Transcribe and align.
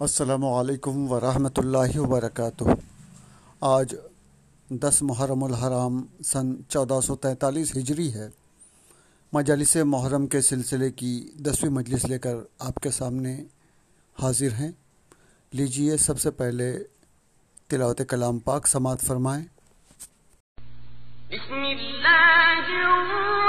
السلام 0.00 0.44
علیکم 0.44 1.12
ورحمۃ 1.12 1.56
اللہ 1.56 1.98
وبرکاتہ۔ 1.98 2.64
آج 3.60 3.94
دس 4.68 5.02
محرم 5.02 5.44
الحرام 5.44 6.06
سن 6.24 6.52
چودہ 6.68 7.00
سو 7.04 7.16
تینتالیس 7.16 7.76
ہجری 7.76 8.14
ہے۔ 8.14 8.28
مجالس 9.32 9.76
محرم 9.84 10.26
کے 10.26 10.40
سلسلے 10.40 10.90
کی 10.90 11.30
دسویں 11.34 11.70
مجلس 11.70 12.04
لے 12.04 12.18
کر 12.18 12.34
آپ 12.58 12.74
کے 12.74 12.90
سامنے 12.90 13.44
حاضر 14.22 14.52
ہیں۔ 14.60 14.72
لیجیے 15.52 15.96
سب 15.96 16.20
سے 16.20 16.30
پہلے 16.30 16.78
تلاوت 17.68 18.02
کلام 18.08 18.38
پاک 18.38 18.66
سماعت 18.66 19.00
فرمائیں۔ 19.00 19.44
بسم 21.28 21.54
اللہ 21.54 23.47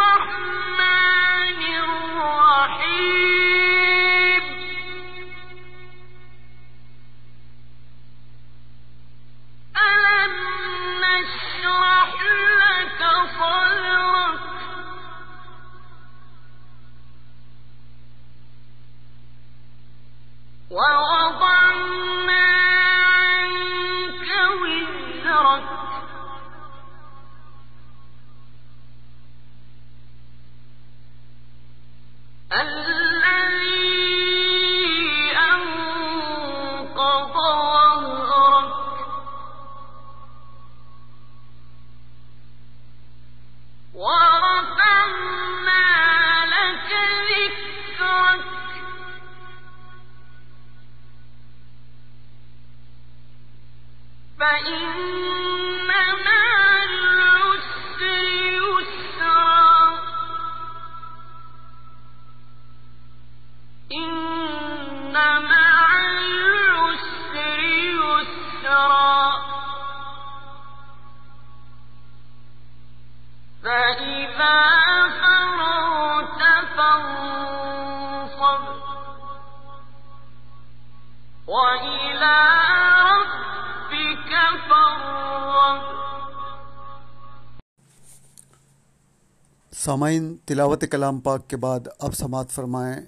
سامعین 89.72 90.38
تلاوت 90.46 90.84
کلام 90.92 91.20
پاک 91.20 91.48
کے 91.48 91.58
بعد 91.58 91.80
اب 92.00 92.14
سماعت 92.14 92.52
فرمائیں 92.52 93.02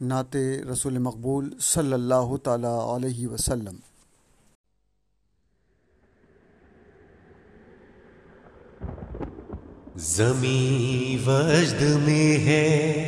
نعت 0.00 0.36
رسول 0.72 0.98
مقبول 0.98 1.58
صلی 1.58 1.92
اللہ 1.92 2.36
تعالی 2.36 2.96
علیہ 2.96 3.28
وسلم۔ 3.28 3.76
زمیں 9.96 11.28
وجد 11.28 11.80
میں 11.80 12.44
ہے 12.44 13.00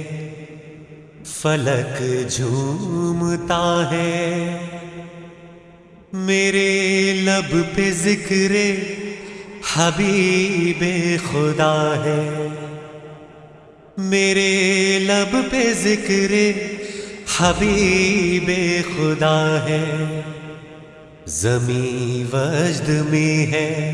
فلک 1.24 2.02
جھومتا 2.30 3.90
ہے۔ 3.90 4.66
میرے 6.18 7.12
لب 7.14 7.56
پہ 7.74 7.90
ذکر 7.90 8.52
حبیب 9.74 10.84
خدا 11.30 12.02
ہے۔ 12.04 12.48
میرے 13.96 14.98
لب 15.02 15.36
پہ 15.50 15.72
ذکر 15.82 16.32
حبیب 17.36 18.50
خدا 18.96 19.66
ہے۔ 19.68 20.20
زمیں 21.26 22.34
وجد 22.34 22.88
میں 22.88 23.52
ہے، 23.52 23.92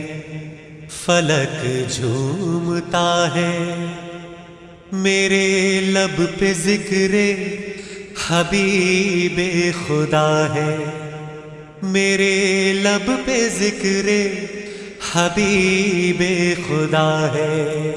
فلک 0.91 1.67
جھومتا 1.91 3.29
ہے۔ 3.35 3.87
میرے 4.93 5.81
لب 5.81 6.23
پہ 6.39 6.53
ذکر 6.53 7.15
حبیب 8.29 9.41
خدا 9.87 10.55
ہے۔ 10.55 11.02
میرے 11.83 12.73
لب 12.73 13.13
پہ 13.25 13.49
ذکر 13.59 14.09
حبیب 15.13 16.23
خدا 16.69 17.35
ہے۔ 17.35 17.93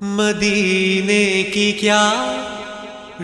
مدینے 0.00 1.42
کی 1.52 1.72
کیا 1.72 2.12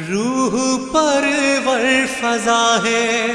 روح 0.08 0.78
پر 0.92 1.24
ور 1.66 2.06
فضا 2.20 2.78
ہے؟ 2.84 3.26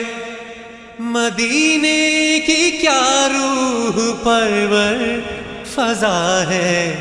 مدینے 0.99 2.39
کی 2.45 2.71
کیا 2.71 3.27
روح 3.33 4.13
پرور 4.23 5.19
فضا 5.65 6.43
ہے؟ 6.49 6.95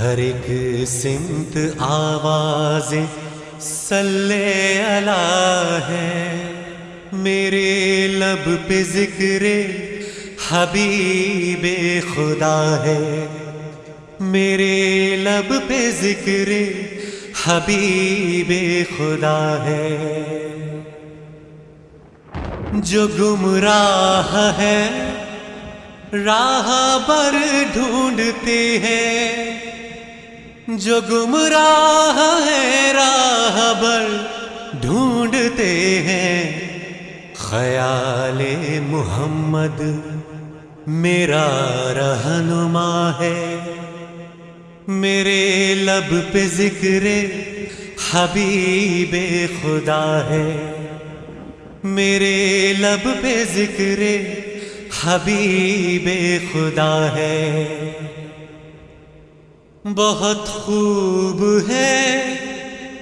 ہر 0.00 0.18
ایک 0.18 0.50
سمت 0.88 1.56
آواز 1.78 2.94
سلے 3.64 4.82
اللہ 4.82 5.78
ہے۔ 5.88 6.52
میرے 7.12 8.06
لب 8.10 8.50
پہ 8.66 8.82
ذکر 8.82 9.42
حبیب 10.50 11.66
خدا 12.14 12.82
ہے۔ 12.84 13.26
میرے 14.20 15.16
لب 15.16 15.54
پہ 15.66 15.90
ذکر 16.00 16.52
حبیب 17.44 18.52
خدا 18.98 19.64
ہے۔ 19.66 20.22
جو 22.72 23.06
گمراہ 23.06 24.52
ہے، 24.58 25.10
راہ 26.12 26.98
بر 27.08 27.36
ڈھونڈتے 27.72 28.78
ہیں۔ 28.78 29.63
جو 30.66 31.00
گمراہ 31.10 32.40
ہے 32.46 32.92
راہ 32.94 33.80
بر 33.80 34.06
ڈھونڈتے 34.80 35.68
ہیں۔ 36.02 36.60
خیال 37.34 38.42
محمد 38.86 39.80
میرا 40.86 41.48
رہنما 41.94 43.12
ہے۔ 43.20 43.58
میرے 44.88 45.74
لب 45.74 46.14
پہ 46.32 46.46
ذکر 46.56 47.06
حبیب 48.12 49.16
خدا 49.62 50.26
ہے۔ 50.30 50.72
میرے 51.84 52.72
لب 52.78 53.08
پہ 53.22 53.44
ذکر 53.54 54.02
حبیب 55.04 56.08
خدا 56.52 57.16
ہے۔ 57.16 57.64
بہت 59.84 60.48
خوب 60.48 61.70
ہے۔ 61.70 62.34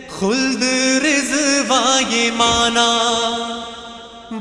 خلد 0.09 0.63
رضوا 1.05 2.01
یہ 2.09 2.31
مانا 2.35 2.99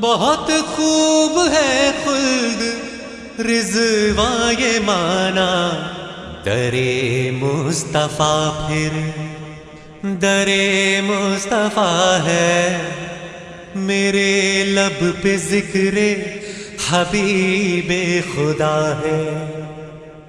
بہت 0.00 0.50
خوب 0.74 1.52
ہے۔ 1.52 1.90
خلد 2.04 2.62
رضوا 3.40 4.52
یہ 4.58 4.78
مانا 4.84 5.70
درے 6.44 7.30
مصطفیٰ 7.34 8.68
پھر 8.68 9.10
درے 10.02 11.00
مصطفیٰ 11.04 12.24
ہے۔ 12.24 12.82
میرے 13.74 14.64
لب 14.66 15.04
پہ 15.22 15.36
ذکر 15.36 15.98
حبیب 16.90 17.92
خدا 18.34 19.00
ہے۔ 19.04 19.61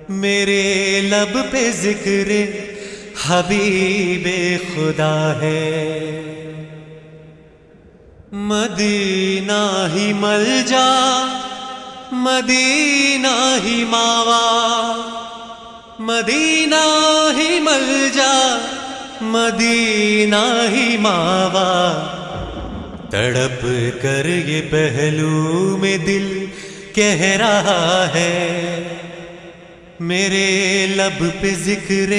میرے 0.09 1.01
لب 1.03 1.37
پہ 1.51 1.71
ذکر 1.81 2.31
حبیب 3.27 4.27
خدا 4.75 5.39
ہے۔ 5.41 6.09
مدینہ 8.31 9.87
ہی 9.95 10.13
مل 10.13 10.61
جا، 10.67 11.25
مدینہ 12.11 13.57
ہی 13.63 13.83
ماوا۔ 13.83 15.09
مدینہ 15.99 16.85
ہی 17.37 17.59
مل 17.59 18.09
جا، 18.13 18.59
مدینہ 19.21 20.67
ہی 20.71 20.97
ماوا۔ 20.97 22.09
تڑپ 23.11 23.65
کر 24.01 24.25
یہ 24.25 24.61
پہلو 24.69 25.77
میں 25.77 25.97
دل 25.97 26.45
کہہ 26.93 27.21
رہا 27.21 28.09
ہے۔ 28.13 28.83
میرے 29.99 30.85
لب 30.89 31.25
پہ 31.41 31.47
ذکر 31.63 32.13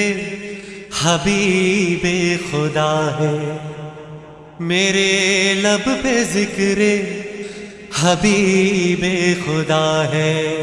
حبیب 1.01 2.07
خدا 2.51 3.17
ہے۔ 3.19 3.57
میرے 4.59 5.53
لب 5.53 5.89
پہ 6.03 6.23
ذکر 6.33 6.79
حبیب 7.99 9.05
خدا 9.45 10.03
ہے۔ 10.13 10.55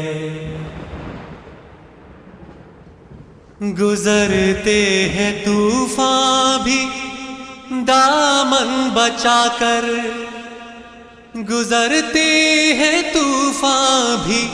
گزرتے 3.79 5.09
ہیں 5.09 5.45
طوفان 5.45 6.63
بھی 6.63 6.89
دامن 7.87 8.89
بچا 8.93 9.47
کر۔ 9.59 9.85
گزرتے 11.49 12.23
ہیں 12.73 13.01
طوفان 13.13 14.23
بھی 14.25 14.47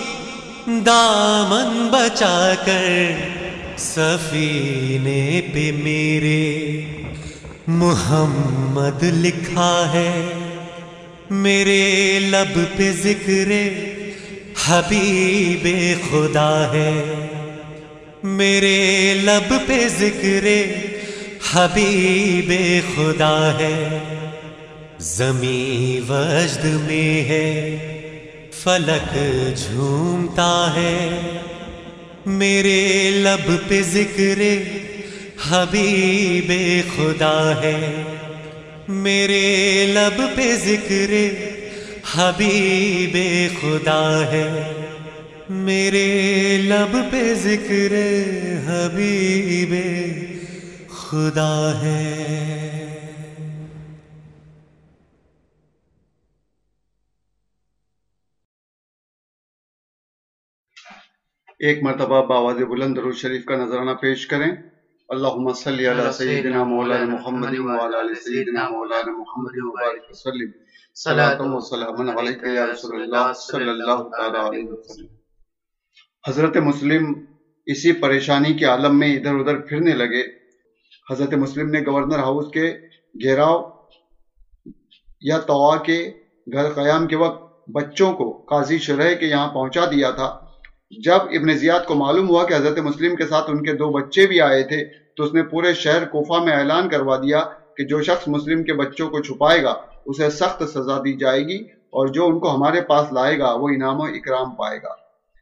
دامن 0.70 1.88
بچا 1.92 2.54
کر 2.66 3.14
سفینے 3.78 5.42
پہ 5.54 5.72
میرے 5.84 6.82
محمد 7.68 9.04
لکھا 9.04 9.90
ہے۔ 9.94 10.28
میرے 11.30 12.20
لب 12.22 12.60
پہ 12.78 12.92
ذکر 13.04 13.52
حبیب 14.66 15.68
خدا 16.12 16.72
ہے۔ 16.74 17.02
میرے 18.24 19.14
لب 19.24 19.54
پہ 19.68 19.88
ذکر 20.00 20.48
حبیب 21.54 22.54
خدا 22.96 23.58
ہے۔ 23.60 24.00
زمیں 25.00 26.12
وجد 26.12 26.66
میں 26.66 27.30
ہے۔ 27.30 27.78
فلک 28.64 29.18
جھومتا 29.58 30.74
ہے۔ 30.76 31.22
میرے 32.26 33.10
لب 33.14 33.52
پہ 33.68 33.82
ذکر 33.82 34.42
حبیب 35.50 36.52
خدا 36.96 37.62
ہے۔ 37.64 38.04
میرے 38.88 39.86
لب 39.90 40.22
پہ 40.36 40.56
ذکر 40.56 41.14
حبیب 42.16 43.18
خدا 43.62 44.22
ہے۔ 44.32 44.74
میرے 45.50 46.58
لب 46.62 46.98
پہ 47.12 47.34
ذکر 47.34 47.94
حبیب 48.68 49.76
خدا 50.90 51.80
ہے۔ 51.84 52.89
ایک 61.60 61.84
مرتبہ 61.84 62.26
باواز 62.26 62.56
بلند 62.56 62.98
درود 62.98 63.16
شریف 63.16 63.46
کا 63.46 63.56
نذرانہ 63.56 63.92
پیش 63.92 64.28
کریں۔ 64.28 64.52
اللہم 65.10 65.54
صلی 65.54 65.88
علی 65.88 66.12
سیدنا 66.12 66.64
مولانا 66.64 67.06
محمد 67.06 67.60
وعلا 67.60 68.00
علی 68.00 68.14
سیدنا 68.14 68.70
مولانا 68.70 69.12
محمد 69.12 69.52
وبارک 69.56 70.02
وسلم۔ 70.10 70.52
صلاة 70.96 71.40
و 71.40 71.60
سلام 71.60 72.18
علیکہ 72.18 72.46
یا 72.46 72.66
رسول 72.66 73.02
اللہ 73.02 73.32
صلی 73.34 73.70
اللہ 73.70 73.96
تعالی 73.96 74.38
علیہ 74.50 74.72
وسلم۔ 74.72 75.08
حضرت 76.28 76.58
مسلم 76.58 77.26
اسی 77.66 77.92
پریشانی 77.92 78.54
کے 78.54 78.66
عالم 78.66 79.00
میں 79.00 79.16
ادھر 79.16 79.36
ادھر 79.36 79.58
پھرنے 79.58 79.92
لگے۔ 79.92 80.24
حضرت 81.12 81.34
مسلم 81.34 81.70
نے 81.70 81.80
گورنر 81.80 82.20
ہاؤس 82.20 82.46
کے 82.54 82.74
گھیراؤ 83.24 83.70
یا 85.22 85.38
توا 85.38 85.78
کے 85.78 86.12
گھر 86.54 86.70
قیام 86.70 87.08
کے 87.08 87.16
وقت 87.16 87.70
بچوں 87.70 88.14
کو 88.14 88.46
قاضی 88.50 88.78
شرح 88.78 89.14
کے 89.14 89.26
یہاں 89.26 89.54
پہنچا 89.54 89.86
دیا 89.86 90.12
تھا۔ 90.12 90.49
جب 90.92 91.22
ابن 91.32 91.54
زیاد 91.54 91.86
کو 91.86 91.96
معلوم 91.96 92.30
ہوا 92.30 92.44
کہ 92.44 92.54
حضرت 92.54 92.80
مسلم 92.80 93.16
کے 93.16 93.26
ساتھ 93.26 93.50
ان 93.50 93.64
کے 93.64 93.74
دو 93.74 93.90
بچے 93.90 94.28
بھی 94.28 94.42
آئے 94.42 94.64
تھے، 94.64 94.84
تو 95.16 95.24
اس 95.24 95.34
نے 95.34 95.44
پورے 95.44 95.74
شہر 95.74 96.06
کوفہ 96.06 96.44
میں 96.44 96.54
اعلان 96.54 96.90
کروا 96.90 97.16
دیا 97.16 97.40
کہ 97.78 97.86
جو 97.86 98.02
شخص 98.02 98.28
مسلم 98.28 98.64
کے 98.64 98.74
بچوں 98.74 99.10
کو 99.10 99.22
چھپائے 99.22 99.64
گا، 99.64 99.74
اسے 100.06 100.30
سخت 100.30 100.64
سزا 100.64 100.98
دی 100.98 101.14
جائے 101.14 101.42
گی 101.42 101.58
اور 101.90 102.08
جو 102.08 102.28
ان 102.28 102.40
کو 102.40 102.56
ہمارے 102.56 102.82
پاس 102.82 103.12
لائے 103.14 103.38
گا، 103.40 103.54
وہ 103.54 103.70
انعام 103.70 104.00
و 104.00 104.04
اکرام 104.04 104.56
پائے 104.56 104.78
گا۔ 104.78 104.94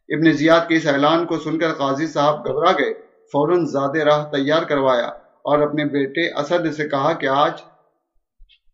ابن 0.10 0.32
زیاد 0.32 0.68
کے 0.68 0.76
اس 0.76 0.88
اعلان 0.88 1.26
کو 1.26 1.40
سن 1.40 1.58
کر 1.60 1.74
قاضی 1.74 2.08
صاحب 2.08 2.48
گھبرا 2.48 2.72
گئے، 2.72 2.94
فوراً 3.34 3.66
زیادہ 3.66 3.98
راہ 3.98 4.24
تیار 4.32 4.64
کروایا 4.64 5.08
اور 5.42 5.60
اپنے 5.60 5.86
بیٹے 5.86 6.28
اسد 6.40 6.74
سے 6.74 6.88
کہا 6.90 7.14
کہ 7.14 7.28
آج 7.28 7.62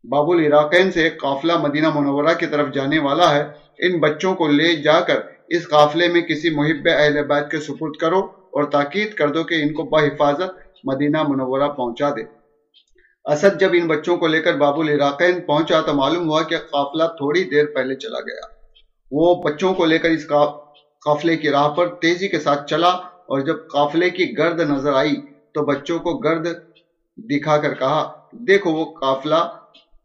باب 0.03 0.29
العراقین 0.29 0.91
سے 0.91 1.03
ایک 1.03 1.21
قافلہ 1.21 1.57
مدینہ 1.57 1.89
منورہ 1.95 2.33
کی 2.39 2.45
طرف 2.45 2.73
جانے 2.73 2.99
والا 2.99 3.33
ہے، 3.35 3.43
ان 3.79 3.99
بچوں 3.99 4.33
کو 4.35 4.47
لے 4.47 4.75
جا 4.75 4.99
کر 4.99 5.19
اس 5.55 5.67
قافلے 5.67 6.07
میں 6.07 6.21
کسی 6.21 6.49
محب 6.49 6.87
اہل 6.97 7.21
بیت 7.23 7.51
کے 7.51 7.59
سپرد 7.59 7.95
کرو 7.99 8.19
اور 8.53 8.63
تاکید 8.71 9.13
کر 9.13 9.31
دو 9.31 9.43
کہ 9.43 9.55
ان 9.55 9.73
کو 9.73 9.83
بحفاظت 9.83 10.51
مدینہ 10.83 11.21
منورہ 11.27 11.67
پہنچا 11.67 12.09
دے۔ 12.09 12.23
اسد 13.25 13.59
جب 13.59 13.69
ان 13.73 13.87
بچوں 13.87 14.17
کو 14.17 14.27
لے 14.27 14.39
کر 14.41 14.57
باب 14.57 14.79
العراقین 14.79 15.41
پہنچا 15.41 15.81
تو 15.81 15.93
معلوم 15.93 16.29
ہوا 16.29 16.41
کہ 16.41 16.57
قافلہ 16.71 17.03
تھوڑی 17.17 17.43
دیر 17.43 17.65
پہلے 17.65 17.95
چلا 17.95 18.19
گیا۔ 18.19 18.45
وہ 19.11 19.33
بچوں 19.43 19.73
کو 19.73 19.85
لے 19.85 19.97
کر 19.97 20.09
اس 20.09 20.27
قافلے 20.27 21.35
کی 21.37 21.49
راہ 21.49 21.67
پر 21.69 21.93
تیزی 21.95 22.27
کے 22.27 22.39
ساتھ 22.39 22.69
چلا 22.69 22.89
اور 23.29 23.39
جب 23.39 23.67
قافلے 23.67 24.09
کی 24.09 24.25
گرد 24.37 24.59
نظر 24.61 24.93
آئی 24.93 25.15
تو 25.53 25.65
بچوں 25.65 25.99
کو 25.99 26.17
گرد 26.17 26.47
دکھا 27.17 27.57
کر 27.57 27.73
کہا، 27.73 28.01
دیکھو 28.47 28.71
وہ 28.71 28.85
قافلہ 28.99 29.41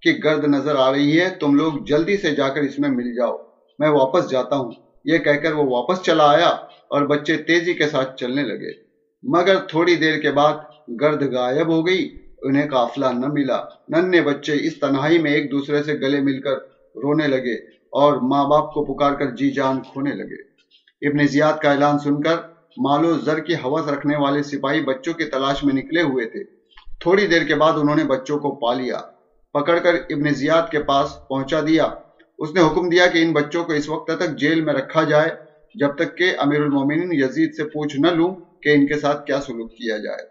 کی 0.02 0.12
گرد 0.24 0.44
نظر 0.44 0.76
آ 0.76 0.90
رہی 0.92 1.20
ہے، 1.20 1.28
تم 1.40 1.54
لوگ 1.54 1.72
جلدی 1.86 2.16
سے 2.16 2.30
جا 2.30 2.48
کر 2.48 2.60
اس 2.60 2.78
میں 2.78 2.88
مل 2.88 3.14
جاؤ، 3.16 3.36
میں 3.78 3.88
واپس 3.88 4.30
جاتا 4.30 4.56
ہوں۔ 4.56 4.70
یہ 5.08 5.18
کہہ 5.18 5.40
کر 5.42 5.52
وہ 5.52 5.64
واپس 5.70 6.02
چلا 6.02 6.30
آیا 6.30 6.48
اور 6.90 7.02
بچے 7.02 7.36
تیزی 7.36 7.74
کے 7.74 7.86
ساتھ 7.86 8.16
چلنے 8.16 8.42
لگے۔ 8.42 8.72
مگر 9.22 9.56
تھوڑی 9.56 9.94
دیر 9.96 10.20
کے 10.20 10.30
بعد 10.30 10.52
گرد 11.00 11.22
غائب 11.34 11.68
ہو 11.68 11.86
گئی، 11.86 12.08
انہیں 12.42 12.68
قافلہ 12.68 13.06
نہ 13.06 13.26
ملا۔ 13.26 13.58
ننے 13.88 14.20
بچے 14.20 14.52
اس 14.66 14.78
تنہائی 14.80 15.18
میں 15.18 15.32
ایک 15.32 15.50
دوسرے 15.50 15.82
سے 15.82 15.92
گلے 15.92 16.20
مل 16.20 16.40
کر 16.40 16.56
رونے 16.94 17.26
لگے 17.26 17.54
اور 17.92 18.16
ماں 18.22 18.44
باپ 18.44 18.72
کو 18.72 18.84
پکار 18.84 19.12
کر 19.12 19.30
جی 19.30 19.50
جان 19.50 19.80
کھونے 19.82 20.14
لگے۔ 20.14 20.40
ابن 21.08 21.26
زیاد 21.26 21.52
کا 21.62 21.70
اعلان 21.70 21.98
سن 21.98 22.20
کر 22.20 22.36
مالو 22.76 23.16
زر 23.18 23.38
کی 23.38 23.54
حوث 23.54 23.88
رکھنے 23.88 24.16
والے 24.16 24.42
سپاہی 24.42 24.80
بچوں 24.80 25.14
کی 25.14 25.24
تلاش 25.24 25.64
میں 25.64 25.74
نکلے 25.74 26.02
ہوئے 26.02 26.26
تھے۔ 26.26 26.44
تھوڑی 27.00 27.26
دیر 27.26 27.44
کے 27.44 27.54
بعد 27.54 27.72
انہوں 27.76 27.96
نے 27.96 28.04
بچوں 28.04 28.38
کو 28.38 28.54
پا 28.54 28.72
لیا، 28.74 28.98
پکڑ 29.52 29.78
کر 29.78 29.94
ابن 29.94 30.30
زیاد 30.34 30.62
کے 30.70 30.78
پاس 30.78 31.08
پہنچا 31.28 31.60
دیا۔ 31.60 31.86
اس 32.38 32.54
نے 32.54 32.60
حکم 32.60 32.88
دیا 32.88 33.06
کہ 33.06 33.18
ان 33.22 33.32
بچوں 33.32 33.64
کو 33.64 33.72
اس 33.72 33.88
وقت 33.88 34.10
تک 34.18 34.38
جیل 34.38 34.60
میں 34.60 34.74
رکھا 34.74 35.02
جائے 35.02 35.30
جب 35.74 35.94
تک 35.94 36.16
کہ 36.16 36.32
امیر 36.38 36.60
المومنین 36.60 37.12
یزید 37.12 37.54
سے 37.56 37.64
پوچھ 37.64 37.96
نہ 37.96 38.06
لوں 38.06 38.34
کہ 38.62 38.68
ان 38.68 38.86
کے 38.86 38.98
ساتھ 38.98 39.24
کیا 39.26 39.40
سلوک 39.40 39.70
کیا 39.70 39.96
جائے۔ 39.96 40.26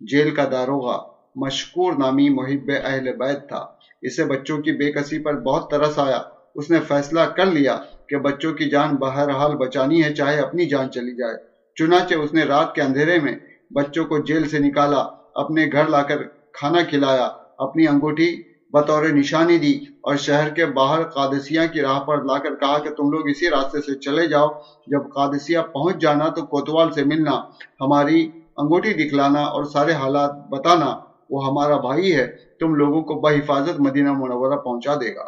جیل 0.00 0.30
کا 0.30 0.44
داروغہ 0.50 0.96
مشکور 1.34 1.92
نامی 1.92 2.28
محب 2.28 2.70
اہل 2.84 3.12
بیت 3.12 3.48
تھا۔ 3.48 3.64
اسے 4.02 4.24
بچوں 4.24 4.58
کی 4.58 4.72
بے 4.72 4.90
کسی 4.92 5.18
پر 5.18 5.36
بہت 5.36 5.70
ترس 5.70 5.98
آیا۔ 5.98 6.20
اس 6.54 6.70
نے 6.70 6.80
فیصلہ 6.88 7.20
کر 7.20 7.46
لیا 7.46 7.76
کہ 8.08 8.16
بچوں 8.16 8.52
کی 8.52 8.68
جان 8.70 8.96
بہرحال 8.96 9.54
بچانی 9.54 10.04
ہے 10.04 10.10
چاہے 10.14 10.40
اپنی 10.40 10.68
جان 10.68 10.90
چلی 10.90 11.16
جائے۔ 11.16 11.36
چنانچہ 11.76 12.14
اس 12.14 12.34
نے 12.34 12.42
رات 12.42 12.74
کے 12.74 12.82
اندھیرے 12.82 13.18
میں 13.18 13.34
بچوں 13.74 14.04
کو 14.04 14.18
جیل 14.18 14.48
سے 14.48 14.58
نکالا، 14.58 15.02
اپنے 15.34 15.66
گھر 15.72 15.86
لا 15.88 16.02
کر 16.02 16.22
کھانا 16.52 16.82
کھلایا، 16.82 17.28
اپنی 17.58 17.86
انگوٹھی 17.86 18.49
بطور 18.72 19.04
نشانی 19.04 19.58
دی 19.58 19.72
اور 20.00 20.16
شہر 20.16 20.48
کے 20.48 20.66
باہر 20.66 21.02
قادسیہ 21.02 21.60
کی 21.72 21.80
راہ 21.80 22.00
پر 22.00 22.22
لا 22.22 22.38
کر 22.38 22.54
کہا 22.54 22.78
کہ 22.78 22.90
تم 22.90 23.10
لوگ 23.10 23.28
اسی 23.28 23.50
راستے 23.50 23.80
سے 23.80 23.98
چلے 23.98 24.26
جاؤ، 24.26 24.48
جب 24.86 24.98
قادسیہ 25.14 25.58
پہنچ 25.58 25.96
جانا 25.96 26.28
تو 26.28 26.46
کوتوال 26.46 26.92
سے 26.92 27.04
ملنا، 27.04 27.40
ہماری 27.80 28.30
انگوٹھی 28.56 28.92
دکھلانا 28.94 29.40
اور 29.40 29.64
سارے 29.64 29.92
حالات 29.92 30.30
بتانا، 30.50 30.98
وہ 31.30 31.46
ہمارا 31.46 31.76
بھائی 31.76 32.14
ہے، 32.14 32.26
تم 32.60 32.74
لوگوں 32.74 33.02
کو 33.02 33.20
بحفاظت 33.20 33.80
مدینہ 33.80 34.12
منورہ 34.12 34.56
پہنچا 34.56 34.94
دے 34.94 35.14
گا۔ 35.14 35.24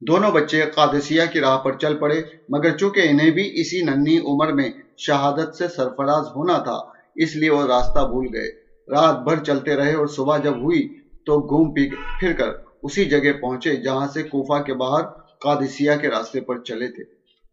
دونوں 0.00 0.30
بچے 0.30 0.62
قادسیہ 0.74 1.22
کی 1.32 1.40
راہ 1.40 1.58
پر 1.58 1.72
چل 1.72 1.96
پڑے، 1.96 2.22
مگر 2.48 2.76
چونکہ 2.76 3.00
انہیں 3.10 3.30
بھی 3.30 3.50
اسی 3.54 3.80
ننی 3.80 4.18
عمر 4.18 4.52
میں 4.52 4.70
شہادت 4.96 5.54
سے 5.54 5.68
سرفراز 5.68 6.26
ہونا 6.36 6.58
تھا، 6.58 6.80
اس 7.14 7.36
لیے 7.36 7.50
وہ 7.50 7.66
راستہ 7.66 8.06
بھول 8.06 8.26
گئے۔ 8.32 8.48
رات 8.88 9.18
بھر 9.18 9.44
چلتے 9.44 9.76
رہے 9.76 9.94
اور 9.94 10.06
صبح 10.06 10.36
جب 10.36 10.56
ہوئی 10.56 10.98
تو 11.26 11.40
گھوم 11.40 11.72
پھر 12.20 12.32
کر 12.32 12.48
اسی 12.82 13.04
جگہ 13.04 13.32
پہنچے 13.40 13.76
جہاں 13.76 14.06
سے 14.14 14.22
کوفہ 14.22 14.62
کے 14.62 14.74
باہر 14.74 15.04
قادسیہ 15.40 15.90
کے 16.00 16.08
راستے 16.08 16.40
پر 16.40 16.58
چلے 16.58 16.88
تھے۔ 16.88 17.04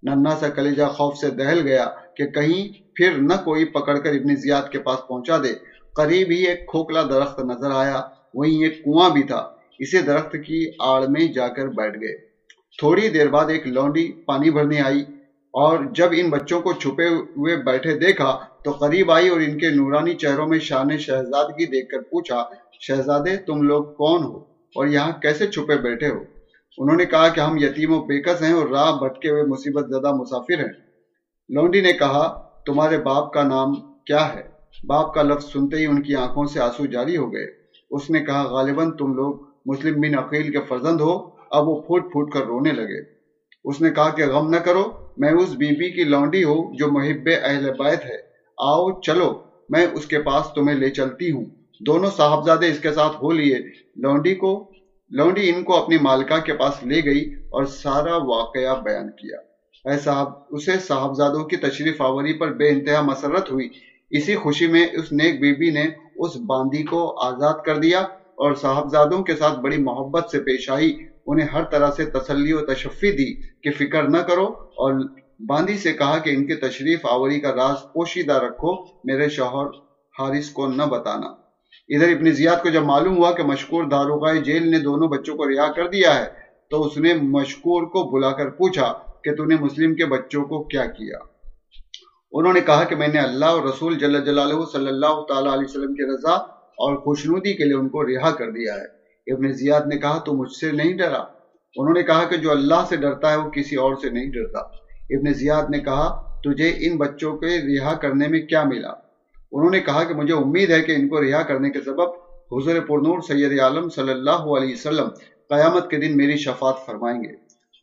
ننا 0.04 0.36
سا 0.36 0.50
کلیجہ 0.50 0.84
خوف 0.84 1.18
سے 1.18 1.30
دہل 1.30 1.60
گیا 1.68 1.86
کہ 2.16 2.26
کہیں 2.26 2.68
پھر 2.96 3.12
نہ 3.18 3.34
کوئی 3.44 3.66
پکڑ 3.66 3.98
کر 3.98 4.10
ابن 4.10 4.36
زیاد 4.36 4.72
کے 4.72 4.80
پاس 4.80 5.08
پہنچا 5.08 5.38
دے۔ 5.38 5.54
قریب 5.96 6.28
ہی 6.32 6.48
ایک 6.48 6.68
کھوکھلا 6.68 7.04
درخت 7.04 7.40
نظر 7.40 7.72
آیا، 7.72 8.02
وہیں 8.34 8.64
ایک 8.64 8.84
کنواں 8.84 9.10
بھی 9.10 9.24
تھا۔ 9.24 9.48
اسے 9.80 10.02
درخت 10.02 10.36
کی 10.46 10.66
آڑ 10.80 11.06
میں 11.08 11.28
جا 11.34 11.48
کر 11.48 11.68
بیٹھ 11.68 11.98
گئے۔ 11.98 12.16
تھوڑی 12.80 13.10
دیر 13.10 13.28
بعد 13.28 13.46
ایک 13.50 13.68
لونڈی 13.68 14.12
پانی 14.26 14.52
بھرنے 14.52 14.82
آئی 14.82 15.02
اور 15.54 15.80
جب 15.96 16.10
ان 16.12 16.30
بچوں 16.30 16.62
کو 16.62 16.74
چھپے 16.74 17.08
ہوئے 17.08 17.56
بیٹھے 17.56 17.94
دیکھا 18.00 18.38
تو 18.64 18.72
قریب 18.72 19.12
آئی 19.12 19.28
اور 19.30 19.40
ان 19.40 19.58
کے 19.58 19.70
نورانی 19.70 20.14
چہروں 20.14 20.48
میں 20.48 20.60
شان 20.60 20.98
شہزادگی 20.98 21.66
دیکھ 21.66 21.90
کر 21.90 22.02
پوچھا 22.02 22.44
شہزادے، 22.88 23.38
تم 23.38 23.62
لوگ 23.62 23.84
کون 23.84 24.24
ہو؟ 24.24 24.38
اور 24.76 24.88
یہاں 24.88 25.12
کیسے 25.22 25.48
چھپے 25.48 25.78
بیٹھے 25.78 26.10
ہو؟ 26.10 26.24
انہوں 26.78 26.98
نے 26.98 27.06
کہا 27.06 27.28
کہ 27.28 27.40
ہم 27.40 27.58
یتیم 27.58 27.94
و 27.94 28.02
بیکس 28.06 28.42
ہیں 28.42 28.54
اور 28.54 28.68
راہ 28.68 28.92
بھٹکے 28.92 29.30
ہوئے 29.30 29.44
مصیبت 29.44 29.86
زدہ 29.90 30.12
مسافر 30.12 30.60
ہیں۔ 30.60 30.74
لونڈی 31.50 31.82
نے 31.82 31.94
کہا، 31.94 32.50
تمہارے 32.66 32.98
باپ 32.98 33.34
کا 33.34 33.44
نام 33.44 33.74
کیا 34.06 34.34
ہے؟ 34.34 34.42
باپ 34.88 35.14
کا 35.14 35.22
لفظ 35.22 35.52
سنتے 35.52 35.78
ہی 35.78 35.86
ان 35.86 36.02
کی 36.02 36.16
آنکھوں 36.16 36.46
سے 36.46 36.60
آنسو 36.60 36.86
جاری 36.86 37.18
ہو 37.18 37.34
گئے۔ 37.34 37.48
اس 37.92 38.10
نے 38.10 38.20
کہا، 38.20 38.44
غالباً 38.44 38.92
تم 38.92 39.14
لوگ 39.14 39.36
مسلم 39.66 40.02
بن 40.02 40.20
عقیل 40.20 40.52
کے 40.52 40.60
فرزند 40.68 41.02
ہو۔ 41.02 41.30
اب 41.52 41.68
وہ 41.68 41.82
پھوٹ 41.82 42.12
پھوٹ 42.12 42.34
کر 42.34 42.42
رونے 42.42 42.72
لگے۔ 42.72 43.02
اس 43.64 43.82
نے 43.82 43.90
کہا 43.90 44.10
کہ 44.10 44.28
غم 44.28 44.50
نہ 44.50 44.58
کرو، 44.58 44.84
میں 45.18 45.32
اس 45.32 45.50
بی 45.50 45.68
بی 45.68 45.92
کی 45.92 46.04
لونڈی 46.04 46.44
ہوں 46.44 46.76
جو 46.78 46.92
محب 46.92 47.30
اہل 47.44 47.74
بیت 47.74 48.06
ہے۔ 48.06 48.18
آؤ، 48.58 49.02
چلو، 49.02 49.44
میں 49.70 49.88
اس 49.94 50.06
کے 50.06 50.22
پاس 50.22 50.54
تمہیں 50.56 50.78
لے 50.78 50.90
چلتی 50.90 51.32
ہوں۔ 51.32 51.46
دونوں 51.88 52.10
صاحبزادے 52.10 52.68
اس 52.68 52.80
کے 52.80 52.92
ساتھ 52.92 53.16
ہو 53.22 53.32
لیے۔ 53.32 53.58
لونڈی 53.96 54.36
کو 54.36 54.72
لونڈی 55.10 55.50
ان 55.50 55.64
کو 55.64 55.76
اپنی 55.76 55.98
مالکہ 55.98 56.40
کے 56.40 56.54
پاس 56.54 56.84
لے 56.84 57.04
گئی 57.06 57.34
اور 57.50 57.64
سارا 57.64 58.16
واقعہ 58.18 58.82
بیان 58.82 59.10
کیا۔ 59.10 59.38
اے 59.90 59.98
صاحب، 59.98 60.28
اسے 60.50 60.80
صاحبزادوں 60.80 61.44
کی 61.44 61.56
تشریف 61.58 62.02
آوری 62.02 62.34
پر 62.34 62.54
بے 62.54 62.70
انتہا 62.70 63.02
مسرت 63.02 63.52
ہوئی۔ 63.52 63.70
اسی 64.10 64.36
خوشی 64.36 64.68
میں 64.68 64.88
اس 64.94 65.12
نیک 65.12 65.42
بی 65.42 65.54
بی 65.54 65.70
نے 65.70 65.86
اس 66.16 66.36
باندی 66.36 66.84
کو 66.84 67.20
آزاد 67.26 67.54
کر 67.66 67.78
دیا 67.78 68.00
اور 68.42 68.54
صاحبزادوں 68.54 69.24
کے 69.24 69.36
ساتھ 69.36 69.60
بڑی 69.60 69.78
محبت 69.78 70.30
سے 70.32 70.40
پیش 70.40 70.70
آئی۔ 70.70 70.98
انہیں 71.28 71.48
ہر 71.48 71.64
طرح 71.64 71.92
سے 71.92 72.06
تسلی 72.06 72.54
و 72.54 72.66
تشفی 72.66 73.12
دی 73.12 73.34
کہ 73.64 73.72
فکر 73.72 74.04
نہ 74.04 74.18
کرو 74.18 74.46
اور 74.82 74.94
باندی 75.48 75.78
سے 75.78 75.94
کہا 75.94 76.18
کہ 76.18 76.30
ان 76.30 76.48
کے 76.48 76.56
تشریف 76.56 77.06
آوری 77.06 77.40
کا 77.40 77.52
راز 77.52 77.78
پوشیدہ 77.94 78.34
رکھو، 78.34 78.84
میرے 79.04 79.30
شوہر 79.30 79.68
حارث 80.20 80.50
کو 80.50 80.68
نہ 80.68 80.84
بتانا۔ 80.84 81.41
ادھر 81.88 82.08
ابن 82.08 82.32
زیاد 82.32 82.64
کو 82.64 82.70
جب 82.70 82.84
معلوم 82.84 83.18
ہوا 83.18 83.32
کہ 83.32 83.44
مشکور 83.44 83.84
داروغہ 83.84 84.34
جیل 84.34 84.72
نے 84.72 84.80
دونوں 84.80 85.08
بچوں 85.08 85.38
کو 85.38 85.50
رہا 85.50 85.72
کر 85.72 85.88
دیا 85.88 86.20
ہے، 86.20 86.26
تو 86.70 86.84
اس 86.84 86.98
نے 86.98 87.14
مشکور 87.14 87.84
کو 87.84 88.12
بلا 88.12 88.32
کر 88.32 88.50
پوچھا 88.50 88.94
کہ 89.24 89.36
تو 89.36 89.46
نے 89.46 89.56
مسلم 89.60 89.96
کے 89.96 90.06
بچوں 90.06 90.46
کو 90.46 90.64
کیا 90.64 90.86
کیا؟ 90.86 91.18
انہوں 92.32 92.54
نے 92.54 92.62
کہا 92.62 92.84
کہ 92.84 92.96
میں 92.96 93.08
نے 93.08 93.20
اللہ 93.20 93.46
اور 93.46 93.64
رسول 93.64 93.98
جل 93.98 94.26
جلالہ 94.26 94.54
صلی 94.74 94.88
اللہ 94.88 95.22
تعالی 95.30 95.48
علیہ 95.48 95.66
وسلم 95.70 95.94
کی 95.94 96.14
رضا 96.14 96.34
اور 96.72 96.96
خوشنودی 96.96 97.54
کے 97.54 97.64
لیے 97.64 97.74
ان 97.74 97.90
کو 97.90 98.04
رہا 98.04 98.32
کر 98.32 98.52
دیا 98.52 98.74
ہے۔ 98.74 99.02
ابن 99.34 99.52
زیاد 99.52 99.82
نے 99.82 99.98
کہا، 99.98 100.18
تو 100.18 100.34
مجھ 100.34 100.52
سے 100.52 100.72
نہیں 100.72 100.98
ڈرا۔ 100.98 101.24
انہوں 101.76 101.94
نے 101.94 102.04
کہا 102.04 102.24
کہ 102.24 102.38
جو 102.38 102.52
اللہ 102.52 102.86
سے 102.90 102.96
ڈرتا 102.96 103.32
ہے 103.32 103.36
وہ 103.36 103.50
کسی 103.50 103.76
اور 103.76 103.96
سے 103.96 104.10
نہیں 104.10 104.32
ڈرتا۔ 104.32 104.60
ابن 105.10 105.34
زیاد 105.34 105.64
نے 105.70 105.80
کہا، 105.80 106.32
تجھے 106.40 106.74
ان 106.78 106.98
بچوں 106.98 107.38
کے 107.38 107.80
رہا 107.80 107.94
کرنے 107.94 108.28
میں 108.28 108.40
کیا 108.40 108.64
ملا؟ 108.64 109.11
انہوں 109.52 109.70
نے 109.70 109.80
کہا 109.80 110.04
کہ 110.04 110.14
مجھے 110.14 110.34
امید 110.34 110.72
ہے 110.72 110.82
کہ 110.82 110.92
ان 110.92 111.08
کو 111.08 111.22
رہا 111.22 111.42
کرنے 111.42 111.70
کے 111.70 111.80
سبب 111.82 112.10
حضور 112.52 112.76
پرنور 112.76 113.22
سید 113.22 113.60
عالم 113.60 113.90
صلی 113.90 114.12
اللہ 114.12 114.44
علیہ 114.58 114.74
وسلم 114.74 115.08
قیامت 115.50 115.90
کے 115.90 115.98
دن 115.98 116.18
میری 116.18 116.38
شفاعت 116.38 116.86
فرمائیں 116.86 117.24
گے۔ 117.24 117.36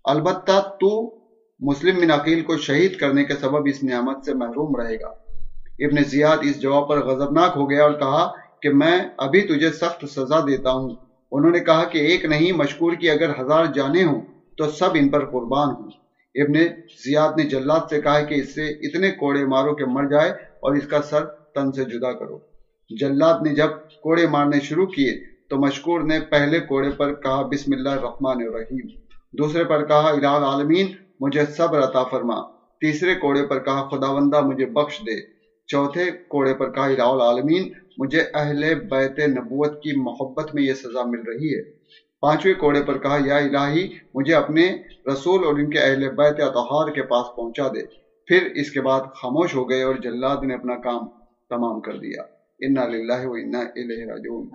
البتہ 0.04 0.60
تو 0.80 1.18
مسلم 1.60 1.96
بن 1.96 2.10
عقیل 2.10 2.40
کو 2.40 2.56
شہید 2.56 2.96
کرنے 2.96 3.24
کے 3.24 3.34
سبب 3.34 3.66
اس 3.66 3.84
نعمت 3.84 4.24
سے 4.24 4.34
محروم 4.34 4.80
رہے 4.80 4.94
گا۔ 4.94 5.08
ابن 5.78 6.04
زیاد 6.04 6.36
اس 6.42 6.60
جواب 6.60 6.88
پر 6.88 7.06
غضبناک 7.06 7.52
ہو 7.56 7.70
گیا 7.70 7.82
اور 7.82 7.92
کہا 7.92 8.32
کہ 8.62 8.68
میں 8.68 9.00
ابھی 9.18 9.40
تجھے 9.40 9.72
سخت 9.72 10.04
سزا 10.10 10.40
دیتا 10.40 10.70
ہوں۔ 10.70 10.90
انہوں 11.32 11.50
نے 11.50 11.60
کہا 11.60 11.84
کہ 11.84 11.98
ایک 11.98 12.24
نہیں، 12.24 12.52
مشکور 12.52 12.92
کی 12.92 13.10
اگر 13.10 13.30
ہزار 13.40 13.64
جانے 13.64 14.04
ہوں 14.04 14.20
تو 14.56 14.70
سب 14.70 14.88
ان 14.94 15.08
پر 15.08 15.24
قربان 15.24 15.68
ہوں۔ 15.68 15.90
ابن 16.34 16.54
زیاد 17.04 17.28
نے 17.36 17.42
جلات 17.42 17.86
سے 17.90 18.00
کہا 18.00 18.20
کہ 18.20 18.34
اس 18.34 18.54
سے 18.54 18.66
اتنے 18.66 19.10
کوڑے 19.10 19.44
مارو 19.44 19.74
کہ 19.74 19.84
مر 19.84 20.04
جائے 20.04 20.30
اور 20.30 20.74
اس 20.74 20.86
کا 20.86 21.02
سر 21.02 21.24
تن 21.58 21.72
سے 21.72 21.84
جدا 21.84 22.12
کرو۔ 22.12 22.38
جلات 22.90 23.42
نے 23.42 23.54
جب 23.54 23.70
کوڑے 24.02 24.26
مارنے 24.26 24.60
شروع 24.60 24.86
کیے 24.86 25.12
تو 25.50 25.56
مشکور 25.56 26.00
نے 26.00 26.18
پہلے 26.30 26.60
کوڑے 26.60 26.90
پر 26.90 27.14
کہا، 27.14 27.42
بسم 27.42 27.72
اللہ 27.76 27.88
الرحمن 27.88 28.42
الرحیم 28.46 28.86
دوسرے 29.34 29.64
پر 29.64 29.86
کہا، 29.86 30.08
الہ 30.08 30.26
العالمین، 30.26 30.86
مجھے 31.20 31.44
صبر 31.56 31.82
عطا 31.82 32.02
فرما 32.02 32.40
تیسرے 32.82 33.14
کوڑے 33.14 33.46
پر 33.46 33.58
کہا، 33.64 33.88
خداوندہ، 33.88 34.40
مجھے 34.40 34.66
بخش 34.66 34.98
دے 35.06 35.16
چوتھے 35.68 36.10
کوڑے 36.28 36.54
پر 36.54 36.70
کہا، 36.72 36.84
الہ 36.84 37.08
العالمین، 37.14 37.68
مجھے 37.98 38.22
اہل 38.34 38.74
بیت 38.90 39.18
نبوت 39.18 39.82
کی 39.82 39.92
محبت 40.00 40.54
میں 40.54 40.62
یہ 40.62 40.74
سزا 40.74 41.02
مل 41.02 41.22
رہی 41.28 41.54
ہے 41.54 41.62
پانچویں 42.22 42.54
کوڑے 42.54 42.82
پر 42.82 42.98
کہا، 42.98 43.16
یا 43.24 43.36
الہی، 43.36 43.86
مجھے 44.14 44.34
اپنے 44.34 44.64
رسول 45.12 45.44
اور 45.44 45.54
ان 45.58 45.70
کے 45.70 45.78
اہل 45.78 46.08
بیت 46.08 46.40
اطہار 46.40 46.90
کے 46.94 47.02
پاس 47.02 47.26
پہنچا 47.36 47.68
دے 47.68 47.82
پھر 48.28 48.48
اس 48.54 48.70
کے 48.70 48.80
بعد 48.80 49.00
خاموش 49.00 49.54
ہو 49.54 49.68
گئے 49.70 49.82
اور 49.82 49.94
جلاد 49.94 50.42
نے 50.42 50.54
اپنا 50.54 50.74
کام 50.76 51.06
تمام 51.50 51.80
کر 51.80 51.92
دیا۔ 51.92 52.22
انا 52.60 52.86
للہ 52.88 53.26
و 53.26 53.32
انا 53.34 53.58
الیہ 53.58 54.04
راجعون۔ 54.06 54.48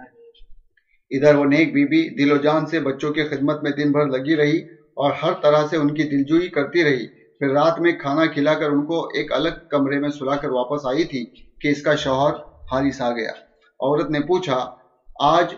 ادھر 1.09 1.35
وہ 1.35 1.45
نیک 1.45 1.73
بی 1.73 1.85
بی 1.85 2.01
دل 2.15 2.31
و 2.31 2.37
جان 2.37 2.65
سے 2.65 2.79
بچوں 2.79 3.11
کی 3.13 3.23
خدمت 3.23 3.63
میں 3.63 3.71
دن 3.71 3.91
بھر 3.91 4.05
لگی 4.07 4.35
رہی 4.35 4.57
اور 4.97 5.11
ہر 5.23 5.33
طرح 5.43 5.67
سے 5.69 5.77
ان 5.77 5.93
کی 5.93 6.03
دلجوئی 6.03 6.47
کرتی 6.47 6.83
رہی۔ 6.83 7.07
پھر 7.39 7.51
رات 7.51 7.79
میں 7.79 7.91
کھانا 7.91 8.25
کھلا 8.25 8.53
کر 8.53 8.69
ان 8.69 8.85
کو 8.85 9.03
ایک 9.13 9.31
الگ 9.31 9.49
کمرے 9.69 9.99
میں 9.99 10.09
سلا 10.09 10.35
کر 10.35 10.49
واپس 10.49 10.85
آئی 10.85 11.03
تھی 11.03 11.25
کہ 11.61 11.67
اس 11.67 11.81
کا 11.81 11.95
شوہر 11.95 12.33
حارث 12.71 13.01
آ 13.01 13.11
گیا۔ 13.11 13.31
عورت 13.79 14.09
نے 14.09 14.19
پوچھا، 14.19 14.69
آج 15.19 15.55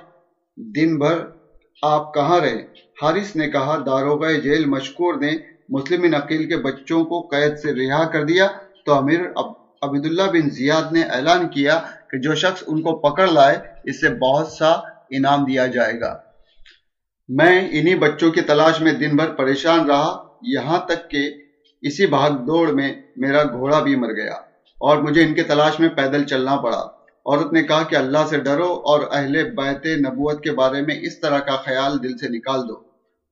دن 0.57 0.97
بھر 0.97 1.17
آپ 1.81 2.13
کہاں 2.13 2.39
رہے؟ 2.39 2.61
حارث 3.01 3.35
نے 3.35 3.47
کہا، 3.47 3.83
داروغہ 3.85 4.33
جیل 4.33 4.65
مشکور 4.65 5.13
نے 5.13 5.31
مسلم 5.69 6.13
عقیل 6.13 6.47
کے 6.47 6.57
بچوں 6.57 7.03
کو 7.03 7.21
قید 7.21 7.57
سے 7.57 7.73
رہا 7.73 8.03
کر 8.09 8.23
دیا 8.23 8.47
تو 8.85 8.93
امیر 8.93 9.19
عبداللہ 9.85 10.23
بن 10.23 10.49
زیاد 10.49 10.91
نے 10.91 11.03
اعلان 11.03 11.47
کیا 11.47 11.79
کہ 12.11 12.19
جو 12.19 12.35
شخص 12.35 12.63
ان 12.67 12.81
کو 12.81 12.95
پکڑ 12.95 13.27
لائے، 13.27 13.57
اس 13.83 14.01
سے 14.01 14.09
بہت 14.09 14.47
سا 14.47 14.71
انعام 15.09 15.45
دیا 15.45 15.67
جائے 15.67 15.99
گا۔ 15.99 16.19
میں 17.27 17.67
انہی 17.71 17.95
بچوں 17.95 18.31
کی 18.31 18.41
تلاش 18.41 18.81
میں 18.81 18.91
دن 18.91 19.15
بھر 19.15 19.29
پریشان 19.29 19.89
رہا۔ 19.89 20.27
یہاں 20.41 20.85
تک 20.85 21.09
کہ 21.09 21.33
اسی 21.81 22.05
بھاگ 22.05 22.31
دوڑ 22.31 22.71
میں 22.71 22.93
میرا 23.15 23.43
گھوڑا 23.43 23.79
بھی 23.79 23.95
مر 23.95 24.13
گیا 24.13 24.33
اور 24.79 24.97
مجھے 24.97 25.23
ان 25.23 25.33
کے 25.33 25.43
تلاش 25.43 25.79
میں 25.79 25.89
پیدل 25.89 26.23
چلنا 26.23 26.55
پڑا۔ 26.55 26.79
عورت 27.25 27.53
نے 27.53 27.63
کہا 27.63 27.83
کہ 27.83 27.95
اللہ 27.95 28.17
سے 28.29 28.37
ڈرو 28.37 28.81
اور 28.85 28.99
اہل 29.11 29.49
بیت 29.49 29.85
نبوت 29.85 30.43
کے 30.43 30.51
بارے 30.51 30.81
میں 30.81 30.95
اس 31.01 31.19
طرح 31.19 31.39
کا 31.39 31.55
خیال 31.55 32.03
دل 32.03 32.17
سے 32.17 32.27
نکال 32.29 32.67
دو۔ 32.67 32.83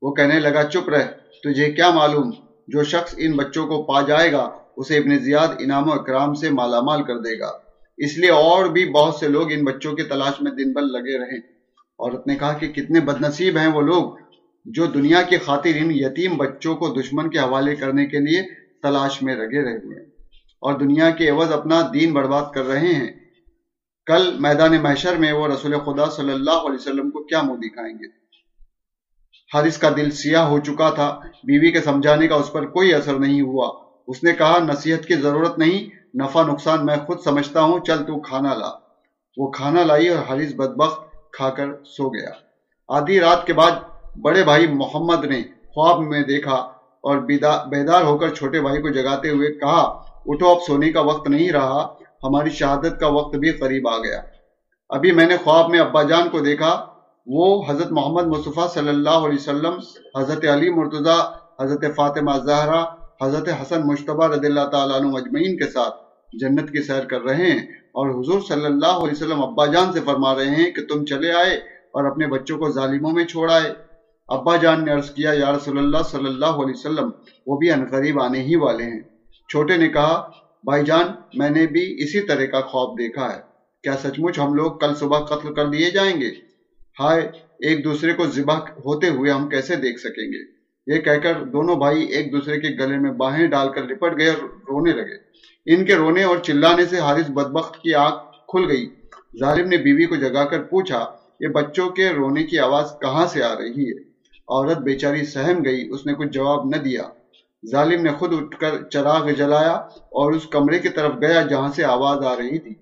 وہ 0.01 0.13
کہنے 0.13 0.39
لگا، 0.39 0.63
چپ 0.63 0.89
رہ، 0.89 1.03
تجھے 1.43 1.71
کیا 1.71 1.89
معلوم؟ 1.89 2.31
جو 2.67 2.83
شخص 2.83 3.15
ان 3.17 3.31
بچوں 3.31 3.67
کو 3.67 3.83
پا 3.83 4.01
جائے 4.01 4.31
گا 4.31 4.62
اسے 4.77 4.97
ابن 4.97 5.19
زیاد 5.19 5.47
انعام 5.59 5.89
و 5.89 5.93
اکرام 5.93 6.33
سے 6.33 6.49
مالا 6.49 6.81
مال 6.81 7.03
کر 7.03 7.19
دے 7.19 7.39
گا۔ 7.39 7.51
اس 7.97 8.17
لیے 8.17 8.29
اور 8.29 8.65
بھی 8.65 8.91
بہت 8.91 9.15
سے 9.15 9.27
لوگ 9.27 9.51
ان 9.51 9.63
بچوں 9.63 9.93
کی 9.93 10.03
تلاش 10.03 10.41
میں 10.41 10.51
دن 10.51 10.71
بھر 10.71 10.81
لگے 10.81 11.19
رہے 11.19 11.37
عورت 11.99 12.27
نے 12.27 12.35
کہا 12.35 12.53
کہ 12.53 12.67
کتنے 12.67 12.99
بدنصیب 12.99 13.57
ہیں 13.57 13.67
وہ 13.67 13.81
لوگ 13.81 14.13
جو 14.65 14.85
دنیا 14.85 15.21
کی 15.21 15.37
خاطر 15.37 15.71
ان 15.75 15.91
یتیم 15.91 16.37
بچوں 16.37 16.75
کو 16.75 16.87
دشمن 16.87 17.29
کے 17.29 17.39
حوالے 17.39 17.75
کرنے 17.75 18.05
کے 18.05 18.19
لیے 18.19 18.41
تلاش 18.83 19.21
میں 19.21 19.35
لگے 19.35 19.63
رہے 19.63 19.77
ہوئے 19.85 19.97
اور 20.59 20.73
دنیا 20.73 21.09
کے 21.09 21.29
عوض 21.29 21.51
اپنا 21.51 21.81
دین 21.93 22.13
برباد 22.13 22.43
کر 22.53 22.63
رہے 22.67 22.93
ہیں۔ 22.93 23.07
کل 24.05 24.35
میدان 24.39 24.75
محشر 24.81 25.15
میں 25.15 25.31
وہ 25.31 25.47
رسول 25.47 25.75
خدا 25.85 26.05
صلی 26.05 26.31
اللہ 26.31 26.51
علیہ 26.51 26.79
وسلم 26.79 27.09
کو 27.09 27.23
کیا 27.23 27.41
منہ 27.41 27.55
دکھائیں 27.55 27.95
گے؟ 27.95 28.07
حارث 29.53 29.77
کا 29.77 29.89
دل 29.97 30.11
سیاہ 30.11 30.47
ہو 30.47 30.59
چکا 30.59 30.89
تھا۔ 30.89 31.19
بیوی 31.43 31.71
کے 31.71 31.81
سمجھانے 31.81 32.27
کا 32.27 32.35
اس 32.35 32.51
پر 32.51 32.65
کوئی 32.65 32.93
اثر 32.93 33.13
نہیں 33.13 33.41
ہوا۔ 33.41 33.82
اس 34.07 34.23
نے 34.23 34.33
کہا، 34.33 34.57
نصیحت 34.59 35.05
کی 35.05 35.13
ضرورت 35.13 35.57
نہیں، 35.57 35.89
نفع 36.17 36.43
نقصان 36.43 36.85
میں 36.85 36.95
خود 37.05 37.19
سمجھتا 37.19 37.61
ہوں، 37.61 37.79
چل 37.79 38.03
تو 38.03 38.19
کھانا 38.19 38.53
لا۔ 38.53 38.69
وہ 39.37 39.51
کھانا 39.51 39.83
لائی 39.83 40.07
اور 40.09 40.19
حارث 40.29 40.53
بدبخت 40.55 41.01
کھا 41.31 41.49
کر 41.49 41.83
سو 41.83 42.09
گیا۔ 42.09 42.29
آدھی 42.87 43.19
رات 43.19 43.45
کے 43.45 43.53
بعد 43.53 43.71
بڑے 44.21 44.43
بھائی 44.43 44.67
محمد 44.67 45.25
نے 45.25 45.41
خواب 45.41 45.99
میں 45.99 46.23
دیکھا 46.23 46.55
اور 47.03 47.17
بیدار 47.17 48.03
ہو 48.03 48.17
کر 48.17 48.29
چھوٹے 48.29 48.61
بھائی 48.61 48.81
کو 48.81 48.89
جگاتے 48.89 49.29
ہوئے 49.29 49.47
کہا، 49.47 49.81
اٹھو، 50.25 50.49
اب 50.49 50.57
سونے 50.67 50.91
کا 50.91 51.01
وقت 51.01 51.29
نہیں 51.29 51.51
رہا، 51.51 51.93
ہماری 52.23 52.49
شہادت 52.49 52.99
کا 52.99 53.07
وقت 53.07 53.35
بھی 53.35 53.51
قریب 53.51 53.87
آ 53.87 53.97
گیا۔ 53.97 54.21
ابھی 54.89 55.11
میں 55.11 55.25
نے 55.25 55.37
خواب 55.43 55.69
میں 55.69 55.79
ابا 55.79 56.03
جان 56.03 56.29
کو 56.29 56.39
دیکھا، 56.39 56.85
وہ 57.27 57.63
حضرت 57.67 57.91
محمد 57.91 58.23
مصطفیٰ 58.23 58.67
صلی 58.67 58.89
اللہ 58.89 59.17
علیہ 59.27 59.39
وسلم، 59.39 59.73
حضرت 60.17 60.45
علی 60.45 60.69
مرتضی، 60.69 61.19
حضرت 61.59 61.95
فاطمہ 61.95 62.31
زہرا 62.45 63.02
حضرت 63.23 63.49
حسن 63.61 63.81
مشتبہ 63.85 64.27
رضی 64.27 64.47
اللہ 64.47 64.65
تعالیٰ 64.71 64.95
عنہ 64.95 65.07
مجمعین 65.07 65.57
کے 65.57 65.71
ساتھ 65.71 65.95
جنت 66.41 66.71
کی 66.71 66.81
سیر 66.81 67.05
کر 67.05 67.21
رہے 67.21 67.51
ہیں 67.51 67.59
اور 67.71 68.09
حضور 68.09 68.41
صلی 68.41 68.65
اللہ 68.65 68.85
علیہ 68.85 69.11
وسلم 69.11 69.43
ابا 69.43 69.65
جان 69.65 69.93
سے 69.93 69.99
فرما 70.05 70.35
رہے 70.35 70.49
ہیں 70.49 70.71
کہ 70.71 70.85
تم 70.85 71.05
چلے 71.05 71.31
آئے 71.31 71.55
اور 71.91 72.05
اپنے 72.05 72.27
بچوں 72.27 72.57
کو 72.57 72.71
ظالموں 72.71 73.11
میں 73.11 73.25
چھوڑ 73.25 73.51
آئے۔ 73.51 73.73
ابا 74.27 74.55
جان 74.55 74.85
نے 74.85 74.91
عرض 74.91 75.09
کیا، 75.09 75.31
یا 75.33 75.51
رسول 75.51 75.77
اللہ 75.77 75.97
صلی 76.11 76.25
اللہ 76.25 76.45
علیہ 76.45 76.73
وسلم، 76.75 77.09
وہ 77.47 77.57
بھی 77.57 77.71
انقریب 77.71 78.21
آنے 78.21 78.39
ہی 78.39 78.55
والے 78.55 78.83
ہیں۔ 78.83 79.01
چھوٹے 79.49 79.77
نے 79.77 79.87
کہا، 79.87 80.29
بھائی 80.63 80.83
جان، 80.85 81.03
میں 81.33 81.49
نے 81.49 81.67
بھی 81.67 82.03
اسی 82.03 82.21
طرح 82.21 82.45
کا 82.45 82.61
خواب 82.61 82.99
دیکھا 82.99 83.35
ہے۔ 83.35 83.41
کیا 83.83 83.95
سچ 83.97 84.19
مچ 84.19 84.39
ہم 84.39 84.53
لوگ 84.53 84.71
کل 84.71 84.95
صبح 84.95 85.19
قتل 85.19 85.53
کر 85.53 85.67
دیے 85.67 85.91
جائیں 85.91 86.21
گے؟ 86.21 86.29
ہائے، 86.99 87.21
ایک 87.59 87.83
دوسرے 87.83 88.13
کو 88.13 88.25
ذبح 88.25 88.55
ہوتے 88.55 89.09
ہوئے 89.09 89.31
ہم 89.31 89.49
کیسے 89.49 89.75
دیکھ 89.75 89.99
سکیں 89.99 90.31
گے؟ 90.31 90.52
یہ 90.87 90.99
کہہ 90.99 91.19
کر 91.23 91.43
دونوں 91.43 91.75
بھائی 91.75 92.03
ایک 92.03 92.31
دوسرے 92.31 92.59
کے 92.59 92.67
گلے 92.67 92.97
میں 92.97 93.11
باہیں 93.11 93.47
ڈال 93.47 93.73
کر 93.73 93.83
لپٹ 93.83 94.19
گئے 94.19 94.29
اور 94.29 94.43
رونے 94.43 94.91
لگے۔ 94.91 95.33
ان 95.65 95.85
کے 95.85 95.95
رونے 95.95 96.23
اور 96.23 96.37
چلانے 96.37 96.85
سے 96.85 96.99
حارث 96.99 97.29
بدبخت 97.29 97.81
کی 97.81 97.93
آنکھ 97.93 98.47
کھل 98.47 98.71
گئی۔ 98.71 98.89
ظالم 99.39 99.67
نے 99.67 99.77
بیوی 99.77 100.05
کو 100.05 100.15
جگا 100.15 100.45
کر 100.45 100.63
پوچھا، 100.63 101.11
یہ 101.39 101.47
بچوں 101.47 101.89
کے 101.89 102.09
رونے 102.09 102.43
کی 102.43 102.59
آواز 102.59 102.93
کہاں 103.01 103.25
سے 103.25 103.43
آ 103.43 103.55
رہی 103.55 103.89
ہے؟ 103.89 103.99
عورت 104.47 104.77
بیچاری 104.77 105.25
سہم 105.25 105.65
گئی، 105.65 105.89
اس 105.89 106.05
نے 106.05 106.13
کچھ 106.13 106.29
جواب 106.29 106.65
نہ 106.65 106.75
دیا۔ 106.75 107.01
ظالم 107.71 108.01
نے 108.01 108.11
خود 108.11 108.33
اٹھ 108.33 108.59
کر 108.59 108.89
چراغ 108.89 109.29
جلایا 109.29 109.73
اور 109.91 110.33
اس 110.33 110.47
کمرے 110.47 110.79
کی 110.79 110.89
طرف 110.89 111.11
گیا 111.21 111.41
جہاں 111.41 111.71
سے 111.71 111.83
آواز 111.83 112.25
آ 112.25 112.35
رہی 112.35 112.59
تھی۔ 112.59 112.73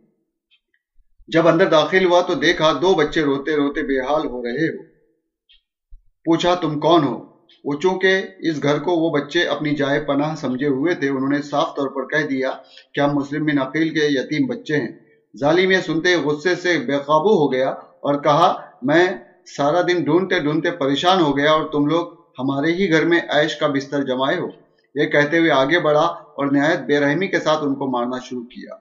جب 1.27 1.47
اندر 1.47 1.65
داخل 1.65 2.05
ہوا 2.05 2.21
تو 2.21 2.33
دیکھا 2.33 2.73
دو 2.81 2.93
بچے 2.93 3.21
روتے 3.21 3.55
روتے 3.55 3.83
بے 3.83 3.99
حال 3.99 4.27
ہو 4.27 4.43
رہے 4.43 4.77
ہو۔ 4.77 4.83
پوچھا، 6.25 6.55
تم 6.55 6.79
کون 6.79 7.03
ہو؟ 7.03 7.30
وہ 7.63 7.73
چونکہ 7.79 8.21
اس 8.39 8.63
گھر 8.63 8.79
کو 8.79 8.91
وہ 8.91 9.09
بچے 9.09 9.43
اپنی 9.43 9.75
جائے 9.75 9.99
پناہ 9.99 10.35
سمجھے 10.35 10.67
ہوئے 10.67 10.95
تھے، 10.95 11.09
انہوں 11.09 11.29
نے 11.29 11.41
صاف 11.41 11.75
طور 11.75 11.87
پر 11.87 12.05
کہہ 12.05 12.27
دیا 12.27 12.51
کہ 12.93 12.99
ہم 12.99 13.15
مسلم 13.15 13.45
بن 13.45 13.59
عقیل 13.59 13.89
کے 13.89 14.05
یتیم 14.05 14.47
بچے 14.47 14.75
ہیں۔ 14.75 14.91
ظالم 15.39 15.71
یہ 15.71 15.77
سنتے 15.85 16.15
غصے 16.15 16.55
سے 16.55 16.77
بے 16.77 16.93
قابو 16.93 17.43
ہو 17.43 17.51
گیا 17.51 17.69
اور 18.05 18.21
کہا، 18.21 18.53
میں 18.81 19.07
سارا 19.57 19.81
دن 19.81 20.03
ڈھونڈتے 20.03 20.39
ڈھونڈتے 20.39 20.71
پریشان 20.71 21.21
ہو 21.21 21.37
گیا 21.37 21.51
اور 21.51 21.63
تم 21.71 21.85
لوگ 21.85 22.07
ہمارے 22.39 22.71
ہی 22.71 22.91
گھر 22.91 23.05
میں 23.05 23.19
عیش 23.29 23.55
کا 23.55 23.67
بستر 23.67 24.03
جمائے 24.03 24.39
ہو۔ 24.39 24.47
یہ 24.95 25.05
کہتے 25.05 25.37
ہوئے 25.37 25.51
آگے 25.51 25.79
بڑھا 25.79 26.05
اور 26.37 26.45
نہایت 26.45 26.79
بے 26.79 26.99
رحمی 26.99 27.27
کے 27.27 27.39
ساتھ 27.39 27.63
ان 27.63 27.75
کو 27.75 27.87
مارنا 27.87 28.19
شروع 28.23 28.43
کیا۔ 28.43 28.75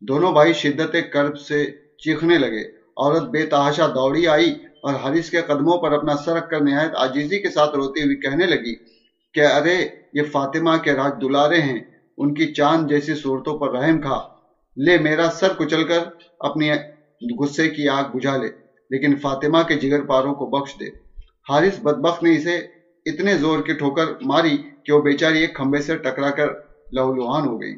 دونوں 0.00 0.32
بھائی 0.32 0.52
شدت 0.52 0.96
کرب 1.12 1.38
سے 1.38 1.64
چیخنے 1.98 2.38
لگے۔ 2.38 2.62
عورت 2.96 3.22
بے 3.22 3.46
تحاشا 3.46 3.86
دوڑی 3.86 4.26
آئی 4.26 4.54
اور 4.82 4.94
حریث 4.94 5.30
کے 5.30 5.40
قدموں 5.40 5.76
پر 5.78 5.92
اپنا 5.92 6.16
سر 6.16 6.34
رکھ 6.34 6.48
کر 6.48 6.60
نہایت 6.60 6.94
عاجزی 6.94 7.38
کے 7.42 7.50
ساتھ 7.50 7.74
روتی 7.74 8.02
ہوئی 8.02 8.16
کہنے 8.16 8.46
لگی 8.46 8.74
کہ 9.34 9.46
ارے، 9.46 9.76
یہ 10.12 10.22
فاطمہ 10.32 10.76
کے 10.84 10.92
راج 10.92 11.12
دلارے 11.22 11.60
ہیں، 11.62 11.80
ان 12.18 12.34
کی 12.34 12.52
چاند 12.52 12.88
جیسی 12.88 13.14
صورتوں 13.14 13.58
پر 13.58 13.72
رحم 13.72 14.00
کھا۔ 14.00 14.18
لے، 14.76 14.98
میرا 14.98 15.28
سر 15.30 15.52
کچل 15.58 15.84
کر 15.84 16.02
اپنی 16.38 16.70
غصے 17.38 17.68
کی 17.68 17.88
آگ 17.88 18.04
بجھا 18.14 18.36
لے، 18.36 18.48
لیکن 18.90 19.16
فاطمہ 19.16 19.62
کے 19.68 19.74
جگر 19.74 20.02
پاروں 20.04 20.34
کو 20.34 20.46
بخش 20.46 20.74
دے۔ 20.80 20.88
حارث 21.48 21.78
بدبخت 21.80 22.22
نے 22.22 22.36
اسے 22.36 22.56
اتنے 23.06 23.34
زور 23.34 23.58
کی 23.58 23.72
ٹھوکر 23.72 24.06
ماری 24.22 24.56
کہ 24.84 24.92
وہ 24.92 25.00
بیچاری 25.02 25.40
ایک 25.40 25.54
کھمبے 25.56 25.80
سے 25.80 25.96
ٹکرا 25.96 26.30
کر 26.30 26.48
لہو 26.92 27.14
لوہان 27.14 27.46
ہو 27.48 27.60
گئی۔ 27.60 27.74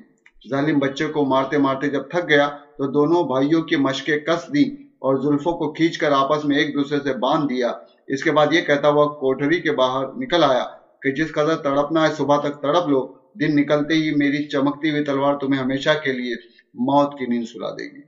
ظالم 0.51 0.79
بچے 0.79 1.07
کو 1.07 1.25
مارتے 1.25 1.59
مارتے 1.59 1.89
جب 1.89 2.09
تھک 2.11 2.29
گیا 2.29 2.49
تو 2.79 2.87
دونوں 2.87 3.23
بھائیوں 3.25 3.63
کی 3.63 3.77
مشقیں 3.77 4.19
کس 4.19 4.49
دی 4.55 4.65
اور 5.03 5.17
زلفوں 5.17 5.53
کو 5.53 5.73
کھینچ 5.73 5.99
کر 5.99 6.13
آپس 6.13 6.45
میں 6.45 6.57
ایک 6.59 6.75
دوسرے 6.75 6.99
سے 7.01 7.13
باندھ 7.19 7.47
دیا۔ 7.47 7.71
اس 8.07 8.23
کے 8.23 8.33
بعد 8.33 8.47
یہ 8.53 8.61
کہتا 8.61 8.89
ہوا 8.89 9.05
کوٹری 9.07 9.61
کے 9.61 9.73
باہر 9.73 10.05
نکل 10.17 10.45
آیا 10.45 10.65
کہ 11.03 11.11
جس 11.11 11.33
قدر 11.33 11.57
تڑپنا 11.57 12.07
ہے، 12.07 12.13
صبح 12.13 12.37
تک 12.37 12.61
تڑپ 12.63 12.89
لو۔ 12.89 13.01
دن 13.41 13.55
نکلتے 13.55 13.95
ہی 13.95 14.11
میری 14.11 14.49
چمکتی 14.49 14.91
ہوئی 14.91 15.05
تلوار 15.05 15.35
تمہیں 15.35 15.61
ہمیشہ 15.61 15.91
کے 16.05 16.13
لیے 16.13 16.35
موت 16.75 17.19
کی 17.19 17.27
نیند 17.27 17.45
سلا 17.45 17.71
دے 17.71 17.85
گی۔ 17.85 18.03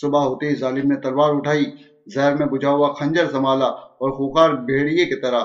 صبح 0.00 0.20
ہوتے 0.20 0.46
ہی 0.46 0.54
ظالم 0.54 0.86
نے 0.86 1.00
تلوار 1.00 1.30
اٹھائی، 1.30 1.64
زہر 2.14 2.34
میں 2.34 2.46
بجھا 2.46 2.70
ہوا 2.70 2.88
خنجر 2.92 3.30
سنبھالا 3.30 3.66
اور 4.00 4.10
خوکار 4.10 4.50
بھیڑیے 4.50 5.04
کی 5.06 5.20
طرح 5.20 5.40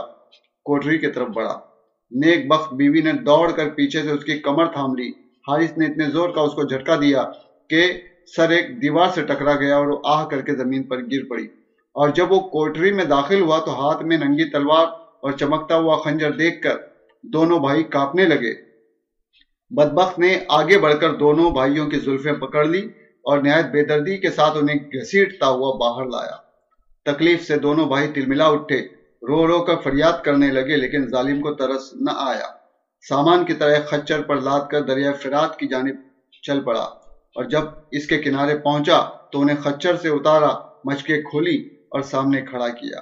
کوٹری 0.66 0.98
کی 0.98 1.08
طرف 1.08 1.28
بڑھا۔ 1.36 1.54
نیک 2.12 2.48
بخت 2.52 2.74
بیوی 2.74 3.02
نے 3.02 3.14
دوڑ 3.14 3.52
کر 3.52 3.70
پیچھے 3.70 4.04
سے 4.04 4.12
اس 4.12 4.24
کی 4.24 4.40
کمر 4.40 4.66
تھام 4.66 4.94
لی۔ 4.94 5.10
حارث 5.48 5.78
نے 5.78 5.86
اتنے 5.86 6.10
زور 6.12 6.30
کا 6.30 6.42
اس 6.42 6.54
کو 6.54 6.64
جھٹکا 6.64 6.96
دیا 6.96 7.24
کہ 7.70 7.82
سر 8.26 8.50
ایک 8.50 8.82
دیوار 8.82 9.08
سے 9.16 9.22
ٹکرا 9.22 9.56
گیا 9.56 9.76
اور 9.78 10.02
آہ 10.04 10.26
کر 10.26 10.42
کے 10.42 10.56
زمین 10.56 10.84
پر 10.84 10.98
گر 10.98 11.26
پڑی۔ 11.30 11.46
اور 11.96 12.10
جب 12.10 12.32
وہ 12.32 12.40
کوٹری 12.40 12.92
میں 12.92 13.06
داخل 13.06 13.42
ہوا 13.42 13.60
تو 13.60 13.72
ہاتھ 13.72 14.04
میں 14.04 14.18
ننگی 14.18 14.50
تلوار 14.50 14.86
اور 15.22 15.32
چمکتا 15.32 15.76
ہوا 15.76 15.96
خنجر 15.96 16.32
دیکھ 16.32 16.62
کر 16.62 16.78
دونوں 17.24 17.60
بھائی 17.60 17.84
کاپنے 17.84 18.26
لگے۔ 18.26 18.54
بدبخت 19.70 20.20
نے 20.20 20.40
آگے 20.50 20.78
بڑھ 20.78 21.00
کر 21.00 21.14
دونوں 21.14 21.52
بھائیوں 21.52 21.88
کی 21.88 22.00
زلفیں 22.00 22.34
پکڑ 22.34 22.66
لی 22.66 22.86
اور 23.24 23.38
نہایت 23.38 23.66
بے 23.66 23.86
دردی 23.86 24.18
کے 24.18 24.30
ساتھ 24.30 24.58
انہیں 24.58 24.78
گھسیٹتا 24.78 25.48
ہوا 25.48 25.78
باہر 25.78 26.06
لایا۔ 26.06 26.36
تکلیف 27.12 27.44
سے 27.44 27.58
دونوں 27.58 27.86
بھائی 27.86 28.08
تلملا 28.08 28.48
اٹھے، 28.48 28.80
رو 29.28 29.48
رو 29.48 29.64
کر 29.64 29.76
فریاد 29.76 30.24
کرنے 30.24 30.52
لگے، 30.52 30.78
لیکن 30.78 31.08
ظالم 31.08 31.42
کو 31.42 31.54
ترس 31.54 31.94
نہ 31.94 32.12
آیا۔ 32.16 32.48
سامان 33.10 33.46
کی 33.46 33.54
طرح 33.54 33.76
خچر 33.86 34.22
پر 34.22 34.42
لاد 34.42 34.60
کر 34.72 34.82
دریا 34.82 35.12
فرات 35.12 35.58
کی 35.58 35.68
جانب 35.68 35.96
چل 36.44 36.62
پڑا۔ 36.64 37.03
اور 37.36 37.44
جب 37.44 37.64
اس 37.92 38.08
کے 38.08 38.18
کنارے 38.18 38.56
پہنچا 38.56 39.00
تو 39.32 39.42
انہیں 39.42 39.58
خچر 39.58 39.96
سے 39.96 40.10
اتارا، 40.10 40.52
مچکے 40.84 41.22
کھولی 41.22 41.58
اور 41.92 42.02
سامنے 42.02 42.42
کھڑا 42.42 42.68
کیا۔ 42.70 42.98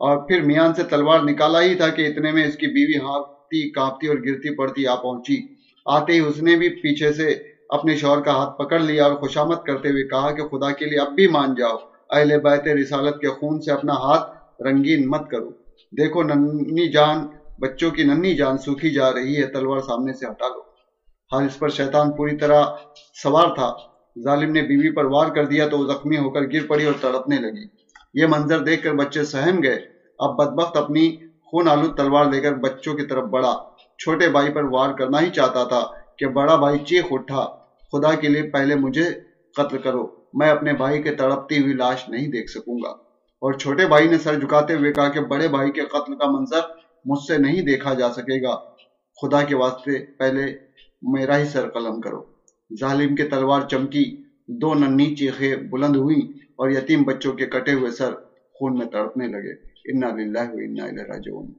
اور 0.00 0.28
پھر 0.28 0.42
میان 0.42 0.74
سے 0.74 0.82
تلوار 0.82 1.20
نکالا 1.20 1.62
ہی 1.62 1.74
تھا 1.74 1.88
کہ 1.88 2.06
اتنے 2.06 2.32
میں 2.32 2.44
اس 2.44 2.56
کی 2.56 2.66
بیوی 2.66 2.96
ہاتھتی 2.96 3.70
کانپتی 3.70 4.06
اور 4.06 4.16
گرتی 4.16 4.56
پڑتی 4.56 4.86
آ 4.86 4.94
پہنچی۔ 4.94 5.38
آتے 5.86 6.12
ہی 6.12 6.18
اس 6.18 6.42
نے 6.42 6.56
بھی 6.56 6.68
پیچھے 6.68 7.12
سے 7.12 7.28
اپنے 7.68 7.94
شوہر 7.94 8.20
کا 8.20 8.32
ہاتھ 8.32 8.58
پکڑ 8.58 8.78
لیا 8.80 9.04
اور 9.04 9.12
خوشامت 9.12 9.64
کرتے 9.64 9.88
ہوئے 9.88 10.02
کہا 10.02 10.30
کہ 10.30 10.42
خدا 10.42 10.70
کے 10.70 10.86
لیے 10.86 10.98
اب 10.98 11.08
بھی 11.14 11.26
مان 11.26 11.54
جاؤ، 11.58 11.76
اہل 12.10 12.36
بیت 12.44 12.68
رسالت 12.68 13.18
کے 13.20 13.28
خون 13.28 13.60
سے 13.60 13.72
اپنا 13.72 13.92
ہاتھ 13.92 14.26
رنگین 14.62 15.06
مت 15.06 15.28
کرو۔ 15.30 15.50
دیکھو 15.92 16.22
ننی 16.22 16.90
جان، 16.92 17.16
بچوں 17.58 17.90
کی 17.90 18.02
ننی 18.02 18.34
جان 18.36 18.58
سوکھی 18.58 18.90
جا 18.90 19.12
رہی 19.14 19.40
ہے، 19.40 19.46
تلوار 19.46 19.80
سامنے 19.80 20.12
سے 20.12 20.26
ہٹا 20.26 20.48
لو۔ 20.48 20.67
ہاں، 21.32 21.40
حارث 21.40 21.58
پر 21.58 21.68
شیطان 21.68 22.10
پوری 22.16 22.36
طرح 22.36 22.64
سوار 23.22 23.48
تھا۔ 23.54 23.70
ظالم 24.24 24.52
نے 24.52 24.62
بیوی 24.62 24.94
پر 24.94 25.04
وار 25.04 25.26
کر 25.26 25.44
دیا 25.44 25.68
تو 25.68 25.78
وہ 25.78 25.84
زخمی 25.92 26.18
ہو 26.18 26.30
کر 26.30 26.40
گر 26.52 26.66
پڑی 26.66 26.84
اور 26.84 26.94
تڑپنے 27.00 27.36
لگی۔ 27.36 27.64
یہ 28.14 28.26
منظر 28.26 28.58
دیکھ 28.58 28.82
کر 28.82 28.92
بچے 28.92 29.24
سہم 29.24 29.62
گئے۔ 29.62 29.78
اب 30.18 30.30
بدبخت 30.38 30.76
اپنی 30.76 31.16
خون 31.46 31.68
آلود 31.68 31.96
تلوار 31.96 32.24
لے 32.24 32.40
کر 32.40 32.52
بچوں 32.54 32.94
کی 32.94 33.06
طرف 33.06 33.24
بڑھا۔ 33.24 33.54
چھوٹے 33.98 34.28
بھائی 34.28 34.50
پر 34.52 34.62
وار 34.62 34.90
کرنا 34.92 35.20
ہی 35.20 35.30
چاہتا 35.30 35.64
تھا 35.64 35.84
کہ 36.18 36.26
بڑا 36.26 36.56
بھائی 36.56 36.78
چیخ 36.78 37.04
اٹھا۔ 37.10 37.44
خدا 37.92 38.14
کے 38.14 38.28
لیے 38.28 38.42
پہلے 38.42 38.74
مجھے 38.74 39.10
قتل 39.56 39.78
کرو، 39.78 40.06
میں 40.32 40.50
اپنے 40.50 40.72
بھائی 40.72 41.02
کے 41.02 41.10
تڑپتی 41.10 41.60
ہوئی 41.60 41.74
لاش 41.74 42.08
نہیں 42.08 42.26
دیکھ 42.28 42.50
سکوں 42.50 42.78
گا۔ 42.84 42.90
اور 43.42 43.52
چھوٹے 43.52 43.86
بھائی 43.86 44.08
نے 44.08 44.18
سر 44.18 44.34
جھکاتے 44.40 44.74
ہوئے 44.74 44.92
کہا 44.92 45.08
کہ 45.08 45.20
بڑے 45.20 45.48
بھائی 45.48 45.70
کے 45.70 45.80
قتل 45.80 46.16
کا 46.16 46.26
منظر 46.30 46.60
مجھ 47.04 47.20
سے 47.26 47.38
نہیں 47.38 47.62
دیکھا 47.62 47.94
جا 47.94 48.10
سکے 48.10 48.42
گا۔ 48.42 48.54
خدا 49.22 49.42
کے 49.42 49.54
واسطے 49.54 50.16
پہلے 50.18 50.67
میرا 51.02 51.38
ہی 51.38 51.44
سر 51.44 51.68
قلم 51.68 52.00
کرو۔ 52.00 52.22
ظالم 52.80 53.14
کے 53.14 53.24
تلوار 53.24 53.62
چمکی، 53.62 54.22
دو 54.48 54.74
ننی 54.74 55.14
چیخیں 55.14 55.56
بلند 55.56 55.96
ہوئی 55.96 56.20
اور 56.56 56.70
یتیم 56.70 57.02
بچوں 57.02 57.32
کے 57.32 57.46
کٹے 57.46 57.72
ہوئے 57.72 57.90
سر 57.90 58.14
خون 58.54 58.78
میں 58.78 58.86
تڑپنے 58.86 59.26
لگے۔ 59.26 59.52
انا 59.84 60.08
للہ 60.14 60.38
و 60.38 60.56
انا 60.56 60.84
الیہ 60.84 61.02
راجعون۔ 61.02 61.52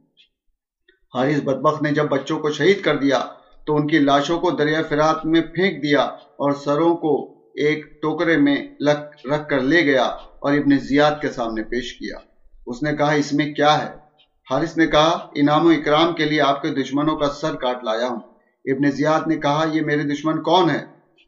حارث 1.15 1.43
بدبخت 1.43 1.81
نے 1.81 1.91
جب 1.91 2.03
بچوں 2.03 2.39
کو 2.39 2.49
شہید 2.49 2.81
کر 2.81 2.97
دیا 2.97 3.25
تو 3.65 3.75
ان 3.75 3.87
کی 3.87 3.99
لاشوں 3.99 4.39
کو 4.39 4.51
دریا 4.51 4.81
فرات 4.89 5.25
میں 5.25 5.41
پھینک 5.41 5.83
دیا 5.83 6.01
اور 6.01 6.51
سروں 6.51 6.95
کو 6.95 7.41
ایک 7.55 8.01
ٹوکرے 8.01 8.37
میں 8.37 8.67
رکھ 9.33 9.49
کر 9.49 9.59
لے 9.59 9.85
گیا 9.85 10.03
اور 10.39 10.53
ابن 10.53 10.77
زیاد 10.77 11.11
کے 11.21 11.29
سامنے 11.29 11.63
پیش 11.63 11.93
کیا۔ 11.93 12.17
اس 12.67 12.83
نے 12.83 12.95
کہا، 12.95 13.11
اس 13.11 13.33
میں 13.33 13.53
کیا 13.53 13.85
ہے؟ 13.85 13.93
حارث 14.51 14.77
نے 14.77 14.87
کہا، 14.87 15.29
انعام 15.35 15.65
و 15.65 15.69
اکرام 15.69 16.15
کے 16.15 16.25
لیے 16.25 16.41
آپ 16.41 16.61
کے 16.61 16.69
دشمنوں 16.69 17.17
کا 17.17 17.27
سر 17.29 17.55
کاٹ 17.55 17.83
لایا 17.83 18.07
ہوں۔ 18.07 18.19
ابن 18.65 18.91
زیاد 18.91 19.27
نے 19.27 19.35
کہا، 19.35 19.65
یہ 19.73 19.81
میرے 19.81 20.03
دشمن 20.03 20.43
کون 20.43 20.69
ہے 20.69 20.85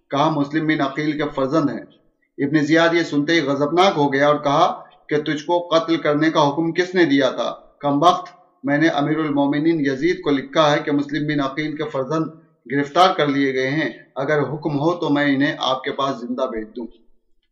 کہا، 0.10 0.30
مسلم 0.30 0.68
بن 0.68 0.82
عقیل 0.82 1.18
کے 1.18 1.24
فرزند 1.36 1.70
ہیں۔ 1.70 2.02
ابن 2.38 2.66
زیاد 2.66 2.90
یہ 2.94 3.04
سنتے 3.04 3.34
ہی 3.34 3.40
غضبناک 3.40 3.94
ہو 3.98 4.14
گیا 4.14 4.28
اور 4.28 4.36
کہا 4.36 4.84
کہ 5.08 5.22
تجھ 5.22 5.46
کو 5.46 5.60
قتل 5.60 5.98
کرنے 5.98 6.30
کا 6.30 6.50
حکم 6.50 6.72
کس 6.72 6.96
نے 6.96 7.06
دیا 7.06 7.30
تھا؟ 7.30 7.56
کم 7.80 8.04
وقت 8.04 8.34
میں 8.64 8.78
نے 8.78 8.88
امیر 8.88 9.18
المومنین 9.18 9.80
یزید 9.80 10.22
کو 10.22 10.30
لکھا 10.30 10.72
ہے 10.72 10.80
کہ 10.80 10.92
مسلم 10.92 11.28
بن 11.28 11.40
عقیل 11.40 11.76
کے 11.76 11.84
فرزند 11.84 12.26
گرفتار 12.72 13.14
کر 13.14 13.28
لیے 13.28 13.54
گئے 13.54 13.70
ہیں۔ 13.70 13.90
اگر 14.16 14.40
حکم 14.40 14.80
ہو 14.80 14.94
تو 14.94 15.10
میں 15.10 15.36
انہیں 15.36 15.56
آپ 15.60 15.84
کے 15.84 15.92
پاس 15.92 16.22
زندہ 16.22 16.42
بھیج 16.42 16.68
دوں۔ 16.76 16.88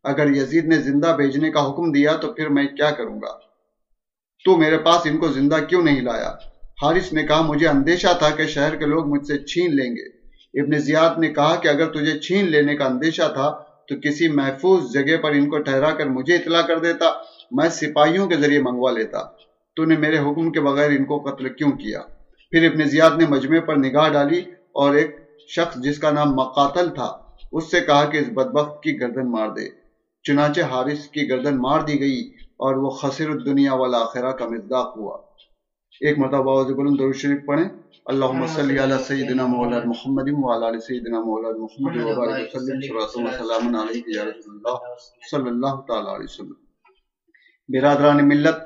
اگر 0.04 0.30
یزید 0.30 0.64
نے 0.64 0.76
زندہ 0.76 1.14
بھیجنے 1.16 1.50
کا 1.50 1.70
حکم 1.70 1.92
دیا 1.92 2.12
تو 2.12 2.32
پھر 2.32 2.48
میں 2.48 2.66
کیا 2.66 2.90
کروں 2.90 3.16
گا؟ 3.16 3.38
تو 4.44 4.56
میرے 4.56 4.78
پاس 4.78 5.00
ان 5.04 5.18
کو 5.18 5.28
زندہ 5.28 5.56
کیوں 5.68 5.82
نہیں 5.82 6.00
لایا؟ 6.00 6.34
حارث 6.82 7.12
نے 7.12 7.22
کہا، 7.22 7.42
مجھے 7.42 7.68
اندیشہ 7.68 8.08
تھا 8.18 8.30
کہ 8.30 8.46
شہر 8.46 8.76
کے 8.76 8.86
لوگ 8.86 9.06
مجھ 9.06 9.26
سے 9.26 9.38
چھین 9.38 9.76
لیں 9.76 9.96
گے۔ 9.96 10.20
ابن 10.60 10.78
زیاد 10.78 11.18
نے 11.18 11.28
کہا 11.28 11.56
کہ 11.56 11.68
اگر 11.68 11.86
تجھے 11.92 12.18
چھین 12.18 12.50
لینے 12.50 12.76
کا 12.76 12.84
اندیشہ 12.84 13.32
تھا، 13.34 13.50
تو 13.88 14.00
کسی 14.00 14.28
محفوظ 14.28 14.92
جگہ 14.92 15.16
پر 15.16 15.30
ان 15.30 15.48
کو 15.48 15.58
ٹھہرا 15.58 15.90
کر 15.90 16.06
مجھے 16.06 16.34
اطلاع 16.34 16.62
کر 16.62 16.78
دیتا، 16.78 17.06
میں 17.50 17.68
سپاہیوں 17.68 18.26
کے 18.26 18.36
ذریعے 18.36 18.62
منگوا 18.62 18.90
لیتا۔ 18.90 19.18
تو 19.76 19.84
نے 19.84 19.96
میرے 19.96 20.18
حکم 20.18 20.52
کے 20.52 20.60
بغیر 20.60 20.90
ان 20.90 21.04
کو 21.04 21.18
قتل 21.18 21.48
کیوں 21.48 21.72
کیا؟ 21.72 22.00
پھر 22.50 22.70
ابن 22.70 22.84
زیاد 22.84 23.10
نے 23.18 23.24
مجمع 23.28 23.60
پر 23.60 23.76
نگاہ 23.76 24.08
ڈالی 24.08 24.38
اور 24.72 24.94
ایک 24.94 25.16
شخص 25.48 25.76
جس 25.76 25.98
کا 25.98 26.10
نام 26.10 26.32
مقاتل 26.32 26.88
تھا، 26.88 27.12
اس 27.52 27.70
سے 27.70 27.80
کہا 27.80 28.04
کہ 28.04 28.16
اس 28.16 28.28
بدبخت 28.28 28.82
کی 28.82 29.00
گردن 29.00 29.30
مار 29.30 29.48
دے۔ 29.48 29.68
چنانچہ 30.22 30.60
حارث 30.60 31.08
کی 31.08 31.30
گردن 31.30 31.56
مار 31.56 31.80
دی 31.80 32.00
گئی 32.00 32.28
اور 32.36 32.74
وہ 32.74 32.90
خسر 32.90 33.30
الدنیا 33.30 33.74
والآخرہ 33.74 34.30
کا 34.30 34.46
مزداق 34.46 34.96
ہوا۔ 34.96 35.29
ایک 36.00 36.18
مرتبہ 36.18 36.50
آواز 36.50 36.66
بلند 36.66 36.98
درود 36.98 37.14
شریف 37.14 37.44
پڑھیں۔ 37.46 37.68
اللہم 38.06 38.46
صلی 38.46 38.78
علی 38.78 38.94
سیدنا 39.06 39.46
مولا 39.46 39.78
محمد 39.84 40.28
وعلی 40.32 40.66
علی 40.68 40.78
سیدنا 40.80 41.18
مولا 41.20 41.48
محمد 41.58 41.96
وبارک 42.04 42.54
وسلم 42.54 42.80
صلوات 42.80 43.16
و 43.16 43.26
سلام 43.38 43.74
علیک 43.80 44.04
یا 44.16 44.24
رسول 44.24 44.54
اللہ 44.54 44.76
صلی 45.30 45.48
اللہ 45.48 45.74
تعالی 45.88 46.08
علیہ 46.14 46.24
وسلم۔ 46.24 46.56
برادران 47.68 48.28
ملت 48.28 48.62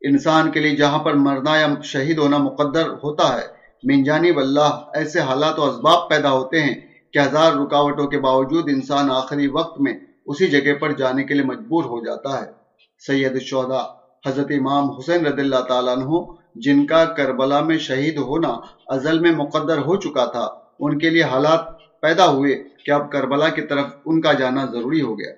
انسان 0.00 0.50
کے 0.50 0.60
لیے 0.60 0.76
جہاں 0.76 0.98
پر 0.98 1.14
مرنا 1.24 1.56
یا 1.56 1.66
شہید 1.82 2.18
ہونا 2.18 2.38
مقدر 2.38 2.88
ہوتا 3.04 3.28
ہے 3.36 3.44
من 3.82 4.02
جانب 4.02 4.38
اللہ 4.38 4.70
ایسے 4.94 5.20
حالات 5.20 5.58
و 5.58 5.64
اسباب 5.64 6.08
پیدا 6.08 6.32
ہوتے 6.32 6.62
ہیں 6.62 6.74
کہ 7.12 7.18
ہزار 7.18 7.52
رکاوٹوں 7.52 8.06
کے 8.06 8.18
باوجود 8.20 8.64
انسان 8.68 9.10
آخری 9.10 9.46
وقت 9.46 9.80
میں 9.80 9.94
اسی 10.26 10.46
جگہ 10.46 10.74
پر 10.80 10.92
جانے 10.92 11.24
کے 11.24 11.34
لیے 11.34 11.44
مجبور 11.44 11.84
ہو 11.84 12.04
جاتا 12.04 12.40
ہے۔ 12.40 12.46
سید 13.06 13.32
الشہداء 13.32 13.84
حضرت 14.26 14.50
امام 14.58 14.90
حسین 14.90 15.26
رضی 15.26 15.40
اللہ 15.40 15.62
تعالیٰ 15.68 15.96
عنہ 15.96 16.24
جن 16.64 16.86
کا 16.86 17.04
کربلا 17.04 17.60
میں 17.60 17.78
شہید 17.78 18.18
ہونا 18.18 18.54
ازل 18.86 19.18
میں 19.18 19.32
مقدر 19.32 19.78
ہو 19.78 19.96
چکا 19.96 20.24
تھا، 20.24 20.46
ان 20.78 20.98
کے 20.98 21.10
لیے 21.10 21.22
حالات 21.22 21.60
پیدا 22.00 22.26
ہوئے 22.26 22.64
کہ 22.84 22.90
اب 22.90 23.12
کربلا 23.12 23.48
کی 23.48 23.62
طرف 23.62 23.84
ان 24.04 24.20
کا 24.20 24.32
جانا 24.32 24.64
ضروری 24.64 25.02
ہو 25.02 25.18
گیا۔ 25.18 25.32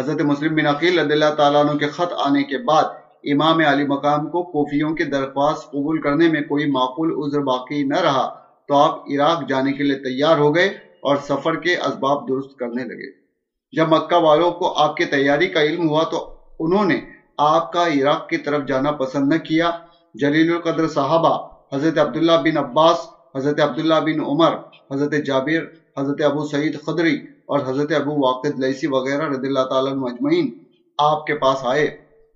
حضرت 0.00 0.20
مسلم 0.20 0.54
بن 0.54 0.66
عقیل 0.66 0.98
رضی 0.98 1.12
اللہ 1.12 1.34
تعالیٰ 1.36 1.64
عنہ 1.64 1.78
کے 1.78 1.86
خط 1.86 2.12
آنے 2.18 2.42
کے 2.42 2.58
بعد 2.58 2.84
امام 3.24 3.58
علی 3.66 3.84
مقام 3.86 4.26
کو 4.26 4.42
کوفیوں 4.42 4.94
کی 4.94 5.04
درخواست 5.04 5.70
قبول 5.70 6.00
کرنے 6.00 6.28
میں 6.28 6.40
کوئی 6.40 6.66
معقول 6.70 7.12
عذر 7.12 7.40
باقی 7.40 7.82
نہ 7.82 8.00
رہا 8.00 8.28
تو 8.68 8.74
آپ 8.74 8.94
عراق 9.08 9.48
جانے 9.48 9.72
کے 9.72 9.84
لیے 9.84 9.96
تیار 9.96 10.38
ہو 10.38 10.54
گئے 10.54 10.68
اور 11.02 11.16
سفر 11.16 11.56
کے 11.56 11.76
اسباب 11.76 12.28
درست 12.28 12.58
کرنے 12.58 12.84
لگے۔ 12.84 13.10
جب 13.72 13.88
مکہ 13.88 14.16
والوں 14.16 14.50
کو 14.50 14.72
آپ 14.72 14.96
کی 14.96 15.04
تیاری 15.04 15.46
کا 15.46 15.62
علم 15.62 15.88
ہوا 15.88 16.02
تو 16.04 16.36
انہوں 16.60 16.84
نے 16.84 17.00
آپ 17.38 17.72
کا 17.72 17.86
عراق 17.88 18.28
کی 18.28 18.36
طرف 18.36 18.66
جانا 18.68 18.90
پسند 18.92 19.32
نہ 19.32 19.38
کیا 19.38 19.70
جلیل 20.14 20.52
القدر 20.52 20.88
صحابہ، 20.88 21.48
حضرت 21.74 21.98
عبداللہ 21.98 22.32
بن 22.44 22.56
عباس، 22.56 22.96
حضرت 23.36 23.60
عبداللہ 23.60 23.94
بن 23.94 24.20
عمر، 24.20 24.54
حضرت 24.90 25.14
جابر، 25.26 25.62
حضرت 25.98 26.22
ابو 26.24 26.44
سعید 26.44 26.80
خدری 26.80 27.16
اور 27.46 27.58
حضرت 27.66 27.92
ابو 27.92 28.26
واقد 28.26 28.58
لیسی 28.58 28.86
وغیرہ 28.86 29.28
رضی 29.28 29.46
اللہ 29.46 29.64
تعالیٰ 29.64 29.92
مجمعین 29.92 30.50
آپ 30.98 31.26
کے 31.26 31.34
پاس 31.34 31.58
آئے 31.62 31.84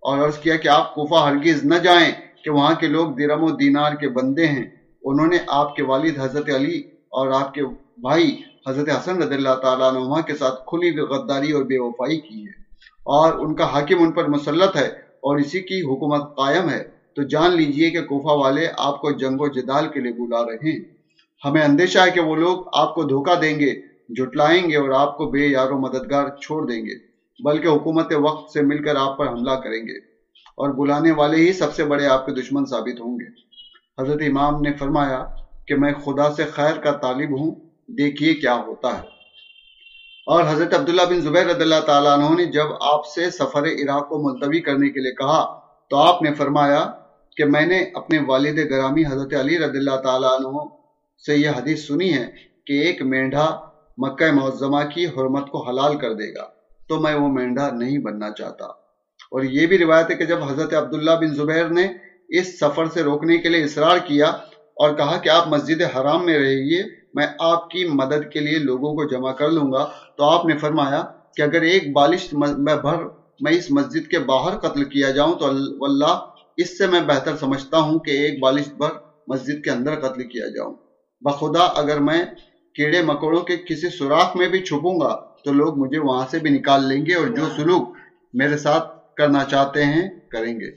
اور 0.02 0.18
عرض 0.18 0.38
کیا 0.38 0.56
کہ 0.56 0.68
آپ 0.68 0.94
کوفہ 0.94 1.14
ہرگز 1.14 1.64
نہ 1.64 1.74
جائیں 1.74 2.12
کہ 2.44 2.50
وہاں 2.50 2.74
کے 2.74 2.86
لوگ 2.86 3.10
درم 3.10 3.42
و 3.42 3.50
دینار 3.50 3.92
کے 3.92 4.08
بندے 4.08 4.46
ہیں۔ 4.46 4.64
انہوں 5.02 5.26
نے 5.26 5.38
آپ 5.46 5.76
کے 5.76 5.82
والد 5.82 6.18
حضرت 6.18 6.50
علی 6.54 6.78
اور 7.10 7.28
آپ 7.28 7.54
کے 7.54 7.64
بھائی 7.98 8.40
حضرت 8.68 8.88
حسن 8.88 9.22
رضی 9.22 9.34
اللہ 9.34 9.54
تعالیٰ 9.62 9.94
عنہ 9.94 10.20
کے 10.26 10.34
ساتھ 10.34 10.54
کھلی 10.66 11.00
غداری 11.00 11.52
اور 11.52 11.62
بے 11.62 11.78
وفائی 11.78 12.20
کی 12.20 12.42
ہے 12.42 12.62
اور 13.06 13.32
ان 13.32 13.54
کا 13.54 13.72
حاکم 13.72 14.02
ان 14.02 14.12
پر 14.12 14.28
مسلط 14.28 14.76
ہے 14.76 14.86
اور 15.26 15.36
اسی 15.36 15.60
کی 15.60 15.82
حکومت 15.82 16.36
قائم 16.36 16.68
ہے۔ 16.68 16.93
تو 17.16 17.22
جان 17.22 17.50
لیجیے 17.50 17.90
کہ 17.90 18.02
کوفہ 18.02 18.44
والے 18.44 18.68
آپ 18.78 19.00
کو 19.00 19.10
جنگ 19.10 19.36
و 19.40 19.48
جدال 19.48 19.88
کے 19.88 20.00
لیے 20.00 20.12
بلا 20.12 20.42
رہے 20.42 20.70
ہیں۔ 20.70 20.84
ہمیں 21.44 21.62
اندیشہ 21.62 21.98
ہے 21.98 22.10
کہ 22.10 22.20
وہ 22.20 22.36
لوگ 22.36 22.64
آپ 22.72 22.94
کو 22.94 23.02
دھوکہ 23.02 23.34
دیں 23.34 23.60
گے، 23.60 23.74
جھٹلائیں 24.08 24.70
گے 24.70 24.76
اور 24.76 24.88
آپ 24.88 25.16
کو 25.16 25.26
بے 25.26 25.46
یار 25.46 25.70
و 25.70 25.78
مددگار 25.78 26.36
چھوڑ 26.36 26.66
دیں 26.66 26.82
گے، 26.86 26.94
بلکہ 27.44 27.68
حکومت 27.68 28.12
وقت 28.16 28.52
سے 28.52 28.62
مل 28.62 28.84
کر 28.84 28.96
آپ 28.96 29.18
پر 29.18 29.28
حملہ 29.28 29.52
کریں 29.52 29.88
گے۔ 29.88 29.98
اور 30.56 30.68
بلانے 30.68 31.10
والے 31.10 31.36
ہی 31.36 31.52
سب 31.52 31.74
سے 31.74 31.84
بڑے 31.84 32.06
آپ 32.06 32.26
کے 32.26 32.32
دشمن 32.32 32.66
ثابت 32.66 33.00
ہوں 33.00 33.18
گے۔ 33.20 33.44
حضرت 34.02 34.22
امام 34.28 34.60
نے 34.60 34.72
فرمایا 34.72 35.24
کہ 35.66 35.74
میں 35.74 35.92
خدا 35.92 36.34
سے 36.34 36.44
خیر 36.44 36.74
کا 36.74 36.90
طالب 36.90 37.40
ہوں، 37.40 37.54
دیکھیے 37.88 38.34
کیا 38.34 38.54
ہوتا 38.54 38.98
ہے۔ 38.98 39.02
اور 40.26 40.44
حضرت 40.48 40.74
عبداللہ 40.74 41.02
بن 41.02 41.20
زبیر 41.20 41.46
رضی 41.46 41.62
اللہ 41.62 41.80
تعالیٰ 41.86 42.18
عنہ 42.18 42.36
نے 42.36 42.44
جب 42.44 42.66
آپ 42.80 43.06
سے 43.06 43.30
سفر 43.30 43.62
عراق 43.62 44.08
کو 44.08 44.18
ملتوی 44.18 44.60
کرنے 44.60 44.88
کے 44.88 45.00
لیے 45.00 45.12
کہا 45.12 45.60
تو 45.90 45.96
آپ 45.96 46.22
نے 46.22 46.34
فرمایا 46.34 46.90
کہ 47.36 47.44
میں 47.44 47.64
نے 47.66 47.84
اپنے 47.94 48.18
والد 48.26 48.58
گرامی 48.70 49.04
حضرت 49.06 49.34
علی 49.34 49.58
رضی 49.58 49.78
اللہ 49.78 49.96
تعالیٰ 49.96 50.30
عنہ 50.30 50.64
سے 51.24 51.36
یہ 51.36 51.48
حدیث 51.48 51.86
سنی 51.86 52.12
ہے 52.12 52.26
کہ 52.66 52.72
ایک 52.82 53.02
مینڈھا 53.02 53.46
مکہ 53.98 54.30
معظمہ 54.32 54.82
کی 54.94 55.06
حرمت 55.06 55.48
کو 55.50 55.68
حلال 55.68 55.96
کر 55.96 56.12
دے 56.12 56.32
گا، 56.34 56.44
تو 56.88 56.98
میں 57.00 57.14
وہ 57.14 57.28
مینڈھا 57.28 57.68
نہیں 57.70 57.98
بننا 57.98 58.30
چاہتا۔ 58.30 58.64
اور 59.32 59.42
یہ 59.42 59.66
بھی 59.66 59.78
روایت 59.78 60.10
ہے 60.10 60.14
کہ 60.14 60.24
جب 60.24 60.42
حضرت 60.42 60.74
عبداللہ 60.74 61.10
بن 61.10 61.34
زبیر 61.34 61.68
نے 61.68 61.86
اس 62.28 62.58
سفر 62.60 62.86
سے 62.86 63.02
روکنے 63.02 63.36
کے 63.38 63.48
لیے 63.48 63.64
اصرار 63.64 63.98
کیا 63.98 64.26
اور 64.76 64.94
کہا 64.96 65.16
کہ 65.16 65.28
آپ 65.28 65.48
مسجد 65.48 65.82
حرام 65.96 66.24
میں 66.26 66.38
رہیے، 66.38 66.82
میں 67.14 67.26
آپ 67.38 67.68
کی 67.70 67.84
مدد 67.84 68.30
کے 68.32 68.40
لیے 68.40 68.58
لوگوں 68.58 68.92
کو 68.94 69.04
جمع 69.04 69.32
کر 69.32 69.50
لوں 69.50 69.70
گا، 69.72 69.84
تو 70.16 70.24
آپ 70.24 70.46
نے 70.46 70.56
فرمایا 70.56 71.02
کہ 71.36 71.42
اگر 71.42 71.62
ایک 71.62 71.92
بالش 71.92 72.32
میں 72.32 72.74
بھر 72.76 73.04
میں 73.40 73.52
اس 73.52 73.70
مسجد 73.70 74.06
کے 74.08 74.18
باہر 74.18 74.56
قتل 74.58 74.84
کیا 74.84 75.10
جاؤں 75.10 75.34
تو 75.34 75.46
اللہ 75.84 76.14
اس 76.56 76.78
سے 76.78 76.86
میں 76.86 77.00
بہتر 77.00 77.36
سمجھتا 77.36 77.78
ہوں 77.78 77.98
کہ 77.98 78.10
ایک 78.10 78.40
بالش 78.40 78.68
بھر 78.68 78.90
مسجد 79.26 79.64
کے 79.64 79.70
اندر 79.70 79.94
قتل 79.94 80.28
کیا 80.28 80.46
جاؤں 80.46 80.74
بخدا 81.20 81.60
اگر 81.60 81.98
میں 82.00 82.24
کیڑے 82.74 83.02
مکوڑوں 83.02 83.40
کے 83.40 83.56
کسی 83.56 83.88
سوراخ 83.88 84.36
میں 84.36 84.48
بھی 84.48 84.60
چھپوں 84.62 85.00
گا 85.00 85.14
تو 85.44 85.52
لوگ 85.52 85.78
مجھے 85.78 85.98
وہاں 85.98 86.26
سے 86.30 86.38
بھی 86.38 86.50
نکال 86.50 86.88
لیں 86.88 87.06
گے 87.06 87.14
اور 87.14 87.26
جو 87.26 87.46
سلوک 87.56 87.96
میرے 88.32 88.56
ساتھ 88.56 89.14
کرنا 89.16 89.44
چاہتے 89.44 89.84
ہیں 89.84 90.08
کریں 90.30 90.60
گے۔ 90.60 90.70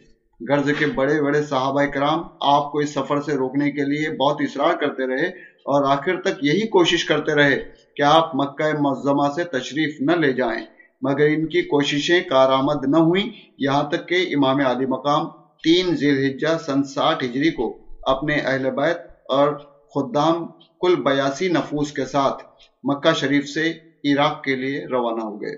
غرض 0.49 0.69
کے 0.79 0.85
بڑے 0.85 1.21
بڑے 1.21 1.41
صحابہ 1.41 1.83
کرام 1.83 2.23
آپ 2.41 2.71
کو 2.71 2.79
اس 2.79 2.93
سفر 2.93 3.21
سے 3.21 3.33
روکنے 3.33 3.71
کے 3.71 3.83
لیے 3.83 4.09
بہت 4.09 4.37
اصرار 4.39 4.73
کرتے 4.73 5.07
رہے 5.07 5.27
اور 5.65 5.83
آخر 5.83 6.21
تک 6.21 6.43
یہی 6.43 6.67
کوشش 6.67 7.05
کرتے 7.05 7.35
رہے 7.35 7.59
کہ 7.95 8.01
آپ 8.01 8.35
مکہ 8.35 8.79
معظمہ 8.79 9.27
سے 9.35 9.43
تشریف 9.43 9.95
نہ 9.99 10.11
لے 10.11 10.33
جائیں۔ 10.33 10.65
مگر 11.01 11.25
ان 11.25 11.47
کی 11.47 11.61
کوششیں 11.61 12.19
کارآمد 12.29 12.87
نہ 12.87 12.97
ہوئیں۔ 12.97 13.29
یہاں 13.57 13.83
تک 13.83 14.07
کہ 14.07 14.27
امام 14.35 14.57
علی 14.65 14.85
مقام 14.85 15.46
تین 15.63 15.96
ذیل 15.96 16.38
سن 16.65 16.84
ساٹھ 16.84 17.24
ہجری 17.24 17.52
کو 17.52 17.78
اپنے 18.02 18.36
اہل 18.36 18.70
بیت 18.70 18.98
اور 19.30 19.54
خدام 19.96 20.46
کل 20.82 20.96
بیاسی 20.96 21.48
نفوس 21.48 21.91
کے 21.91 22.06
ساتھ 22.06 22.43
مکہ 22.84 23.13
شریف 23.13 23.48
سے 23.48 23.72
عراق 24.04 24.43
کے 24.43 24.56
لیے 24.56 24.86
روانہ 24.86 25.22
ہو 25.22 25.41
گئے۔ 25.41 25.56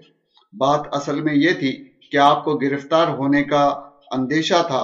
بات 0.54 0.88
اصل 0.92 1.22
میں 1.22 1.34
یہ 1.36 1.52
تھی 1.52 1.72
کہ 2.12 2.18
آپ 2.18 2.44
کو 2.44 2.54
گرفتار 2.58 3.08
ہونے 3.08 3.44
کا 3.44 3.66
اندیشہ 4.12 4.62
تھا 4.68 4.82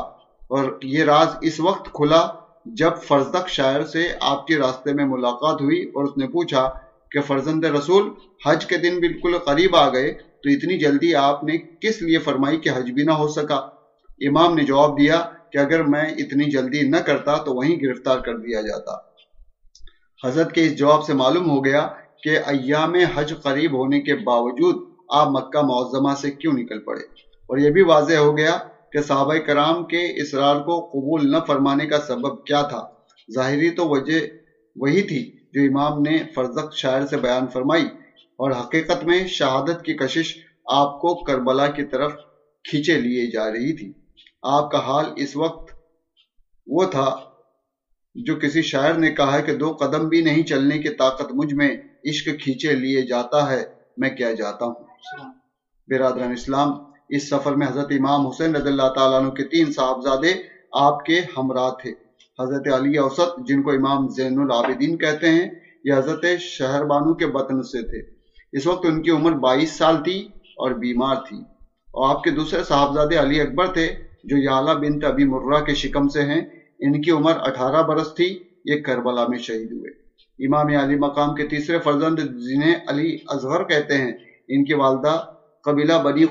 اور 0.49 0.79
یہ 0.83 1.03
راز 1.03 1.27
اس 1.41 1.59
وقت 1.59 1.85
کھلا 1.93 2.27
جب 2.65 2.91
فرزدق 3.03 3.47
شاعر 3.47 3.83
سے 3.83 4.07
آپ 4.19 4.47
کے 4.47 4.57
راستے 4.57 4.93
میں 4.93 5.05
ملاقات 5.05 5.61
ہوئی 5.61 5.83
اور 5.83 6.03
اس 6.03 6.17
نے 6.17 6.27
پوچھا 6.27 6.67
کہ 7.11 7.21
فرزند 7.21 7.63
رسول، 7.63 8.09
حج 8.45 8.65
کے 8.65 8.77
دن 8.77 8.99
بالکل 8.99 9.37
قریب 9.37 9.75
آ 9.75 9.87
گئے 9.93 10.11
تو 10.13 10.49
اتنی 10.49 10.77
جلدی 10.77 11.15
آپ 11.15 11.43
نے 11.43 11.57
کس 11.81 12.01
لیے 12.01 12.17
فرمائی 12.17 12.57
کہ 12.57 12.69
حج 12.69 12.91
بھی 12.91 13.03
نہ 13.03 13.11
ہو 13.11 13.27
سکا؟ 13.27 13.74
امام 14.19 14.53
نے 14.53 14.63
جواب 14.63 14.99
دیا 14.99 15.21
کہ 15.51 15.57
اگر 15.57 15.83
میں 15.83 16.03
اتنی 16.03 16.49
جلدی 16.51 16.81
نہ 16.81 16.97
کرتا 16.97 17.37
تو 17.37 17.53
وہیں 17.53 17.75
گرفتار 17.83 18.19
کر 18.19 18.37
دیا 18.37 18.61
جاتا۔ 18.61 18.91
حضرت 20.27 20.51
کے 20.51 20.65
اس 20.65 20.77
جواب 20.77 21.03
سے 21.03 21.13
معلوم 21.13 21.49
ہو 21.49 21.65
گیا 21.65 21.87
کہ 22.23 22.29
ایام 22.29 22.95
حج 22.95 23.33
قریب 23.43 23.71
ہونے 23.71 24.01
کے 24.01 24.15
باوجود 24.15 24.75
آپ 25.09 25.27
مکہ 25.27 25.61
معظمہ 25.61 26.13
سے 26.21 26.31
کیوں 26.31 26.53
نکل 26.53 26.79
پڑے؟ 26.79 27.01
اور 27.49 27.57
یہ 27.57 27.69
بھی 27.69 27.81
واضح 27.81 28.13
ہو 28.13 28.37
گیا 28.37 28.57
کہ 28.91 29.01
صحابہ 29.01 29.35
کرام 29.35 29.85
کے 29.85 30.21
اسرار 30.21 30.55
کو 30.55 30.85
قبول 30.85 31.31
نہ 31.31 31.37
فرمانے 31.47 31.85
کا 31.85 31.99
سبب 31.99 32.43
کیا 32.43 32.61
تھا۔ 32.61 32.81
ظاہری 33.35 33.69
تو 33.69 33.87
وجہ 33.87 34.19
وہی 34.75 35.01
تھی 35.01 35.31
جو 35.53 35.61
امام 35.61 36.01
نے 36.01 36.17
فرزق 36.35 36.75
شاعر 36.75 37.05
سے 37.05 37.17
بیان 37.17 37.47
فرمائی 37.47 37.85
اور 38.39 38.51
حقیقت 38.51 39.03
میں 39.03 39.27
شہادت 39.27 39.83
کی 39.85 39.93
کشش 39.93 40.35
آپ 40.65 41.01
کو 41.01 41.23
کربلا 41.23 41.67
کی 41.67 41.83
طرف 41.83 42.11
کھینچے 42.69 42.97
لیے 43.01 43.31
جا 43.31 43.51
رہی 43.51 43.73
تھی۔ 43.73 44.04
آپ 44.47 44.71
کا 44.71 44.79
حال 44.79 45.05
اس 45.15 45.35
وقت 45.35 45.75
وہ 46.67 46.85
تھا 46.85 47.15
جو 48.15 48.35
کسی 48.35 48.61
شاعر 48.61 48.93
نے 48.93 49.11
کہا 49.11 49.37
ہے 49.37 49.41
کہ 49.41 49.55
دو 49.55 49.73
قدم 49.79 50.07
بھی 50.07 50.21
نہیں 50.21 50.43
چلنے 50.43 50.79
کی 50.79 50.89
طاقت 50.89 51.31
مجھ 51.33 51.53
میں 51.53 51.77
عشق 52.09 52.43
کھینچے 52.43 52.73
لیے 52.73 53.01
جاتا 53.01 53.51
ہے، 53.51 53.63
میں 53.97 54.09
کیا 54.09 54.31
جاتا 54.31 54.65
ہوں؟ 54.65 54.73
برادران 55.87 56.31
اسلام، 56.31 56.71
اس 57.09 57.29
سفر 57.29 57.51
میں 57.51 57.67
حضرت 57.67 57.87
امام 57.91 58.27
حسین 58.27 58.55
رضی 58.55 58.67
اللہ 58.67 58.89
تعالیٰ 58.95 59.19
عنہ 59.19 59.29
کے 59.29 59.43
تین 59.43 59.73
صاحبزادے 59.73 60.33
آپ 60.71 61.05
کے 61.05 61.21
ہمراہ 61.37 61.69
تھے۔ 61.81 61.91
حضرت 62.39 62.73
علی 62.73 62.97
اوسط، 62.97 63.47
جن 63.47 63.63
کو 63.63 63.71
امام 63.71 64.07
زین 64.07 64.39
العابدین 64.39 64.97
کہتے 64.97 65.29
ہیں 65.29 65.49
یہ 65.83 65.93
حضرت 65.93 66.25
شہر 66.39 66.85
بانو 66.85 67.13
کے 67.13 67.27
بطن 67.27 67.63
سے 67.63 67.81
تھے۔ 67.83 68.11
اس 68.51 68.67
وقت 68.67 68.85
ان 68.85 69.01
کی 69.01 69.11
عمر 69.11 69.31
بائیس 69.31 69.71
سال 69.71 70.03
تھی 70.03 70.27
اور 70.35 70.71
بیمار 70.71 71.15
تھی۔ 71.15 71.37
اور 71.93 72.15
آپ 72.15 72.23
کے 72.23 72.29
دوسرے 72.29 72.63
صاحبزادے 72.63 73.19
علی 73.19 73.41
اکبر 73.41 73.73
تھے 73.73 73.95
جو 74.25 74.37
یالہ 74.37 74.71
بنت 74.71 75.03
ابی 75.03 75.23
مرہ 75.23 75.63
کے 75.63 75.75
شکم 75.75 76.07
سے 76.07 76.21
ہیں، 76.21 76.41
ان 76.79 77.01
کی 77.01 77.11
عمر 77.11 77.33
اٹھارہ 77.35 77.83
برس 77.83 78.13
تھی، 78.15 78.43
یہ 78.65 78.81
کربلا 78.81 79.27
میں 79.27 79.37
شہید 79.37 79.71
ہوئے۔ 79.71 80.05
امام 80.47 80.67
علی 80.67 80.95
مقام 80.95 81.35
کے 81.35 81.47
تیسرے 81.47 81.79
فرزند 81.79 82.19
جنہیں 82.19 82.75
علی 82.87 83.17
اظہر 83.27 83.63
کہتے 83.63 83.97
ہیں، 83.97 84.11
ان 84.47 84.65
کی 84.65 84.73
والدہ 84.73 85.25
قبیلہ 85.63 85.93
بنی 86.03 86.25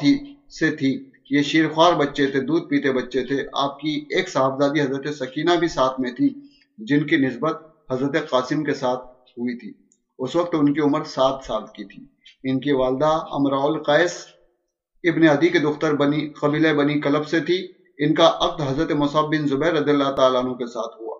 تھی، 0.00 0.34
سے 0.58 0.70
تھی۔ 0.70 1.10
یہ 1.30 1.42
شیرخوار 1.42 1.92
بچے 1.92 2.26
تھے، 2.26 2.40
دودھ 2.40 2.64
پیتے 2.64 2.92
بچے 2.92 3.24
تھے۔ 3.24 3.46
آپ 3.52 3.80
کی 3.80 4.04
ایک 4.10 4.28
صاحبزادی 4.28 4.80
حضرت 4.80 5.14
سکینہ 5.14 5.50
بھی 5.58 5.68
ساتھ 5.68 6.00
میں 6.00 6.10
تھی، 6.10 6.34
جن 6.78 7.06
کی 7.06 7.16
نسبت 7.16 7.62
حضرت 7.90 8.30
قاسم 8.30 8.64
کے 8.64 8.74
ساتھ 8.74 9.06
ہوئی 9.06 9.58
تھی۔ 9.58 9.72
اس 10.18 10.36
وقت 10.36 10.54
ان 10.54 10.74
کی 10.74 10.80
عمر 10.80 11.04
سات 11.04 11.44
سال 11.44 11.62
کی 11.74 11.84
تھی۔ 11.84 12.04
ان 12.50 12.60
کی 12.60 12.72
والدہ 12.72 13.18
امراول 13.30 13.82
قیس 13.82 14.26
ابن 15.04 15.28
عدی 15.28 15.48
کے 15.48 15.58
دختر 15.58 15.94
بنی 15.94 16.28
قبیلہ 16.28 16.72
بنی 16.72 17.00
کلب 17.00 17.26
سے 17.26 17.40
تھی۔ 17.40 17.68
ان 17.98 18.14
کا 18.14 18.32
عقد 18.40 18.60
حضرت 18.60 18.90
مصعب 18.92 19.24
بن 19.24 19.46
زبیر 19.48 19.72
رضی 19.72 19.90
اللہ 19.90 20.10
تعالیٰ 20.10 20.44
عنہ 20.44 20.52
کے 20.52 20.66
ساتھ 20.66 21.02
ہوا۔ 21.02 21.18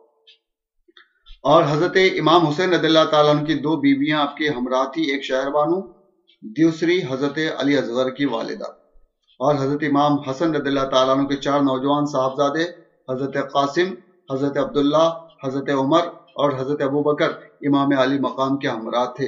اور 1.43 1.63
حضرت 1.71 1.97
امام 1.97 2.47
حسین 2.47 2.75
رضی 2.75 2.87
اللہ 2.87 3.05
تعالیٰ 3.11 3.37
عنہ 3.37 3.45
کی 3.45 3.55
دو 3.55 3.77
بیویاں 3.77 4.21
آپ 4.21 4.37
کے 4.37 4.49
ہمراہ 4.49 4.85
تھی 4.95 5.03
ایک 5.03 5.25
شہر 5.25 5.51
بانو 5.51 5.81
دوسری 6.43 7.01
حضرت 7.11 7.39
علی 7.59 7.77
اصغر 7.77 8.11
کی 8.11 8.25
والدہ۔ 8.25 8.71
اور 9.39 9.55
حضرت 9.55 9.83
امام 9.83 10.21
حسن 10.21 10.55
رضی 10.55 10.69
اللہ 10.69 10.89
تعالیٰ 10.91 11.19
عنہ 11.19 11.29
کے 11.29 11.37
چار 11.37 11.61
نوجوان 11.61 12.07
صاحبزادے، 12.07 12.63
حضرت 13.13 13.53
قاسم، 13.53 13.95
حضرت 14.33 14.59
عبداللہ، 14.59 15.27
حضرت 15.45 15.71
عمر 15.71 16.01
اور 16.15 16.53
حضرت 16.59 16.83
ابو 16.83 17.03
بکر 17.03 17.31
امام 17.61 17.89
علی 17.99 18.19
مقام 18.19 18.57
کے 18.57 18.69
ہمراہ 18.69 19.05
تھے۔ 19.17 19.27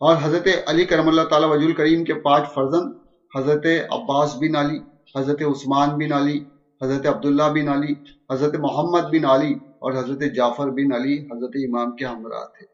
اور 0.00 0.16
حضرت 0.22 0.48
علی 0.66 0.84
کرم 0.84 1.08
اللہ 1.08 1.22
تعالیٰ 1.22 1.48
وجول 1.48 1.64
الکریم 1.64 2.04
کے 2.04 2.14
پانچ 2.14 2.44
فرزند 2.54 2.92
حضرت 3.36 3.66
عباس 3.90 4.36
بن 4.36 4.56
علی، 4.56 4.78
حضرت 5.18 5.42
عثمان 5.42 5.88
بن 5.88 6.12
علی، 6.12 6.38
حضرت 6.82 7.06
عبداللہ 7.06 7.42
بن 7.42 7.68
علی، 7.68 7.92
حضرت 8.32 8.54
محمد 8.58 9.00
بن 9.00 9.24
علی 9.24 9.52
اور 9.52 9.92
حضرت 9.92 10.22
جعفر 10.34 10.66
بن 10.66 10.92
علی 10.92 11.18
حضرت 11.18 11.50
امام 11.54 11.90
کے 11.90 12.04
ہمراہ 12.04 12.44
تھے۔ 12.44 12.64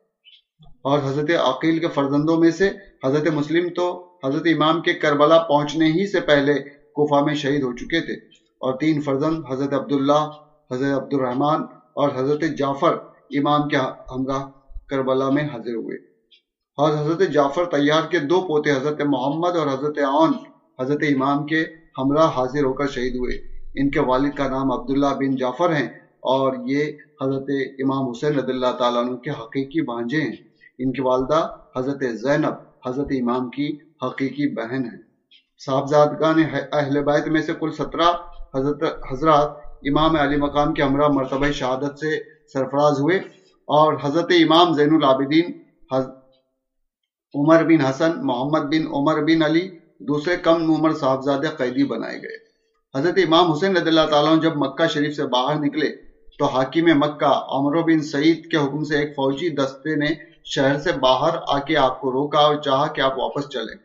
اور 0.83 0.99
حضرت 0.99 1.31
عقیل 1.43 1.79
کے 1.79 1.89
فرزندوں 1.89 2.37
میں 2.37 2.51
سے 2.51 2.71
حضرت 3.05 3.29
مسلم 3.29 3.69
تو 3.77 4.07
حضرت 4.25 4.43
امام 4.45 4.83
کے 4.83 4.93
کربلا 4.93 5.39
پہنچنے 5.39 5.87
ہی 5.87 6.07
سے 6.07 6.21
پہلے 6.21 6.55
کوفہ 6.93 7.25
میں 7.25 7.35
شہید 7.35 7.63
ہو 7.63 7.73
چکے 7.73 8.01
تھے۔ 8.01 8.13
اور 8.61 8.79
تین 8.79 9.01
فرزند، 9.01 9.43
حضرت 9.51 9.75
عبداللہ، 9.75 10.31
حضرت 10.73 11.03
عبد 11.03 11.15
الرحمن 11.15 11.63
اور 11.95 12.09
حضرت 12.17 12.45
جعفر 12.59 12.93
امام 13.31 13.69
کے 13.69 13.77
ہمراہ 14.11 14.45
کربلا 14.89 15.29
میں 15.29 15.43
حاضر 15.43 15.75
ہوئے۔ 15.75 15.97
اور 16.77 16.93
حضرت 16.93 17.33
جعفر 17.33 17.65
تیار 17.65 18.03
کے 18.11 18.19
دو 18.19 18.41
پوتے، 18.41 18.73
حضرت 18.73 19.01
محمد 19.01 19.57
اور 19.57 19.67
حضرت 19.67 19.99
عون 19.99 20.33
حضرت 20.81 21.03
امام 21.03 21.47
کے 21.47 21.65
ہمراہ 21.99 22.29
حاضر 22.37 22.65
ہو 22.65 22.73
کر 22.73 22.87
شہید 22.87 23.15
ہوئے۔ 23.15 23.37
ان 23.75 23.91
کے 23.91 24.01
والد 24.01 24.35
کا 24.35 24.49
نام 24.49 24.73
عبداللہ 24.73 25.07
بن 25.07 25.37
جعفر 25.37 25.75
ہیں 25.77 25.89
اور 26.21 26.53
یہ 26.67 26.93
حضرت 27.23 27.51
امام 27.79 28.11
حسین 28.11 28.39
رضی 28.39 28.53
اللہ 28.53 28.73
تعالیٰ 28.79 29.05
عنہ 29.05 29.17
کے 29.17 29.31
حقیقی 29.31 29.81
بانجے 29.81 30.21
ہیں۔ 30.21 30.37
ان 30.79 30.93
کی 30.93 31.01
والدہ 31.01 31.57
حضرت 31.77 32.03
زینب، 32.13 32.89
حضرت 32.89 33.07
امام 33.11 33.51
کی 33.51 33.77
حقیقی 34.07 34.55
بہن 34.55 34.85
ہے 34.85 35.09
صاحبزادگان 35.65 36.43
اہل 36.73 37.03
بیت 37.05 37.29
میں 37.29 37.43
سے 37.43 37.53
کل 37.61 37.71
سترہ 37.71 38.11
حضرت 38.57 38.83
حضرات 39.13 39.51
امام 39.83 40.17
علی 40.17 40.37
مقام 40.37 40.75
کے 40.75 40.83
ہمراہ 40.83 41.09
مرتبہ 41.09 41.51
شہادت 41.51 41.99
سے 41.99 42.19
سرفراز 42.53 43.01
ہوئے 43.01 43.17
اور 43.69 43.95
حضرت 44.03 44.31
امام 44.31 44.73
زین 44.73 44.95
العابدین 44.95 45.63
عمر 47.35 47.65
بن 47.65 47.81
حسن، 47.81 48.11
محمد 48.27 48.59
بن 48.59 48.87
عمر 48.87 49.23
بن 49.23 49.43
علی 49.43 49.78
دوسرے 50.01 50.37
کم 50.37 50.71
عمر 50.71 50.93
صاحبزادے 50.93 51.47
قیدی 51.59 51.85
بنائے 51.85 52.17
گئے۔ 52.17 52.37
حضرت 52.99 53.15
امام 53.17 53.51
حسین 53.51 53.77
رضی 53.77 53.89
اللہ 53.89 54.07
تعالیٰ 54.11 54.41
جب 54.41 54.53
مکہ 54.57 54.87
شریف 54.87 55.15
سے 55.15 55.25
باہر 55.27 55.55
نکلے 55.59 55.89
تو 56.39 56.45
حاکم 56.45 56.99
مکہ 56.99 57.33
عمر 57.49 57.83
بن 57.83 58.03
سعید 58.03 58.47
کے 58.51 58.57
حکم 58.57 58.85
سے 58.85 58.99
ایک 58.99 59.09
فوجی 59.09 59.49
دستے 59.49 59.97
نے 59.97 60.07
شہر 60.45 60.79
سے 60.79 60.93
باہر 60.93 61.35
آ 61.49 61.59
کے 61.59 61.77
آپ 61.77 62.01
کو 62.01 62.11
روکا 62.13 62.39
اور 62.39 62.55
چاہا 62.55 62.87
کہ 62.87 63.01
آپ 63.01 63.19
واپس 63.19 63.49
چلیں۔ 63.49 63.77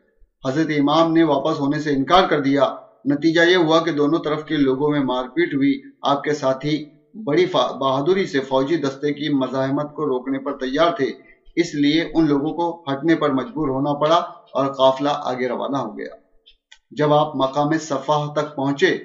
حضرت 0.47 0.67
امام 0.79 1.13
نے 1.13 1.23
واپس 1.23 1.59
ہونے 1.59 1.79
سے 1.79 1.89
انکار 1.89 2.23
کر 2.27 2.39
دیا۔ 2.39 2.69
نتیجہ 3.05 3.41
یہ 3.41 3.55
ہوا 3.55 3.79
کہ 3.79 3.91
دونوں 3.91 4.19
طرف 4.25 4.43
کے 4.43 4.57
لوگوں 4.57 4.89
میں 4.89 4.99
مار 4.99 5.23
پیٹ 5.23 5.53
ہوئی۔ 5.53 5.73
آپ 6.01 6.23
کے 6.23 6.33
ساتھی 6.33 6.83
بڑی 7.13 7.45
بہادری 7.79 8.25
سے 8.25 8.39
فوجی 8.39 8.75
دستے 8.75 9.13
کی 9.13 9.29
مزاحمت 9.29 9.93
کو 9.93 10.05
روکنے 10.05 10.39
پر 10.39 10.57
تیار 10.57 10.91
تھے۔ 10.91 11.32
اس 11.55 11.75
لیے 11.75 12.11
ان 12.13 12.27
لوگوں 12.27 12.53
کو 12.53 12.83
ہٹنے 12.91 13.15
پر 13.15 13.29
مجبور 13.29 13.67
ہونا 13.67 13.93
پڑا 13.93 14.15
اور 14.53 14.73
قافلہ 14.73 15.09
آگے 15.13 15.47
روانہ 15.47 15.77
ہو 15.77 15.97
گیا۔ 15.97 16.15
جب 16.91 17.13
آپ 17.13 17.35
مقام 17.35 17.77
صفح 17.77 18.33
تک 18.33 18.55
پہنچے 18.55 18.97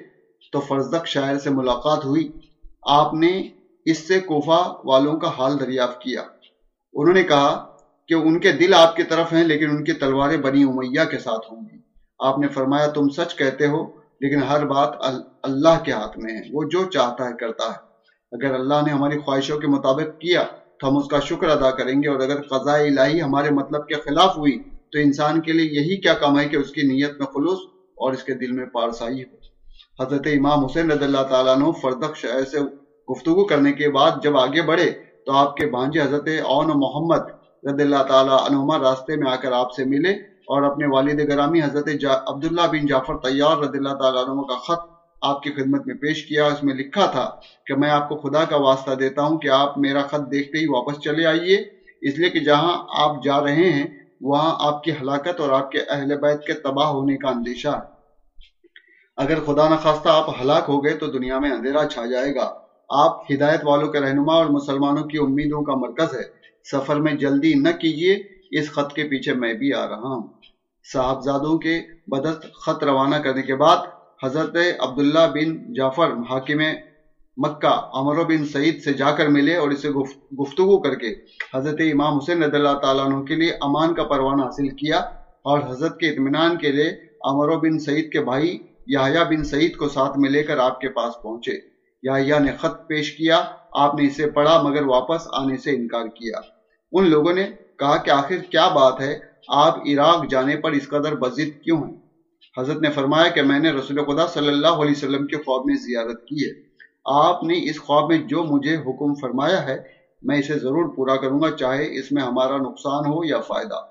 تو 0.51 0.59
فرزدق 0.59 1.07
شاعر 1.07 1.37
سے 1.37 1.49
ملاقات 1.49 2.05
ہوئی۔ 2.05 2.29
آپ 2.81 3.13
نے 3.13 3.49
اس 3.85 4.07
سے 4.07 4.19
کوفہ 4.19 4.73
والوں 4.83 5.19
کا 5.19 5.31
حال 5.37 5.59
دریافت 5.59 6.01
کیا۔ 6.01 6.21
انہوں 6.93 7.13
نے 7.13 7.23
کہا 7.23 7.77
کہ 8.07 8.13
ان 8.13 8.39
کے 8.39 8.51
دل 8.51 8.73
آپ 8.73 8.95
کی 8.95 9.03
طرف 9.03 9.33
ہیں 9.33 9.43
لیکن 9.43 9.69
ان 9.69 9.83
کی 9.83 9.93
تلواریں 9.93 10.37
بنی 10.37 10.63
امیہ 10.63 11.05
کے 11.11 11.19
ساتھ 11.19 11.53
ہوں 11.53 11.61
گی۔ 11.61 11.77
آپ 12.19 12.39
نے 12.39 12.47
فرمایا 12.47 12.87
تم 12.87 13.09
سچ 13.09 13.35
کہتے 13.35 13.67
ہو، 13.67 13.85
لیکن 14.21 14.43
ہر 14.43 14.65
بات 14.65 14.89
اللہ 15.43 15.83
کے 15.83 15.91
ہاتھ 15.91 16.17
میں 16.17 16.33
ہے۔ 16.33 16.41
وہ 16.53 16.63
جو 16.63 16.85
چاہتا 16.85 17.25
ہے، 17.25 17.33
کرتا 17.33 17.65
ہے۔ 17.65 17.89
اگر 18.31 18.53
اللہ 18.53 18.73
نے 18.85 18.91
ہماری 18.91 19.19
خواہشوں 19.19 19.59
کے 19.59 19.67
مطابق 19.67 20.21
کیا 20.21 20.43
تو 20.79 20.87
ہم 20.87 20.97
اس 20.97 21.07
کا 21.07 21.19
شکر 21.19 21.49
ادا 21.49 21.71
کریں 21.71 21.93
گے 21.93 22.07
اور 22.07 22.19
اگر 22.19 22.41
قضاء 22.41 22.77
الہی 22.79 23.21
ہمارے 23.21 23.49
مطلب 23.49 23.87
کے 23.87 23.95
خلاف 23.95 24.37
ہوئی 24.37 24.57
تو 24.91 24.99
انسان 24.99 25.41
کے 25.41 25.53
لیے 25.53 25.79
یہی 25.79 26.01
کیا 26.01 26.13
کام 26.13 26.39
ہے 26.39 26.45
کہ 26.45 26.55
اس 26.55 26.71
کی 26.71 26.81
نیت 26.81 27.19
میں 27.19 27.27
خلوص 27.27 27.59
اور 27.97 28.13
اس 28.13 28.23
کے 28.23 28.33
دل 28.33 28.51
میں 28.51 28.65
پارسائی 28.65 29.23
ہو۔ 29.23 29.37
حضرت 30.03 30.27
امام 30.27 30.65
حسین 30.65 30.91
رضی 30.91 31.03
اللہ 31.03 31.23
تعالیٰ 31.29 31.55
عنہ 31.55 31.71
فردق 31.81 32.15
شہر 32.15 32.45
سے 32.45 32.59
گفتگو 33.07 33.45
کرنے 33.45 33.71
کے 33.73 33.89
بعد 33.89 34.11
جب 34.23 34.37
آگے 34.37 34.61
بڑھے 34.61 34.89
تو 35.25 35.33
آپ 35.33 35.55
کے 35.55 35.65
بانجے 35.65 36.01
حضرت 36.01 36.27
اون 36.43 36.67
محمد 36.75 37.29
رضی 37.63 37.83
اللہ 37.83 38.03
تعالیٰ 38.07 38.37
عنہما 38.39 38.77
راستے 38.79 39.15
میں 39.15 39.31
آ 39.31 39.35
کر 39.35 39.51
آپ 39.51 39.73
سے 39.73 39.85
ملے 39.85 40.11
اور 40.49 40.63
اپنے 40.63 40.87
والد 40.87 41.19
گرامی 41.29 41.61
حضرت 41.61 41.89
عبداللہ 42.27 42.67
بن 42.71 42.85
جعفر 42.85 43.17
طیار 43.17 43.57
رضی 43.57 43.77
اللہ 43.77 43.93
تعالیٰ 43.93 44.23
عنہ 44.27 44.41
کا 44.41 44.57
خط 44.57 44.88
آپ 45.21 45.43
کی 45.43 45.51
خدمت 45.51 45.87
میں 45.87 45.95
پیش 45.95 46.25
کیا، 46.25 46.45
اس 46.45 46.63
میں 46.63 46.73
لکھا 46.73 47.05
تھا 47.05 47.35
کہ 47.65 47.75
میں 47.75 47.89
آپ 47.89 48.09
کو 48.09 48.17
خدا 48.17 48.45
کا 48.45 48.57
واسطہ 48.57 48.91
دیتا 48.91 49.21
ہوں 49.21 49.37
کہ 49.37 49.47
آپ 49.47 49.77
میرا 49.77 50.01
خط 50.01 50.31
دیکھتے 50.31 50.57
ہی 50.57 50.65
واپس 50.67 50.99
چلے 50.99 51.25
آئیے۔ 51.25 51.55
اس 52.01 52.19
لیے 52.19 52.29
کہ 52.29 52.39
جہاں 52.39 52.85
آپ 52.89 53.23
جا 53.23 53.43
رہے 53.43 53.69
ہیں، 53.69 53.85
وہاں 54.21 54.55
آپ 54.59 54.83
کی 54.83 54.91
ہلاکت 54.91 55.39
اور 55.39 55.49
آپ 55.49 55.71
کے 55.71 55.79
اہل 55.89 56.17
بیت 56.17 56.45
کے 56.45 56.53
تباہ 56.53 56.87
ہونے 56.87 57.17
کا 57.17 57.29
اندیشہ۔ 57.29 57.67
ہے 57.67 57.99
اگر 59.17 59.39
خدا 59.45 59.69
نخواستہ 59.69 60.09
آپ 60.09 60.41
ہلاک 60.41 60.63
ہو 60.67 60.83
گئے 60.83 60.93
تو 60.93 61.05
دنیا 61.05 61.39
میں 61.39 61.51
اندھیرا 61.51 61.85
چھا 61.85 62.05
جائے 62.05 62.35
گا۔ 62.35 62.53
آپ 62.89 63.31
ہدایت 63.31 63.59
والوں 63.63 63.87
کے 63.87 63.99
رہنما 63.99 64.33
اور 64.33 64.45
مسلمانوں 64.45 65.03
کی 65.03 65.17
امیدوں 65.17 65.61
کا 65.61 65.73
مرکز 65.75 66.15
ہے۔ 66.15 66.23
سفر 66.71 66.95
میں 66.95 67.13
جلدی 67.13 67.53
نہ 67.53 67.69
کیجیے، 67.69 68.13
اس 68.59 68.71
خط 68.71 68.93
کے 68.93 69.03
پیچھے 69.03 69.33
میں 69.33 69.53
بھی 69.53 69.73
آ 69.73 69.89
رہا 69.89 70.15
ہوں۔ 70.15 70.33
صاحبزادوں 70.93 71.57
کے 71.57 71.81
بدست 72.07 72.45
خط 72.65 72.83
روانہ 72.83 73.15
کرنے 73.15 73.41
کے 73.41 73.55
بعد 73.55 73.77
حضرت 74.23 74.55
عبداللہ 74.79 75.27
بن 75.33 75.73
جعفر 75.73 76.09
حاکم 76.29 76.61
مکہ 77.37 77.89
عمر 77.93 78.23
بن 78.23 78.45
سعید 78.45 78.81
سے 78.81 78.93
جا 78.93 79.11
کر 79.11 79.27
ملے 79.27 79.55
اور 79.55 79.69
اسے 79.69 79.89
گفتگو 80.41 80.79
کر 80.81 80.95
کے 80.95 81.15
حضرت 81.53 81.75
امام 81.79 82.17
حسین 82.17 82.43
رضی 82.43 82.55
اللہ 82.55 82.77
تعالیٰ 82.81 83.05
عنہ 83.05 83.23
کے 83.23 83.35
لیے 83.35 83.51
امان 83.61 83.93
کا 83.93 84.03
پروانہ 84.03 84.41
حاصل 84.41 84.69
کیا 84.69 84.97
اور 85.41 85.59
حضرت 85.67 85.97
کے 85.97 86.09
اطمینان 86.09 86.57
کے 86.57 86.71
لیے 86.71 86.89
عمر 87.25 87.57
بن 87.57 87.79
سعید 87.79 88.11
کے 88.11 88.21
بھائی 88.21 88.57
یحییٰ 88.87 89.25
بن 89.27 89.43
سعید 89.43 89.75
کو 89.75 89.87
ساتھ 89.87 90.17
میں 90.17 90.29
لے 90.29 90.43
کر 90.43 90.57
آپ 90.57 90.79
کے 90.79 90.89
پاس 90.89 91.13
پہنچے۔ 91.23 91.51
یا 92.03 92.39
نے 92.39 92.51
خط 92.51 92.87
پیش 92.87 93.11
کیا، 93.11 93.43
آپ 93.71 93.95
نے 93.95 94.07
اسے 94.07 94.29
پڑھا 94.29 94.61
مگر 94.61 94.83
واپس 94.83 95.27
آنے 95.33 95.57
سے 95.57 95.71
انکار 95.71 96.05
کیا۔ 96.05 96.39
ان 96.91 97.09
لوگوں 97.09 97.33
نے 97.33 97.43
کہا 97.79 97.97
کہ 97.97 98.11
آخر 98.11 98.37
کیا 98.37 98.67
بات 98.67 99.01
ہے؟ 99.01 99.19
آپ 99.47 99.77
عراق 99.77 100.25
جانے 100.29 100.55
پر 100.55 100.71
اس 100.71 100.87
قدر 100.87 101.15
بزد 101.15 101.63
کیوں 101.63 101.77
ہیں؟ 101.77 102.08
حضرت 102.57 102.81
نے 102.81 102.89
فرمایا 102.89 103.29
کہ 103.29 103.41
میں 103.41 103.59
نے 103.59 103.71
رسول 103.71 104.03
خدا 104.03 104.27
صلی 104.27 104.47
اللہ 104.47 104.67
علیہ 104.67 104.91
وسلم 104.91 105.27
کے 105.27 105.37
خواب 105.37 105.61
میں 105.65 105.75
زیارت 105.75 106.25
کی 106.25 106.35
ہے۔ 106.35 106.61
آپ 107.05 107.43
نے 107.43 107.53
اس 107.57 107.79
خواب 107.79 108.09
میں 108.09 108.17
جو 108.17 108.43
مجھے 108.43 108.75
حکم 108.75 109.13
فرمایا 109.13 109.65
ہے، 109.65 109.77
میں 110.21 110.37
اسے 110.37 110.59
ضرور 110.59 110.95
پورا 110.95 111.15
کروں 111.15 111.41
گا، 111.41 111.51
چاہے 111.51 111.99
اس 111.99 112.11
میں 112.11 112.23
ہمارا 112.23 112.57
نقصان 112.57 113.11
ہو 113.11 113.25
یا 113.25 113.41
فائدہ۔ 113.41 113.81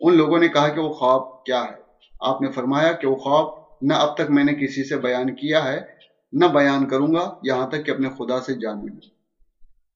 ان 0.00 0.16
لوگوں 0.16 0.38
نے 0.38 0.48
کہا 0.48 0.68
کہ 0.68 0.80
وہ 0.80 0.92
خواب 0.92 1.44
کیا 1.44 1.62
ہے۔ 1.62 1.88
آپ 2.20 2.42
نے 2.42 2.50
فرمایا 2.50 2.92
کہ 2.92 3.06
وہ 3.06 3.16
خواب 3.16 3.46
نہ 3.82 3.92
اب 3.92 4.14
تک 4.14 4.30
میں 4.30 4.44
نے 4.44 4.54
کسی 4.54 4.84
سے 4.84 4.96
بیان 4.96 5.34
کیا 5.34 5.72
ہے، 5.72 5.80
نہ 6.32 6.46
بیان 6.46 6.88
کروں 6.88 7.14
گا، 7.14 7.34
یہاں 7.42 7.66
تک 7.66 7.86
کہ 7.86 7.90
اپنے 7.90 8.08
خدا 8.18 8.40
سے 8.40 8.54
جان 8.54 8.78
ملوں 8.78 9.17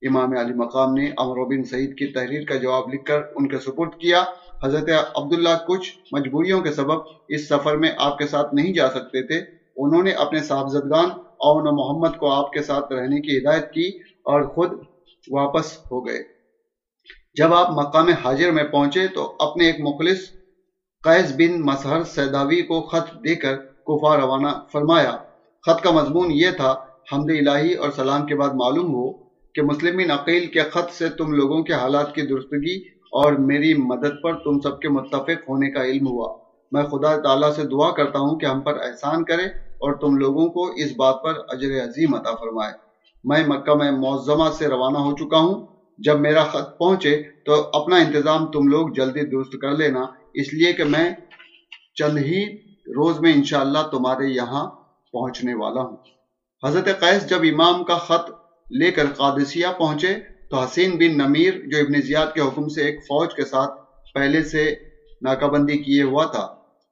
امام 0.03 0.37
علی 0.39 0.55
مقام 0.55 0.95
نے 0.95 1.11
امر 1.17 1.45
بن 1.45 1.65
سعید 1.65 1.95
کی 1.99 2.07
تحریر 2.07 2.45
کا 2.45 2.57
جواب 2.57 2.95
لکھ 2.95 3.05
کر 3.05 3.21
ان 3.35 3.49
کے 3.49 3.59
سپرد 3.59 3.91
کیا۔ 3.99 4.25
حضرت 4.63 4.89
عبداللہ 5.15 5.57
کچھ 5.69 5.99
مجبوریوں 6.13 6.61
کے 6.61 6.73
سبب 6.73 7.01
اس 7.29 7.49
سفر 7.49 7.77
میں 7.77 7.91
آپ 7.99 8.19
کے 8.19 8.27
ساتھ 8.27 8.55
نہیں 8.55 8.73
جا 8.73 8.89
سکتے 8.91 9.27
تھے۔ 9.27 9.51
انہوں 9.77 10.03
نے 10.03 10.11
اپنے 10.11 10.41
صاحبزدگان 10.41 11.11
اون 11.39 11.65
محمد 11.65 12.19
کو 12.19 12.33
آپ 12.33 12.53
کے 12.53 12.63
ساتھ 12.63 12.93
رہنے 12.93 13.21
کی 13.21 13.39
ہدایت 13.39 13.73
کی 13.73 13.89
اور 14.07 14.43
خود 14.43 14.73
واپس 15.31 15.79
ہو 15.79 16.07
گئے۔ 16.07 16.19
جب 17.35 17.55
آپ 17.55 17.71
مقام 17.71 18.09
حاضر 18.25 18.51
میں 18.51 18.65
پہنچے 18.65 19.07
تو 19.07 19.37
اپنے 19.39 19.67
ایک 19.67 19.81
مخلص 19.81 20.19
قیس 21.03 21.33
بن 21.39 21.61
مسہر 21.61 22.03
سیداوی 22.03 22.63
کو 22.63 22.81
خط 22.81 23.25
دے 23.25 23.35
کر 23.35 23.57
کفا 23.57 24.17
روانہ 24.17 24.49
فرمایا۔ 24.73 25.17
خط 25.67 25.83
کا 25.83 25.91
مضمون 25.91 26.31
یہ 26.31 26.51
تھا، 26.57 26.75
حمد 27.13 27.31
الہی 27.31 27.75
اور 27.75 27.91
سلام 27.91 28.27
کے 28.27 28.35
بعد 28.35 28.49
معلوم 28.49 28.95
ہو 28.95 29.22
کہ 29.55 29.63
مسلمین 29.63 30.11
عقیل 30.11 30.47
کے 30.47 30.61
خط 30.61 30.93
سے 30.93 31.09
تم 31.09 31.33
لوگوں 31.33 31.63
کے 31.63 31.73
حالات 31.73 32.15
کی 32.15 32.23
درستگی 32.23 32.89
اور 33.13 33.33
میری 33.33 33.75
مدد 33.75 34.23
پر 34.23 34.35
تم 34.35 34.61
سب 34.61 34.81
کے 34.81 34.89
متفق 34.89 35.49
ہونے 35.49 35.71
کا 35.71 35.85
علم 35.85 36.07
ہوا۔ 36.07 36.39
میں 36.73 36.83
خدا 36.83 37.21
تعالیٰ 37.21 37.51
سے 37.53 37.63
دعا 37.63 37.91
کرتا 37.91 38.19
ہوں 38.19 38.39
کہ 38.39 38.47
ہم 38.47 38.61
پر 38.61 38.75
احسان 38.75 39.25
کرے 39.25 39.43
اور 39.43 39.95
تم 39.95 40.17
لوگوں 40.17 40.49
کو 40.49 40.67
اس 40.67 40.97
بات 40.97 41.23
پر 41.23 41.35
اجر 41.49 41.85
عظیم 41.85 42.15
عطا 42.15 42.31
فرمائے۔ 42.31 42.73
میں 43.25 43.47
مکہ 43.47 43.75
میں 43.75 43.91
معظمہ 43.91 44.51
سے 44.59 44.69
روانہ 44.69 44.99
ہو 44.99 45.17
چکا 45.17 45.39
ہوں۔ 45.39 45.67
جب 45.99 46.21
میرا 46.21 46.45
خط 46.45 46.79
پہنچے 46.79 47.23
تو 47.47 47.71
اپنا 47.73 47.97
انتظام 47.97 48.47
تم 48.47 48.69
لوگ 48.69 48.89
جلدی 48.89 49.21
درست 49.21 49.53
کر 49.63 49.71
لینا۔ 49.71 50.01
اس 50.35 50.55
لیے 50.55 50.73
کہ 50.73 50.85
میں 50.85 51.15
چند 51.95 52.19
ہی 52.19 52.57
روز 52.69 53.21
میں 53.21 53.33
انشاءاللہ 53.33 53.79
تمہارے 53.91 54.27
یہاں 54.27 54.71
پہنچنے 55.13 55.55
والا 55.55 55.81
ہوں۔ 55.81 55.97
حضرت 56.67 57.01
قیس 57.01 57.31
جب 57.31 57.39
امام 57.43 57.85
کا 57.85 57.95
خط 57.95 58.42
لے 58.81 58.91
کر 58.91 59.07
قادسیہ 59.17 59.67
پہنچے 59.79 60.15
تو 60.51 60.57
حسین 60.57 60.97
بن 60.97 61.17
نمیر 61.19 61.55
جو 61.67 61.79
ابن 61.79 62.01
زیاد 62.01 62.27
کے 62.35 62.41
حکم 62.41 62.69
سے 62.69 62.83
ایک 62.83 62.99
فوج 63.03 63.35
کے 63.35 63.45
ساتھ 63.45 63.73
پہلے 64.15 64.43
سے 64.43 64.65
ناکہ 65.23 65.47
بندی 65.47 65.79
کیے 65.79 66.03
ہوا 66.03 66.25
تھا، 66.25 66.47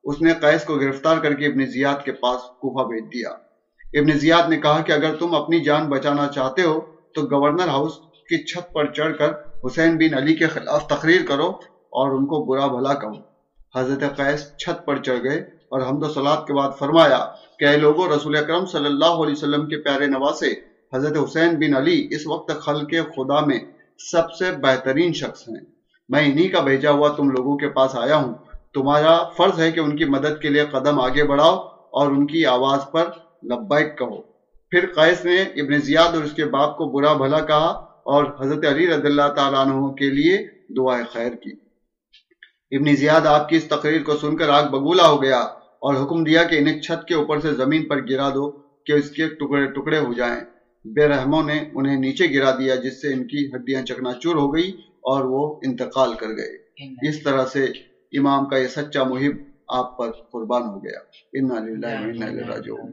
اس 0.04 0.20
نے 0.22 0.32
قیس 0.40 0.64
کو 0.64 0.74
گرفتار 0.74 1.16
کر 1.18 1.34
کے 1.34 1.46
ابن 1.46 1.64
زیاد 1.66 2.04
کے 2.04 2.12
پاس 2.12 2.42
کوفہ 2.60 2.86
بھیج 2.88 3.04
دیا۔ 3.04 3.30
ابن 4.00 4.12
زیاد 4.12 4.48
نے 4.48 4.56
کہا 4.56 4.82
کہ 4.82 4.92
اگر 4.92 5.14
تم 5.14 5.34
اپنی 5.34 5.60
جان 5.60 5.88
بچانا 5.88 6.26
چاہتے 6.26 6.62
ہو 6.62 6.80
تو 7.14 7.22
گورنر 7.22 7.68
ہاؤس 7.68 7.96
کی 8.28 8.44
چھت 8.44 8.72
پر 8.72 8.92
چڑھ 8.92 9.16
کر 9.18 9.32
حسین 9.64 9.96
بن 9.96 10.14
علی 10.14 10.34
کے 10.34 10.46
خلاف 10.46 10.86
تقریر 10.86 11.26
کرو 11.28 11.48
اور 11.92 12.10
ان 12.10 12.26
کو 12.26 12.44
برا 12.44 12.66
بھلا 12.66 12.94
کہو۔ 12.94 13.14
حضرت 13.74 14.16
قیس 14.16 14.56
چھت 14.56 14.84
پر 14.86 15.02
چڑھ 15.02 15.22
گئے 15.24 15.38
اور 15.72 15.80
حمد 15.80 16.02
و 16.02 16.08
سلاد 16.08 16.46
کے 16.46 16.52
بعد 16.54 16.70
فرمایا 16.78 17.18
کہ 17.58 17.64
اے 17.64 17.76
لوگوں 17.76 18.08
رسول 18.08 18.36
اکرم 18.36 18.66
صلی 18.66 18.86
اللہ 18.86 19.22
علیہ 19.22 19.32
وسلم 19.32 19.68
کے 19.68 19.76
پیارے 19.76 20.06
نواسے 20.06 20.50
حضرت 20.94 21.16
حسین 21.24 21.58
بن 21.58 21.74
علی 21.74 22.08
اس 22.10 22.26
وقت 22.26 22.50
خلق 22.60 22.90
خدا 23.16 23.40
میں 23.40 23.58
سب 23.98 24.32
سے 24.32 24.52
بہترین 24.52 25.12
شخص 25.12 25.48
ہیں۔ 25.48 25.64
میں 26.08 26.26
انہی 26.26 26.48
کا 26.48 26.60
بھیجا 26.60 26.90
ہوا 26.90 27.08
تم 27.08 27.30
لوگوں 27.30 27.56
کے 27.56 27.68
پاس 27.68 27.94
آیا 27.94 28.16
ہوں۔ 28.16 28.34
تمہارا 28.74 29.22
فرض 29.36 29.60
ہے 29.60 29.72
کہ 29.72 29.80
ان 29.80 29.96
کی 29.96 30.04
مدد 30.04 30.40
کے 30.42 30.48
لیے 30.48 30.64
قدم 30.64 31.00
آگے 31.00 31.24
بڑھاؤ 31.24 31.56
اور 31.92 32.10
ان 32.10 32.26
کی 32.26 32.46
آواز 32.46 32.80
پر 32.92 33.04
لبیک 33.42 33.98
کہو۔ 33.98 34.20
پھر 34.70 34.86
قیس 34.94 35.24
نے 35.24 35.42
ابن 35.42 35.78
زیاد 35.78 36.14
اور 36.14 36.22
اس 36.22 36.32
کے 36.32 36.44
باپ 36.44 36.76
کو 36.76 36.84
برا 36.84 37.12
بھلا 37.12 37.40
کہا 37.40 37.66
اور 38.04 38.24
حضرت 38.40 38.64
علی 38.64 38.86
رضی 38.86 39.06
اللہ 39.06 39.28
تعالیٰ 39.36 39.66
عنہ 39.66 39.86
کے 39.92 40.10
لیے 40.10 40.38
دعائے 40.76 41.02
خیر 41.12 41.32
کی۔ 41.32 41.50
ابن 42.76 42.96
زیاد 42.96 43.26
آپ 43.26 43.48
کی 43.48 43.56
اس 43.56 43.64
تقریر 43.64 44.02
کو 44.02 44.16
سن 44.16 44.36
کر 44.36 44.48
آگ 44.48 44.62
بگولا 44.62 45.06
ہو 45.06 45.22
گیا 45.22 45.40
اور 45.82 45.94
حکم 45.94 46.24
دیا 46.24 46.42
کہ 46.44 46.58
انہیں 46.58 46.80
چھت 46.80 47.08
کے 47.08 47.14
اوپر 47.14 47.40
سے 47.40 47.52
زمین 47.52 47.88
پر 47.88 48.08
گرا 48.10 48.30
دو 48.30 48.50
کہ 48.86 48.92
اس 48.92 49.10
کے 49.10 49.28
ٹکڑے 49.28 49.66
ٹکڑے 49.66 49.98
ہو 49.98 50.12
جائیں۔ 50.12 50.40
بے 50.84 51.08
رحموں 51.08 51.42
نے 51.42 51.64
انہیں 51.74 51.96
نیچے 51.96 52.34
گرا 52.34 52.50
دیا، 52.58 52.74
جس 52.74 53.02
سے 53.02 53.12
ان 53.12 53.26
کی 53.26 53.46
ہڈیاں 53.46 53.82
چکنا 53.82 54.12
چور 54.12 54.36
ہو 54.36 54.54
گئی 54.54 54.70
اور 55.00 55.24
وہ 55.24 55.60
انتقال 55.64 56.14
کر 56.14 56.28
گئے۔ 56.28 56.56
اس 57.08 57.22
طرح 57.22 57.44
سے 57.44 57.64
امام 58.18 58.48
کا 58.48 58.56
یہ 58.56 58.66
سچا 58.66 59.02
محب 59.02 59.36
آپ 59.68 59.98
پر 59.98 60.10
قربان 60.10 60.62
ہو 60.62 60.84
گیا۔ 60.84 60.98
راجعون۔ 62.48 62.92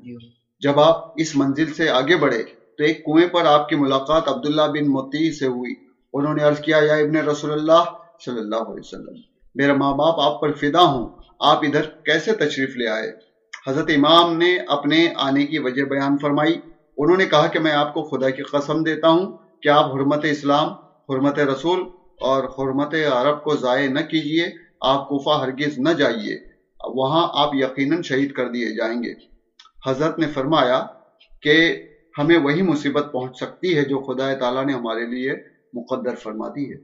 جب 0.59 0.79
آپ 0.79 1.13
اس 1.15 1.35
منزل 1.35 1.73
سے 1.73 1.89
آگے 1.89 2.15
بڑھے 2.15 2.43
تو 2.77 2.83
ایک 2.83 3.05
کنویں 3.05 3.27
پر 3.27 3.45
آپ 3.45 3.69
کی 3.69 3.75
ملاقات 3.75 4.27
عبداللہ 4.27 4.61
بن 4.61 4.87
متی 4.87 5.31
سے 5.31 5.47
ہوئی۔ 5.47 5.73
انہوں 6.13 6.33
نے 6.33 6.43
عرض 6.43 6.59
کیا، 6.59 6.77
یا 6.77 6.93
ابن 6.93 7.15
رسول 7.15 7.51
اللہ 7.51 7.83
صلی 8.25 8.39
اللہ 8.39 8.55
علیہ 8.55 8.79
وسلم 8.79 9.13
میرا 9.55 9.73
ماں 9.73 9.93
باپ 9.95 10.19
آپ 10.19 10.41
پر 10.41 10.53
فدا 10.53 10.81
ہوں، 10.81 11.09
آپ 11.39 11.57
ادھر 11.57 11.81
کیسے 11.81 12.31
تشریف 12.31 12.77
لے 12.77 12.87
آئے؟ 12.87 13.11
حضرت 13.67 13.91
امام 13.95 14.37
نے 14.37 14.57
اپنے 14.67 15.07
آنے 15.15 15.45
کی 15.45 15.59
وجہ 15.59 15.83
بیان 15.83 16.17
فرمائی۔ 16.17 16.59
انہوں 16.97 17.17
نے 17.17 17.25
کہا 17.25 17.47
کہ 17.47 17.59
میں 17.59 17.71
آپ 17.71 17.93
کو 17.93 18.03
خدا 18.03 18.29
کی 18.29 18.43
قسم 18.43 18.83
دیتا 18.83 19.09
ہوں 19.09 19.37
کہ 19.61 19.69
آپ 19.69 19.85
حرمت 19.95 20.25
اسلام، 20.25 20.69
حرمت 21.09 21.39
رسول 21.39 21.79
اور 22.21 22.43
حرمت 22.43 22.95
عرب 23.13 23.43
کو 23.43 23.55
ضائع 23.55 23.89
نہ 23.89 23.99
کیجیے 23.99 24.47
آپ 24.81 25.09
کوفہ 25.09 25.29
ہرگز 25.29 25.79
نہ 25.79 25.89
جائیے۔ 25.89 26.39
وہاں 26.83 27.27
آپ 27.33 27.55
یقیناً 27.55 28.01
شہید 28.01 28.31
کر 28.31 28.49
دیے 28.49 28.75
جائیں 28.75 29.03
گے۔ 29.03 29.13
حضرت 29.87 30.19
نے 30.19 30.27
فرمایا 30.27 30.85
کہ 31.41 31.83
ہمیں 32.17 32.37
وہی 32.37 32.61
مصیبت 32.61 33.05
پہنچ 33.11 33.37
سکتی 33.37 33.77
ہے 33.77 33.83
جو 33.83 33.99
خدا 33.99 34.33
تعالیٰ 34.33 34.65
نے 34.65 34.73
ہمارے 34.73 35.05
لیے 35.05 35.33
مقدر 35.73 36.15
فرما 36.15 36.47
دی 36.47 36.73
ہے۔ 36.73 36.77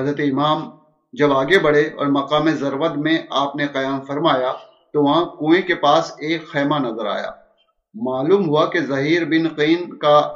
حضرت 0.00 0.20
امام 0.20 0.70
جب 1.12 1.32
آگے 1.32 1.58
بڑھے 1.58 1.90
اور 1.96 2.06
مقام 2.06 2.50
ضرورت 2.50 2.96
میں 2.96 3.18
آپ 3.30 3.56
نے 3.56 3.66
قیام 3.66 4.00
فرمایا 4.00 4.52
تو 4.92 5.02
وہاں 5.02 5.24
کنویں 5.24 5.62
کے 5.62 5.74
پاس 5.74 6.12
ایک 6.18 6.48
خیمہ 6.48 6.78
نظر 6.78 7.06
آیا۔ 7.06 7.45
معلوم 8.02 8.48
ہوا 8.48 8.66
کہ 8.66 8.80
ظہیر 8.80 9.24
بن 9.24 9.48
قین 9.48 9.96
کا 9.96 10.32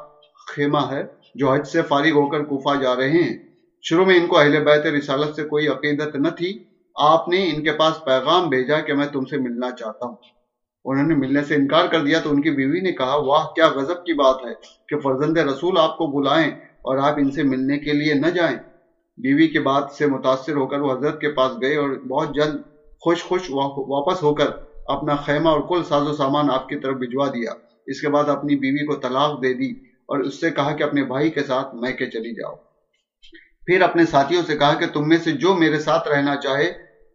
خیمہ 0.57 0.79
ہے 0.90 1.03
جو 1.35 1.53
حج 1.53 1.66
سے 1.66 1.83
فارغ 1.83 2.11
ہو 2.11 2.31
کر 2.31 2.44
کوفہ 2.44 2.83
جا 2.83 2.96
رہے 2.96 3.11
ہیں۔ 3.11 3.38
شروع 3.83 4.05
میں 4.05 4.20
ان 4.20 4.27
کو 4.27 4.38
اہل 4.38 4.64
بیت 4.64 4.87
رسالت 4.87 5.35
سے 5.35 5.44
کوئی 5.44 5.68
عقیدت 5.68 6.16
نہ 6.16 6.29
تھی۔ 6.29 6.64
آپ 6.96 7.29
نے 7.29 7.51
ان 7.51 7.62
کے 7.62 7.73
پاس 7.73 8.05
پیغام 8.05 8.49
بھیجا 8.49 8.81
کہ 8.81 8.94
میں 8.94 9.07
تم 9.07 9.25
سے 9.25 9.37
ملنا 9.37 9.70
چاہتا 9.70 10.07
ہوں۔ 10.07 10.14
انہوں 10.85 11.07
نے 11.07 11.14
ملنے 11.14 11.44
سے 11.44 11.55
انکار 11.55 11.87
کر 11.87 12.01
دیا 12.01 12.20
تو 12.20 12.31
ان 12.31 12.42
کی 12.42 12.51
بیوی 12.51 12.81
نے 12.81 12.92
کہا، 12.92 13.14
واہ، 13.14 13.44
کیا 13.55 13.68
غضب 13.68 14.05
کی 14.05 14.12
بات 14.12 14.37
ہے 14.46 14.55
کہ 14.88 14.99
فرزند 14.99 15.37
رسول 15.37 15.79
آپ 15.79 15.99
کو 15.99 16.07
بلائیں 16.07 16.51
اور 16.77 16.99
آپ 16.99 17.14
ان 17.18 17.31
سے 17.31 17.42
ملنے 17.42 17.79
کے 17.79 17.92
لیے 17.92 18.14
نہ 18.14 18.27
جائیں۔ 18.27 18.57
بیوی 19.18 19.49
کے 19.49 19.61
بات 19.61 19.90
سے 19.92 20.07
متاثر 20.07 20.57
ہو 20.57 20.66
کر 20.66 20.81
وہ 20.81 20.92
حضرت 20.92 21.20
کے 21.20 21.29
پاس 21.29 21.53
گئے 21.62 21.77
اور 21.77 21.90
بہت 21.90 22.35
جلد 22.35 22.61
خوش 23.01 23.25
خوش 23.25 23.51
واپس 23.51 24.23
ہو 24.23 24.35
کر 24.35 24.69
اپنا 24.90 25.16
خیمہ 25.16 25.48
اور 25.48 25.61
کل 25.61 25.83
ساز 25.83 26.09
و 26.09 26.12
سامان 26.12 26.50
آپ 26.50 26.68
کی 26.68 26.76
طرف 26.76 26.96
بھجوا 26.96 27.29
دیا۔ 27.29 27.53
اس 27.87 28.00
کے 28.00 28.09
بعد 28.09 28.24
اپنی 28.29 28.57
بیوی 28.57 28.87
کو 28.87 28.94
طلاق 28.94 29.42
دے 29.42 29.55
دی 29.55 29.70
اور 30.09 30.18
اس 30.18 30.40
سے 30.40 30.50
کہا 30.50 30.72
کہ 30.72 30.83
اپنے 30.83 31.05
بھائی 31.05 31.31
کے 31.31 31.42
ساتھ 31.42 31.74
میں 31.74 31.92
کے 31.92 32.07
چلی 32.07 32.35
جاؤ۔ 32.35 32.55
پھر 33.66 33.81
اپنے 33.81 34.07
ساتھیوں 34.07 34.42
سے 34.46 34.59
کہا 34.59 34.74
کہ 34.74 34.87
تم 34.87 35.09
میں 35.09 35.16
سے 35.16 35.33
جو 35.33 35.55
میرے 35.55 35.79
ساتھ 35.79 36.09
رہنا 36.09 36.37
چاہے، 36.37 36.72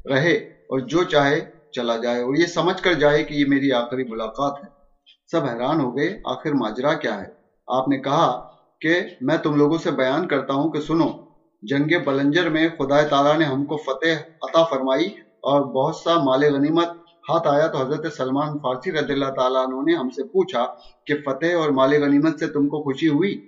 رہے 0.09 0.35
اور 0.35 0.79
جو 0.79 1.03
چاہے 1.03 1.41
چلا 1.71 1.97
جائے۔ 1.97 2.21
اور 2.21 2.35
یہ 2.35 2.45
سمجھ 2.45 2.81
کر 2.81 2.93
جائے 2.93 3.23
کہ 3.23 3.33
یہ 3.33 3.45
میری 3.47 3.71
آخری 3.71 4.03
ملاقات 4.03 4.63
ہے۔ 4.63 4.69
سب 5.31 5.45
حیران 5.45 5.79
ہو 5.79 5.97
گئے، 5.97 6.21
آخر 6.25 6.51
ماجرا 6.51 6.93
کیا 6.93 7.21
ہے؟ 7.21 7.25
آپ 7.67 7.87
نے 7.87 7.97
کہا 7.97 8.49
کہ 8.81 8.99
میں 9.21 9.37
تم 9.37 9.55
لوگوں 9.55 9.77
سے 9.77 9.91
بیان 9.91 10.27
کرتا 10.27 10.53
ہوں 10.53 10.71
کہ 10.71 10.79
سنو، 10.79 11.09
جنگ 11.61 12.03
بلنجر 12.05 12.49
میں 12.49 12.67
خدا 12.77 13.01
تعالیٰ 13.01 13.37
نے 13.37 13.45
ہم 13.45 13.65
کو 13.65 13.77
فتح 13.77 14.29
عطا 14.41 14.63
فرمائی 14.63 15.05
اور 15.19 15.61
بہت 15.61 15.95
سا 15.95 16.23
مال 16.23 16.43
غنیمت 16.55 16.87
ہاتھ 17.29 17.47
آیا 17.47 17.67
تو 17.67 17.77
حضرت 17.77 18.13
سلمان 18.13 18.59
فارسی 18.59 18.91
رضی 18.91 19.13
اللہ 19.13 19.25
تعالیٰ 19.25 19.67
عنہ 19.67 19.75
نے 19.75 19.95
ہم 19.95 20.09
سے 20.09 20.23
پوچھا 20.23 20.65
کہ 21.05 21.13
فتح 21.25 21.57
اور 21.57 21.69
مال 21.69 22.03
غنیمت 22.03 22.39
سے 22.39 22.47
تم 22.47 22.67
کو 22.67 22.83
خوشی 22.83 23.07
ہوئی؟ 23.07 23.47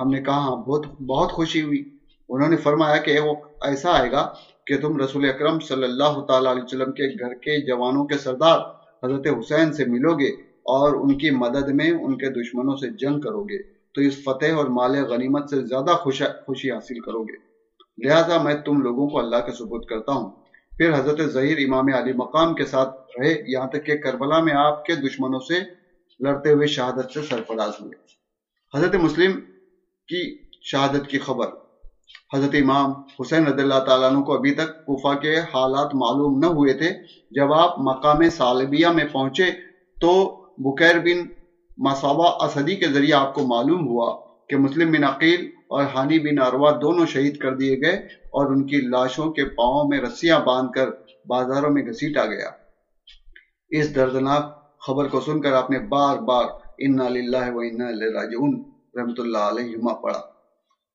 ہم 0.00 0.08
نے 0.08 0.22
کہا 0.22 0.38
ہاں 0.38 0.56
بہت 0.56 0.86
بہت 1.02 1.32
خوشی 1.32 1.62
ہوئی۔ 1.62 1.96
انہوں 2.28 2.48
نے 2.48 2.56
فرمایا 2.56 2.96
کہ 2.96 3.20
وہ 3.20 3.34
ایسا 3.62 3.98
آئے 3.98 4.12
گا 4.12 4.32
کہ 4.66 4.80
تم 4.80 4.96
رسول 4.96 5.28
اکرم 5.28 5.60
صلی 5.60 5.84
اللہ 5.84 6.20
تعالیٰ 6.28 6.50
علیہ 6.50 6.62
وسلم 6.62 6.92
کے 6.92 7.24
گھر 7.24 7.34
کے 7.34 7.66
جوانوں 7.66 8.04
کے 8.04 8.18
سردار 8.18 8.58
حضرت 9.04 9.26
حسین 9.26 9.72
سے 9.72 9.84
ملو 9.84 10.18
گے 10.18 10.28
اور 10.62 10.94
ان 10.94 11.18
کی 11.18 11.30
مدد 11.30 11.68
میں 11.68 11.90
ان 11.90 12.18
کے 12.18 12.28
دشمنوں 12.28 12.76
سے 12.76 12.88
جنگ 12.88 13.20
کرو 13.20 13.42
گے۔ 13.42 13.76
تو 13.94 14.00
اس 14.00 14.24
فتح 14.24 14.56
اور 14.56 14.64
مال 14.64 15.04
غنیمت 15.04 15.50
سے 15.50 15.66
زیادہ 15.66 15.90
خوشی 15.90 16.70
حاصل 16.70 17.00
کرو 17.00 17.22
گے۔ 17.22 17.56
لہذا 18.06 18.42
میں 18.42 18.54
تم 18.54 18.80
لوگوں 18.80 19.08
کو 19.08 19.18
اللہ 19.18 19.36
کے 19.36 19.52
ثبوت 19.52 19.88
کرتا 19.88 20.12
ہوں۔ 20.12 20.30
پھر 20.76 20.94
حضرت 20.94 21.20
ظہیر 21.30 21.58
امام 21.58 21.84
علی 21.94 22.12
مقام 22.12 22.54
کے 22.54 22.64
ساتھ 22.64 23.20
رہے، 23.20 23.42
یہاں 23.48 23.66
تک 23.66 23.86
کہ 23.86 23.96
کربلا 23.96 24.40
میں 24.40 24.52
آپ 24.56 24.84
کے 24.84 24.94
دشمنوں 24.94 25.40
سے 25.40 25.54
لڑتے 26.20 26.52
ہوئے 26.52 26.66
شہادت 26.66 27.12
سے 27.12 27.22
سرفراز 27.22 27.72
ہوئے۔ 27.80 27.98
حضرت 28.74 28.94
مسلم 28.94 29.40
کی 30.08 30.38
شہادت 30.62 31.08
کی 31.08 31.18
خبر۔ 31.18 31.46
حضرت 32.34 32.54
امام 32.54 32.92
حسین 33.20 33.46
رضی 33.46 33.62
اللہ 33.62 33.78
تعالیٰ 33.78 34.10
عنہ 34.10 34.20
کو 34.20 34.34
ابھی 34.34 34.54
تک 34.54 34.86
کوفہ 34.86 35.18
کے 35.18 35.38
حالات 35.38 35.94
معلوم 35.94 36.38
نہ 36.38 36.46
ہوئے 36.46 36.74
تھے۔ 36.74 36.90
جب 37.30 37.52
آپ 37.52 37.78
مقام 37.78 38.28
سالبیہ 38.28 38.86
میں 38.86 39.04
پہنچے 39.12 39.44
تو 40.00 40.36
بکیر 40.58 40.98
بن 40.98 41.28
مسابہ 41.78 42.44
اسدی 42.44 42.76
کے 42.76 42.86
ذریعے 42.86 43.14
آپ 43.14 43.34
کو 43.34 43.46
معلوم 43.46 43.88
ہوا 43.88 44.16
کہ 44.48 44.56
مسلم 44.56 44.92
بن 44.92 45.04
عقیل 45.04 45.50
اور 45.70 45.84
ہانی 45.94 46.18
بن 46.18 46.38
اروا 46.38 46.70
دونوں 46.70 47.06
شہید 47.06 47.36
کر 47.36 47.54
دیے 47.54 47.76
گئے 47.80 47.96
اور 48.36 48.46
ان 48.46 48.66
کی 48.66 48.80
لاشوں 48.80 49.30
کے 49.32 49.44
پاؤں 49.44 49.88
میں 49.88 50.00
رسیاں 50.00 50.38
باندھ 50.38 50.72
کر 50.72 50.90
بازاروں 51.28 51.70
میں 51.70 51.82
گھسیٹا 51.82 52.26
گیا۔ 52.26 52.48
اس 53.70 53.94
دردناک 53.94 54.54
خبر 54.86 55.08
کو 55.08 55.20
سن 55.20 55.40
کر 55.40 55.52
آپ 55.52 55.70
نے 55.70 55.78
بار 55.78 56.16
بار 56.16 56.44
انا 56.78 57.08
للہ 57.08 57.50
و 57.50 57.60
انا 57.60 57.90
راجعون 57.90 58.62
رحمت 58.94 59.20
اللہ 59.20 59.38
علیہ 59.38 59.94
پڑھا۔ 60.02 60.20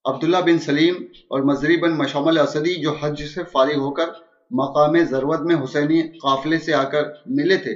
عبداللہ 0.05 0.37
بن 0.37 0.59
سلیم 0.59 0.95
اور 1.29 1.41
مزری 1.41 1.77
بن 1.77 1.97
مشمل 1.97 2.37
اسدی 2.37 2.81
جو 2.81 2.93
حج 3.01 3.21
سے 3.23 3.43
فارغ 3.43 3.79
ہو 3.79 3.91
کر 3.93 4.09
مقام 4.51 4.97
ضرورت 5.03 5.41
میں 5.41 5.55
حسینی 5.55 6.01
قافلے 6.01 6.57
سے 6.57 6.73
آ 6.73 6.83
کر 6.83 7.03
ملے 7.25 7.57
تھے، 7.57 7.73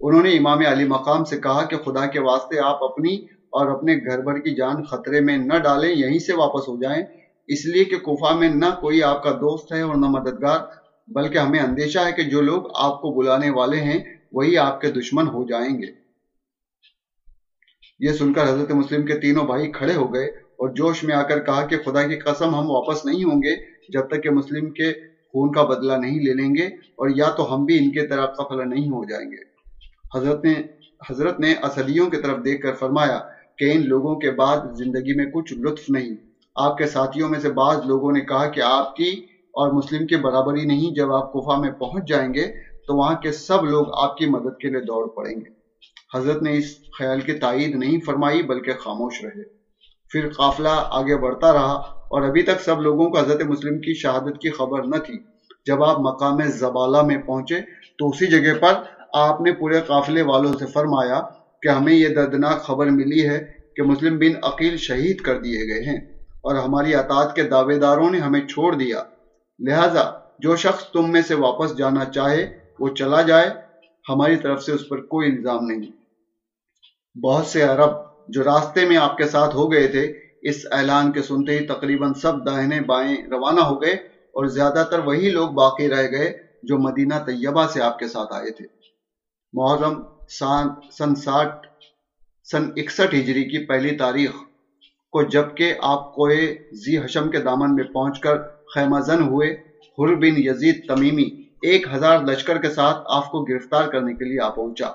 انہوں 0.00 0.22
نے 0.22 0.36
امام 0.36 0.58
علی 0.58 0.84
مقام 0.84 1.24
سے 1.24 1.36
کہا 1.40 1.62
کہ 1.64 1.76
خدا 1.76 2.06
کے 2.06 2.20
واسطے 2.20 2.58
آپ 2.58 2.84
اپنی 2.84 3.16
اور 3.50 3.66
اپنے 3.66 3.96
گھر 3.96 4.18
بھر 4.22 4.38
کی 4.38 4.54
جان 4.54 4.82
خطرے 4.82 5.20
میں 5.20 5.36
نہ 5.36 5.58
ڈالیں، 5.58 5.94
یہیں 5.94 6.18
سے 6.18 6.32
واپس 6.32 6.68
ہو 6.68 6.82
جائیں۔ 6.82 7.02
اس 7.46 7.66
لیے 7.66 7.84
کہ 7.84 7.96
کوفہ 7.96 8.34
میں 8.34 8.48
نہ 8.48 8.64
کوئی 8.80 9.02
آپ 9.02 9.22
کا 9.22 9.30
دوست 9.30 9.72
ہے 9.72 9.80
اور 9.80 9.94
نہ 9.94 10.06
مددگار، 10.06 10.58
بلکہ 11.08 11.38
ہمیں 11.38 11.60
اندیشہ 11.60 11.98
ہے 11.98 12.12
کہ 12.12 12.22
جو 12.22 12.40
لوگ 12.40 12.62
آپ 12.74 13.00
کو 13.00 13.10
بلانے 13.10 13.50
والے 13.50 13.76
ہیں، 13.76 14.00
وہی 14.32 14.58
آپ 14.58 14.80
کے 14.80 14.90
دشمن 14.90 15.28
ہو 15.28 15.44
جائیں 15.46 15.82
گے۔ 15.82 15.86
یہ 17.98 18.12
سن 18.12 18.32
کر 18.32 18.42
حضرت 18.42 18.70
مسلم 18.70 19.06
کے 19.06 19.14
تینوں 19.14 19.46
بھائی 19.46 19.72
کھڑے 19.72 19.94
ہو 19.94 20.14
گئے 20.14 20.26
اور 20.26 20.68
جوش 20.74 21.04
میں 21.04 21.14
آ 21.14 21.22
کر 21.22 21.44
کہا 21.44 21.66
کہ 21.66 21.76
خدا 21.84 22.02
کی 22.02 22.16
قسم، 22.16 22.54
ہم 22.54 22.70
واپس 22.70 23.04
نہیں 23.04 23.24
ہوں 23.24 23.42
گے 23.42 23.56
جب 23.88 24.08
تک 24.08 24.22
کہ 24.22 24.30
مسلم 24.30 24.70
کے 24.70 24.92
خون 25.32 25.52
کا 25.52 25.64
بدلہ 25.64 25.92
نہیں 25.92 26.20
لے 26.20 26.34
لیں 26.34 26.54
گے 26.54 26.66
اور 26.66 27.10
یا 27.16 27.28
تو 27.30 27.54
ہم 27.54 27.64
بھی 27.64 27.78
ان 27.78 27.90
کے 27.90 28.06
طرح 28.06 28.26
قفل 28.26 28.68
نہیں 28.68 28.88
ہو 28.88 29.04
جائیں 29.04 29.30
گے۔ 29.30 29.42
حضرت 30.18 30.44
نے 30.44 30.54
حضرت 31.10 31.40
نے 31.40 31.54
اسدیوں 31.62 32.10
کی 32.10 32.16
طرف 32.16 32.44
دیکھ 32.44 32.62
کر 32.62 32.72
فرمایا 32.72 33.18
کہ 33.60 33.70
ان 33.72 33.88
لوگوں 33.88 34.14
کے 34.14 34.30
بعد 34.30 34.56
زندگی 34.74 35.14
میں 35.14 35.26
کچھ 35.26 35.52
لطف 35.52 35.82
نہیں۔ 35.88 36.16
آپ 36.56 36.78
کے 36.78 36.86
ساتھیوں 36.86 37.28
میں 37.28 37.38
سے 37.38 37.52
بعض 37.52 37.86
لوگوں 37.86 38.12
نے 38.12 38.20
کہا 38.20 38.48
کہ 38.48 38.60
آپ 38.60 38.96
کی 38.96 39.10
اور 39.52 39.72
مسلم 39.72 40.06
کی 40.06 40.16
برابری 40.16 40.64
نہیں، 40.64 40.94
جب 40.94 41.12
آپ 41.12 41.32
کفا 41.32 41.60
میں 41.60 41.70
پہنچ 41.70 42.08
جائیں 42.08 42.34
گے 42.34 42.46
تو 42.86 42.96
وہاں 42.96 43.14
کے 43.14 43.32
سب 43.32 43.64
لوگ 43.64 43.86
آپ 44.02 44.16
کی 44.16 44.26
مدد 44.26 44.60
کے 44.60 44.68
لیے 44.68 44.80
دوڑ 44.80 45.08
پڑیں 45.08 45.36
گے۔ 45.36 45.50
حضرت 46.18 46.42
نے 46.42 46.56
اس 46.56 46.76
خیال 46.98 47.20
کی 47.20 47.32
تائید 47.32 47.76
نہیں 47.76 48.00
فرمائی، 48.00 48.42
بلکہ 48.42 48.72
خاموش 48.72 49.24
رہے۔ 49.24 49.42
پھر 50.10 50.28
قافلہ 50.28 50.68
آگے 50.72 51.16
بڑھتا 51.16 51.52
رہا 51.52 51.72
اور 52.08 52.22
ابھی 52.22 52.42
تک 52.42 52.60
سب 52.60 52.80
لوگوں 52.80 53.10
کو 53.10 53.18
حضرت 53.18 53.42
مسلم 53.42 53.78
کی 53.78 53.94
شہادت 53.94 54.40
کی 54.40 54.50
خبر 54.50 54.86
نہ 54.86 54.96
تھی۔ 54.96 55.14
جب 55.66 55.84
آپ 55.84 56.00
مقام 56.00 56.42
زبالہ 56.42 57.02
میں 57.02 57.16
پہنچے 57.16 57.60
تو 57.98 58.08
اسی 58.08 58.26
جگہ 58.26 58.54
پر 58.60 58.72
آپ 59.12 59.40
نے 59.40 59.52
پورے 59.52 59.80
قافلے 59.86 60.22
والوں 60.22 60.52
سے 60.52 60.66
فرمایا 60.66 61.20
کہ 61.62 61.68
ہمیں 61.68 61.92
یہ 61.92 62.08
دردناک 62.08 62.62
خبر 62.62 62.86
ملی 62.86 63.28
ہے 63.28 63.52
کہ 63.76 63.82
مسلم 63.82 64.18
بن 64.18 64.32
عقیل 64.42 64.76
شہید 64.76 65.20
کر 65.20 65.38
دیے 65.38 65.74
گئے 65.74 65.82
ہیں 65.82 66.00
اور 66.18 66.54
ہماری 66.54 66.94
اطاعت 66.94 67.34
کے 67.34 67.42
دعوے 67.42 67.78
داروں 67.78 68.10
نے 68.10 68.18
ہمیں 68.18 68.46
چھوڑ 68.46 68.74
دیا۔ 68.74 69.02
لہذا 69.58 70.10
جو 70.38 70.56
شخص 70.56 70.84
تم 70.84 71.12
میں 71.12 71.22
سے 71.22 71.34
واپس 71.34 71.76
جانا 71.76 72.04
چاہے، 72.04 72.58
وہ 72.80 72.88
چلا 72.94 73.22
جائے، 73.22 73.50
ہماری 74.08 74.36
طرف 74.36 74.62
سے 74.62 74.72
اس 74.72 74.88
پر 74.88 75.00
کوئی 75.00 75.36
الزام 75.36 75.66
نہیں۔ 75.66 75.90
بہت 77.18 77.46
سے 77.46 77.62
عرب 77.62 77.90
جو 78.28 78.44
راستے 78.44 78.84
میں 78.84 78.96
آپ 78.96 79.16
کے 79.16 79.24
ساتھ 79.24 79.56
ہو 79.56 79.72
گئے 79.72 79.88
تھے، 79.88 80.12
اس 80.42 80.66
اعلان 80.70 81.12
کے 81.12 81.22
سنتے 81.22 81.58
ہی 81.58 81.66
تقریباً 81.66 82.12
سب 82.12 82.46
داہنے 82.46 82.80
بائیں 82.80 83.16
روانہ 83.30 83.60
ہو 83.60 83.82
گئے 83.82 83.92
اور 84.34 84.46
زیادہ 84.46 84.84
تر 84.90 84.98
وہی 84.98 85.30
لوگ 85.30 85.48
باقی 85.48 85.88
رہ 85.88 86.10
گئے 86.10 86.38
جو 86.62 86.78
مدینہ 86.78 87.14
طیبہ 87.26 87.66
سے 87.66 87.82
آپ 87.82 87.98
کے 87.98 88.08
ساتھ 88.08 88.32
آئے 88.32 88.50
تھے۔ 88.50 88.66
محرم 89.52 90.02
سن 90.30 91.14
ساٹھ 91.14 91.66
سن 92.44 92.68
اکسٹھ 92.76 93.14
ہجری 93.14 93.44
کی 93.44 93.66
پہلی 93.66 93.96
تاریخ 93.96 94.30
کو 95.10 95.22
جبکہ 95.22 95.74
آپ 95.82 96.14
کوئے 96.14 96.54
زی 96.72 96.98
حشم 96.98 97.30
کے 97.30 97.38
دامن 97.38 97.74
میں 97.74 97.84
پہنچ 97.84 98.20
کر 98.20 98.36
خیمہ 98.74 99.00
زن 99.00 99.22
ہوئے، 99.22 99.48
حر 99.98 100.14
بن 100.14 100.36
یزید 100.36 100.88
تمیمی 100.88 101.28
ایک 101.62 101.86
ہزار 101.94 102.18
لشکر 102.18 102.58
کے 102.58 102.70
ساتھ 102.70 102.98
آپ 103.06 103.30
کو 103.30 103.44
گرفتار 103.44 103.88
کرنے 103.88 104.14
کے 104.14 104.24
لیے 104.24 104.40
آ 104.40 104.48
پہنچا۔ 104.48 104.88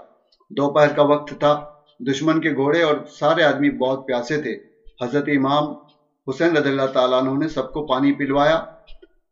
دوپہر 0.50 0.88
کا 0.88 1.02
وقت 1.02 1.34
تھا، 1.40 1.64
دشمن 2.00 2.42
کے 2.42 2.52
گھوڑے 2.52 2.82
اور 2.82 2.96
سارے 3.20 3.44
آدمی 3.44 3.70
بہت 3.70 4.08
پیاسے 4.08 4.42
تھے۔ 4.42 4.56
حضرت 5.02 5.24
امام 5.28 5.74
حسین 6.28 6.58
رضی 6.58 6.70
اللہ 6.70 6.88
تعالیٰ 6.94 7.22
عنہ 7.22 7.40
نے 7.40 7.48
سب 7.48 7.74
کو 7.74 7.86
پانی 7.86 8.14
پلوایا۔ 8.14 8.66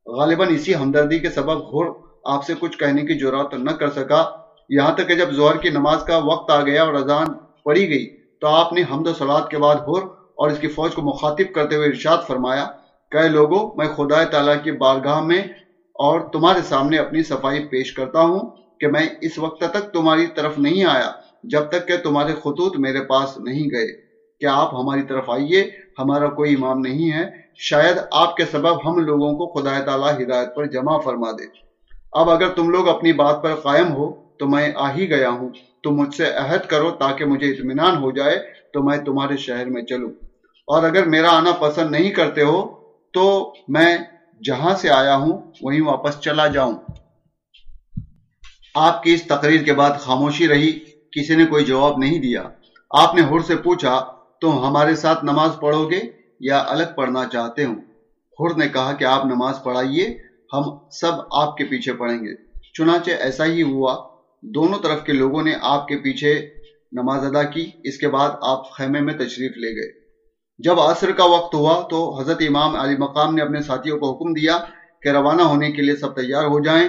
غالباً 0.06 0.48
اسی 0.56 0.76
ہمدردی 0.76 1.20
کے 1.20 1.30
سبب 1.30 1.60
ہر 1.74 1.90
آپ 2.24 2.46
سے 2.46 2.54
کچھ 2.60 2.78
کہنے 2.78 3.02
کی 3.02 3.20
جرات 3.20 3.54
نہ 3.54 3.72
کر 3.72 3.90
سکا۔ 3.90 4.43
یہاں 4.70 4.94
تک 4.94 5.08
کہ 5.08 5.16
جب 5.16 5.32
زہر 5.32 5.58
کی 5.58 5.70
نماز 5.70 6.04
کا 6.04 6.18
وقت 6.18 6.52
آ 6.52 6.62
گیا 6.62 6.84
اور 6.84 6.94
اذان 6.94 7.28
پڑی 7.64 7.90
گئی 7.90 8.18
تو 8.42 8.48
آپ 8.48 8.74
نے 8.74 8.82
حمد 8.92 9.08
و 9.08 9.14
سلاد 9.14 9.42
کے 9.50 9.58
بعد 9.58 9.76
ہر 9.76 10.04
اور 10.36 10.50
اس 10.50 10.60
کی 10.60 10.68
فوج 10.68 10.94
کو 10.94 11.02
مخاطب 11.02 11.54
کرتے 11.56 11.76
ہوئے 11.76 11.88
ارشاد 11.88 12.18
فرمایا، 12.28 12.66
کہ 13.12 13.28
لوگوں 13.28 13.76
میں 13.76 13.88
خدا 13.88 14.24
تعالیٰ 14.24 14.56
کی 14.64 14.72
بارگاہ 14.72 15.22
میں 15.22 15.42
اور 15.94 16.20
تمہارے 16.20 16.62
سامنے 16.62 16.98
اپنی 16.98 17.24
صفائی 17.24 17.64
پیش 17.64 17.94
کرتا 17.94 18.22
ہوں 18.22 18.40
کہ 18.80 18.88
میں 18.88 19.10
اس 19.22 19.40
وقت 19.40 19.60
تک 19.60 19.94
تمہاری 19.94 20.28
طرف 20.28 20.60
نہیں 20.60 20.86
آیا 20.86 21.12
جب 21.44 21.62
تک 21.70 21.88
کہ 21.88 21.98
تمہارے 21.98 22.34
خطوط 22.34 22.78
میرے 22.78 23.02
پاس 23.02 23.38
نہیں 23.38 23.64
گئے۔ 23.72 23.88
کیا 24.40 24.54
آپ 24.54 24.74
ہماری 24.76 25.02
طرف 25.02 25.30
آئیے؟ 25.30 25.72
ہمارا 26.00 26.28
کوئی 26.28 26.54
امام 26.54 26.80
نہیں 26.80 27.12
ہے۔ 27.12 27.30
شاید 27.56 27.98
آپ 28.12 28.36
کے 28.36 28.46
سبب 28.52 28.90
ہم 28.90 28.98
لوگوں 28.98 29.34
کو 29.34 29.54
خدا 29.54 29.80
تعالیٰ 29.86 30.22
ہدایت 30.22 30.56
پر 30.56 30.66
جمع 30.66 31.00
فرما 31.00 31.32
دے۔ 31.32 31.46
اب 32.12 32.30
اگر 32.30 32.50
تم 32.50 32.70
لوگ 32.70 32.88
اپنی 32.88 33.14
بات 33.14 33.44
پر 33.44 33.56
قائم 33.56 33.92
ہو 33.92 34.23
تو 34.44 34.50
میں 34.50 34.72
آ 34.76 34.92
ہی 34.92 35.10
گیا 35.10 35.30
ہوں۔ 35.30 35.50
تم 35.84 35.92
مجھ 35.96 36.16
سے 36.16 36.34
عہد 36.34 36.70
کرو 36.70 36.92
تاکہ 36.92 37.26
مجھے 37.26 37.52
اطمینان 37.52 37.98
ہو 37.98 38.12
جائے 38.12 38.54
تو 38.74 38.84
میں 38.84 38.98
تمہارے 38.98 39.38
شہر 39.38 39.66
میں 39.66 39.82
چلوں۔ 39.82 40.10
اور 40.68 40.84
اگر 40.84 41.06
میرا 41.06 41.30
آنا 41.30 41.52
پسند 41.52 41.92
نہیں 41.92 42.12
کرتے 42.12 42.42
ہو 42.42 42.76
تو 43.14 43.54
میں 43.68 43.98
جہاں 44.44 44.76
سے 44.76 44.90
آیا 44.90 45.16
ہوں 45.16 45.52
وہیں 45.62 45.82
واپس 45.82 46.20
چلا 46.20 46.48
جاؤں۔ 46.48 46.74
آپ 48.76 49.04
کی 49.04 49.14
اس 49.14 49.24
تقریر 49.24 49.64
کے 49.64 49.74
بعد 49.74 49.92
خاموشی 50.00 50.48
رہی، 50.48 50.80
کسی 51.12 51.36
نے 51.36 51.46
کوئی 51.46 51.66
جواب 51.66 51.98
نہیں 51.98 52.20
دیا۔ 52.20 52.44
آپ 52.90 53.16
نے 53.16 53.22
ہر 53.22 53.40
سے 53.40 53.56
پوچھا 53.56 54.06
تم 54.42 54.66
ہمارے 54.66 54.96
ساتھ 54.96 55.26
نماز 55.26 55.50
پڑھو 55.62 55.92
گے 55.92 56.00
یا 56.40 56.64
الگ 56.68 56.84
پڑھنا 56.96 57.26
چاہتے 57.26 57.66
ہوں؟ 57.66 57.76
ہر 58.40 58.58
نے 58.58 58.68
کہا 58.68 58.94
کہ 58.94 59.04
آپ 59.04 59.26
نماز 59.26 59.64
پڑھائیے، 59.64 60.18
ہم 60.54 60.64
سب 60.92 61.12
آپ 61.32 61.58
کے 61.58 61.64
پیچھے 61.64 61.94
پڑھیں 61.94 62.18
گے۔ 62.18 62.54
چنانچہ 62.74 63.12
ایسا 63.12 63.46
ہی 63.46 63.64
ہوا۔ 63.64 64.13
دونوں 64.44 64.80
طرف 64.80 65.04
کے 65.04 65.14
لوگوں 65.14 65.42
نے 65.42 65.54
آپ 65.62 65.88
کے 65.88 65.98
پیچھے 65.98 66.50
نماز 66.92 67.26
ادا 67.26 67.44
کی، 67.44 67.72
اس 67.84 67.98
کے 67.98 68.08
بعد 68.08 68.30
آپ 68.42 68.72
خیمے 68.72 69.00
میں 69.00 69.14
تشریف 69.14 69.58
لے 69.58 69.76
گئے۔ 69.76 69.92
جب 70.58 70.80
عصر 70.80 71.12
کا 71.12 71.26
وقت 71.26 71.56
ہوا 71.56 71.88
تو 71.90 72.20
حضرت 72.20 72.42
امام 72.48 72.76
علی 72.76 72.96
مقام 72.98 73.36
نے 73.36 73.42
اپنے 73.42 73.62
ساتھیوں 73.62 74.00
کو 74.00 74.12
حکم 74.12 74.34
دیا 74.34 74.58
کہ 75.02 75.10
روانہ 75.10 75.42
ہونے 75.42 75.72
کے 75.72 75.82
لیے 75.82 75.96
سب 75.96 76.16
تیار 76.16 76.46
ہو 76.46 76.60
جائیں، 76.60 76.88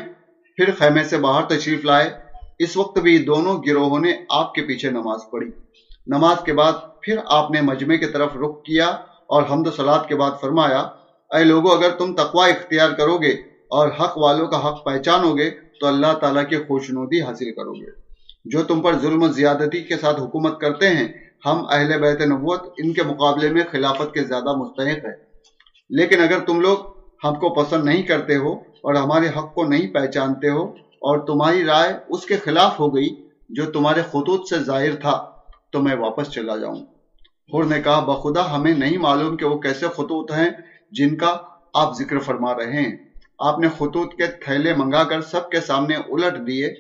پھر 0.57 0.71
خیمے 0.79 1.05
سے 1.05 1.17
باہر 1.17 1.43
تشریف 1.43 1.85
لائے۔ 1.85 2.11
اس 2.59 2.77
وقت 2.77 2.99
بھی 2.99 3.19
دونوں 3.19 3.63
گروہوں 3.69 4.01
نے 4.01 4.13
آپ 4.29 4.55
کے 4.55 4.63
پیچھے 4.63 4.91
نماز 4.91 5.21
پڑھی۔ 5.33 5.51
نماز 6.07 6.37
کے 6.45 6.53
بعد 6.53 6.73
پھر 7.03 7.17
آپ 7.27 7.51
نے 7.51 7.61
مجمع 7.61 7.95
کی 7.95 8.07
طرف 8.07 8.37
رخ 8.37 8.63
کیا 8.63 8.87
اور 9.27 9.43
حمد 9.51 9.67
و 9.67 9.71
سلاد 9.71 10.09
کے 10.09 10.17
بعد 10.17 10.31
فرمایا، 10.41 10.81
اے 11.35 11.45
لوگوں 11.45 11.71
اگر 11.71 11.91
تم 11.91 12.15
تقوا 12.15 12.47
اختیار 12.47 12.91
کرو 12.91 13.19
گے 13.19 13.33
اور 13.71 13.89
حق 13.89 14.19
والوں 14.19 14.47
کا 14.47 14.69
حق 14.69 14.85
پہچانو 14.85 15.37
گے 15.37 15.51
تو 15.81 15.87
اللہ 15.87 16.13
تعالیٰ 16.13 16.49
کی 16.49 16.57
خوشنودی 16.57 17.23
حاصل 17.23 17.53
کرو 17.53 17.73
گے۔ 17.73 17.91
جو 18.45 18.63
تم 18.63 18.81
پر 18.81 18.99
ظلم 18.99 19.23
و 19.23 19.29
زیادتی 19.29 19.83
کے 19.83 19.97
ساتھ 19.97 20.21
حکومت 20.21 20.61
کرتے 20.61 20.89
ہیں، 20.89 21.09
ہم 21.47 21.65
اہل 21.71 22.01
بیت 22.01 22.21
نبوت 22.21 22.63
ان 22.79 22.93
کے 22.93 23.03
مقابلے 23.03 23.49
میں 23.49 23.63
خلافت 23.71 24.15
کے 24.15 24.25
زیادہ 24.25 24.57
مستحق 24.57 25.05
ہے 25.05 25.35
لیکن 25.91 26.23
اگر 26.23 26.41
تم 26.41 26.61
لوگ 26.61 26.79
ہم 27.25 27.35
کو 27.35 27.55
پسند 27.55 27.85
نہیں 27.85 28.03
کرتے 28.03 28.37
ہو 28.37 28.53
اور 28.55 28.95
ہمارے 28.95 29.29
حق 29.29 29.55
کو 29.55 29.65
نہیں 29.65 29.95
پہچانتے 29.95 30.51
ہو 30.51 30.65
اور 30.77 31.19
تمہاری 31.19 31.65
رائے 31.65 31.93
اس 32.09 32.27
کے 32.27 32.37
خلاف 32.37 32.81
ہو 32.81 32.97
گئی 32.97 33.29
جو 33.49 33.71
تمہارے 33.71 34.03
خطوط 34.03 34.49
سے 34.49 34.59
ظاہر 34.59 34.95
تھا، 34.95 35.27
تو 35.73 35.81
میں 35.81 35.97
واپس 35.97 36.29
چلا 36.31 36.57
جاؤں۔ 36.57 36.81
ہر 37.53 37.65
نے 37.65 37.83
کہا، 37.83 38.01
بخدا، 38.01 38.57
ہمیں 38.57 38.75
نہیں 38.75 38.99
معلوم 38.99 39.37
کہ 39.37 39.47
وہ 39.47 39.59
کیسے 39.59 39.87
خطوط 39.87 40.33
ہیں 40.33 40.51
جن 40.91 41.17
کا 41.17 41.37
آپ 41.75 41.99
ذکر 41.99 42.19
فرما 42.19 42.55
رہے 42.55 42.83
ہیں۔ 42.83 43.14
آپ 43.39 43.59
نے 43.59 43.69
خطوط 43.69 44.15
کے 44.15 44.27
تھیلے 44.27 44.75
منگا 44.75 45.05
کر 45.05 45.21
سب 45.21 45.51
کے 45.51 45.61
سامنے 45.61 45.95
الٹ 45.95 46.47
دیے۔ 46.47 46.75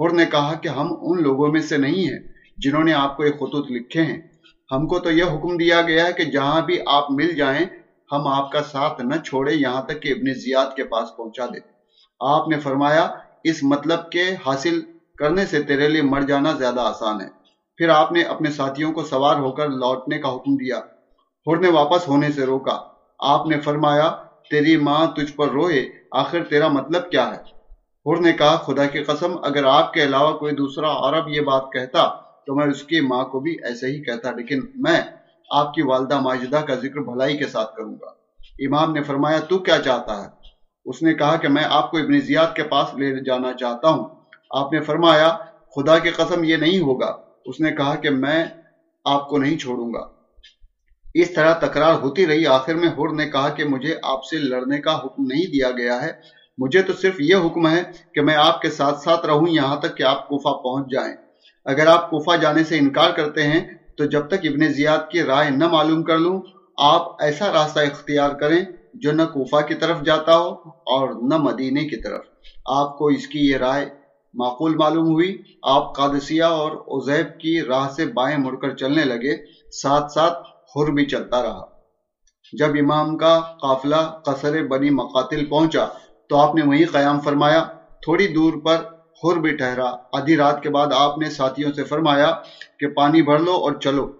ہر 0.00 0.12
نے 0.12 0.26
کہا 0.26 0.54
کہ 0.54 0.68
ہم 0.68 0.86
ان 1.00 1.22
لوگوں 1.22 1.48
میں 1.48 1.60
سے 1.60 1.76
نہیں 1.76 2.08
ہیں 2.08 2.18
جنہوں 2.56 2.84
نے 2.84 2.92
آپ 2.92 3.16
کو 3.16 3.24
یہ 3.24 3.30
خطوط 3.30 3.66
لکھے 3.70 4.02
ہیں۔ 4.02 4.20
ہم 4.72 4.86
کو 4.86 4.98
تو 4.98 5.10
یہ 5.10 5.24
حکم 5.24 5.56
دیا 5.56 5.82
گیا 5.82 6.06
ہے 6.06 6.12
کہ 6.12 6.24
جہاں 6.24 6.60
بھی 6.60 6.78
آپ 6.86 7.10
مل 7.10 7.34
جائیں، 7.34 7.66
ہم 8.12 8.26
آپ 8.26 8.52
کا 8.52 8.62
ساتھ 8.62 9.00
نہ 9.00 9.16
چھوڑے، 9.16 9.54
یہاں 9.54 9.82
تک 9.82 10.02
کہ 10.02 10.08
ابن 10.08 10.34
زیاد 10.34 10.66
کے 10.76 10.84
پاس 10.84 11.08
پہنچا 11.16 11.46
دے۔ 11.46 11.58
آپ 12.20 12.48
نے 12.48 12.58
فرمایا، 12.58 13.08
اس 13.44 13.62
مطلب 13.62 14.10
کے 14.10 14.22
حاصل 14.46 14.80
کرنے 15.18 15.46
سے 15.46 15.62
تیرے 15.62 15.88
لیے 15.88 16.02
مر 16.02 16.20
جانا 16.20 16.52
زیادہ 16.52 16.80
آسان 16.80 17.20
ہے۔ 17.20 17.28
پھر 17.76 17.88
آپ 17.88 18.12
نے 18.12 18.22
اپنے 18.22 18.50
ساتھیوں 18.50 18.92
کو 18.92 19.02
سوار 19.02 19.36
ہو 19.36 19.52
کر 19.52 19.68
لوٹنے 19.68 20.18
کا 20.18 20.28
حکم 20.28 20.56
دیا۔ 20.56 20.80
ہر 21.46 21.56
نے 21.56 21.68
واپس 21.68 22.08
ہونے 22.08 22.32
سے 22.32 22.46
روکا۔ 22.46 22.78
آپ 23.18 23.46
نے 23.46 23.60
فرمایا 23.60 24.23
تیری 24.50 24.76
ماں 24.76 25.06
تجھ 25.06 25.32
پر 25.32 25.48
روئے، 25.48 25.88
آخر 26.10 26.44
تیرا 26.44 26.68
مطلب 26.68 27.10
کیا 27.10 27.34
ہے؟ 27.34 27.54
ہر 28.06 28.20
نے 28.20 28.32
کہا، 28.32 28.56
خدا 28.56 28.86
کی 28.86 28.98
قسم، 28.98 29.36
اگر 29.44 29.64
آپ 29.64 29.92
کے 29.92 30.02
علاوہ 30.02 30.38
کوئی 30.38 30.52
دوسرا 30.52 31.08
عرب 31.08 31.28
یہ 31.28 31.40
بات 31.40 31.72
کہتا 31.72 32.08
تو 32.46 32.54
میں 32.54 32.66
اس 32.66 32.82
کی 32.82 33.00
ماں 33.00 33.24
کو 33.24 33.40
بھی 33.40 33.56
ایسے 33.64 33.86
ہی 33.86 34.02
کہتا، 34.02 34.30
لیکن 34.30 34.60
میں 34.74 35.00
آپ 35.50 35.74
کی 35.74 35.82
والدہ 35.82 36.20
ماجدہ 36.20 36.56
کا 36.56 36.74
ذکر 36.74 37.00
بھلائی 37.00 37.36
کے 37.36 37.46
ساتھ 37.46 37.76
کروں 37.76 37.94
گا۔ 38.02 38.06
امام 38.58 38.92
نے 38.92 39.02
فرمایا، 39.02 39.40
تو 39.40 39.58
کیا 39.58 39.78
چاہتا 39.78 40.22
ہے؟ 40.22 40.28
اس 40.84 41.02
نے 41.02 41.14
کہا 41.14 41.36
کہ 41.36 41.48
میں 41.48 41.64
آپ 41.68 41.90
کو 41.90 41.98
ابن 41.98 42.20
زیاد 42.20 42.56
کے 42.56 42.62
پاس 42.62 42.94
لے 42.94 43.24
جانا 43.24 43.52
چاہتا 43.52 43.88
ہوں۔ 43.88 44.04
آپ 44.50 44.72
نے 44.72 44.80
فرمایا، 44.80 45.36
خدا 45.76 45.98
کی 45.98 46.10
قسم، 46.10 46.44
یہ 46.44 46.56
نہیں 46.56 46.80
ہوگا۔ 46.80 47.16
اس 47.44 47.60
نے 47.60 47.72
کہا 47.72 47.94
کہ 47.94 48.10
میں 48.10 48.44
آپ 49.04 49.28
کو 49.28 49.38
نہیں 49.38 49.58
چھوڑوں 49.58 49.94
گا۔ 49.94 50.13
اس 51.14 51.34
طرح 51.34 51.54
تکرار 51.54 51.94
ہوتی 51.94 52.26
رہی۔ 52.26 52.46
آخر 52.46 52.74
میں 52.74 52.88
ہر 52.88 53.12
نے 53.12 53.30
کہا 53.30 53.48
کہ 53.48 53.64
مجھے 53.64 53.94
آپ 54.02 54.24
سے 54.24 54.36
لڑنے 54.38 54.80
کا 54.80 54.98
حکم 54.98 55.22
نہیں 55.26 55.46
دیا 55.46 55.70
گیا 55.70 56.02
ہے۔ 56.02 56.12
مجھے 56.58 56.82
تو 56.82 56.92
صرف 56.92 57.14
یہ 57.18 57.34
حکم 57.34 57.68
ہے 57.68 57.82
کہ 58.14 58.20
میں 58.20 58.34
آپ 58.34 58.60
کے 58.60 58.70
ساتھ 58.70 58.98
ساتھ 58.98 59.26
رہوں 59.26 59.48
یہاں 59.48 59.76
تک 59.76 59.96
کہ 59.96 60.02
آپ 60.02 60.28
کوفہ 60.28 60.62
پہنچ 60.62 60.92
جائیں۔ 60.92 61.14
اگر 61.64 61.86
آپ 61.86 62.10
کوفہ 62.10 62.36
جانے 62.36 62.64
سے 62.64 62.78
انکار 62.78 63.10
کرتے 63.10 63.42
ہیں 63.42 63.60
تو 63.96 64.04
جب 64.04 64.28
تک 64.28 64.34
ابن 64.34 64.72
زیاد 64.72 65.10
کی 65.10 65.22
رائے 65.22 65.50
نہ 65.50 65.68
معلوم 65.68 66.02
کر 66.02 66.18
لوں، 66.18 66.40
آپ 66.78 67.22
ایسا 67.22 67.52
راستہ 67.52 67.80
اختیار 67.80 68.30
کریں 68.30 68.64
جو 68.94 69.12
نہ 69.12 69.22
کوفہ 69.22 69.66
کی 69.66 69.74
طرف 69.74 70.02
جاتا 70.02 70.36
ہو 70.36 70.48
اور 70.68 71.08
نہ 71.28 71.36
مدینے 71.36 71.80
کی 71.80 72.02
طرف۔ 72.02 72.20
آپ 72.66 72.98
کو 72.98 73.06
اس 73.06 73.26
کی 73.26 73.38
یہ 73.38 73.56
رائے 73.56 73.86
معقول 74.34 74.74
معلوم 74.74 75.06
ہوئی۔ 75.06 75.42
آپ 75.62 75.96
قادسیہ 75.96 76.42
اور 76.42 76.72
عزیب 76.72 77.40
کی 77.40 77.62
راہ 77.62 77.88
سے 77.88 78.06
بائیں 78.06 78.38
مڑ 78.38 78.56
کر 78.56 78.76
چلنے 78.76 79.04
لگے۔ 79.04 79.36
ساتھ 79.82 80.12
ساتھ 80.12 80.53
ہر 80.76 80.90
بھی 80.90 81.06
چلتا 81.06 81.42
رہا۔ 81.42 81.64
جب 82.52 82.68
امام 82.80 83.16
کا 83.16 83.40
قافلہ 83.62 84.18
قصر 84.24 84.66
بنی 84.66 84.90
مقاتل 84.90 85.46
پہنچا 85.46 85.86
تو 86.28 86.36
آپ 86.36 86.54
نے 86.54 86.62
وہیں 86.62 86.84
قیام 86.92 87.20
فرمایا۔ 87.20 87.64
تھوڑی 88.02 88.26
دور 88.26 88.52
پر 88.64 88.76
خور 89.16 89.36
بھی 89.36 89.56
ٹھہرا۔ 89.56 89.94
آدھی 90.12 90.36
رات 90.36 90.62
کے 90.62 90.70
بعد 90.70 90.86
آپ 90.94 91.18
نے 91.18 91.30
ساتھیوں 91.30 91.72
سے 91.72 91.84
فرمایا 91.84 92.32
کہ 92.78 92.86
پانی 92.86 93.22
بھر 93.22 93.38
لو 93.38 93.52
اور 93.52 93.72
چلو۔ 93.72 94.12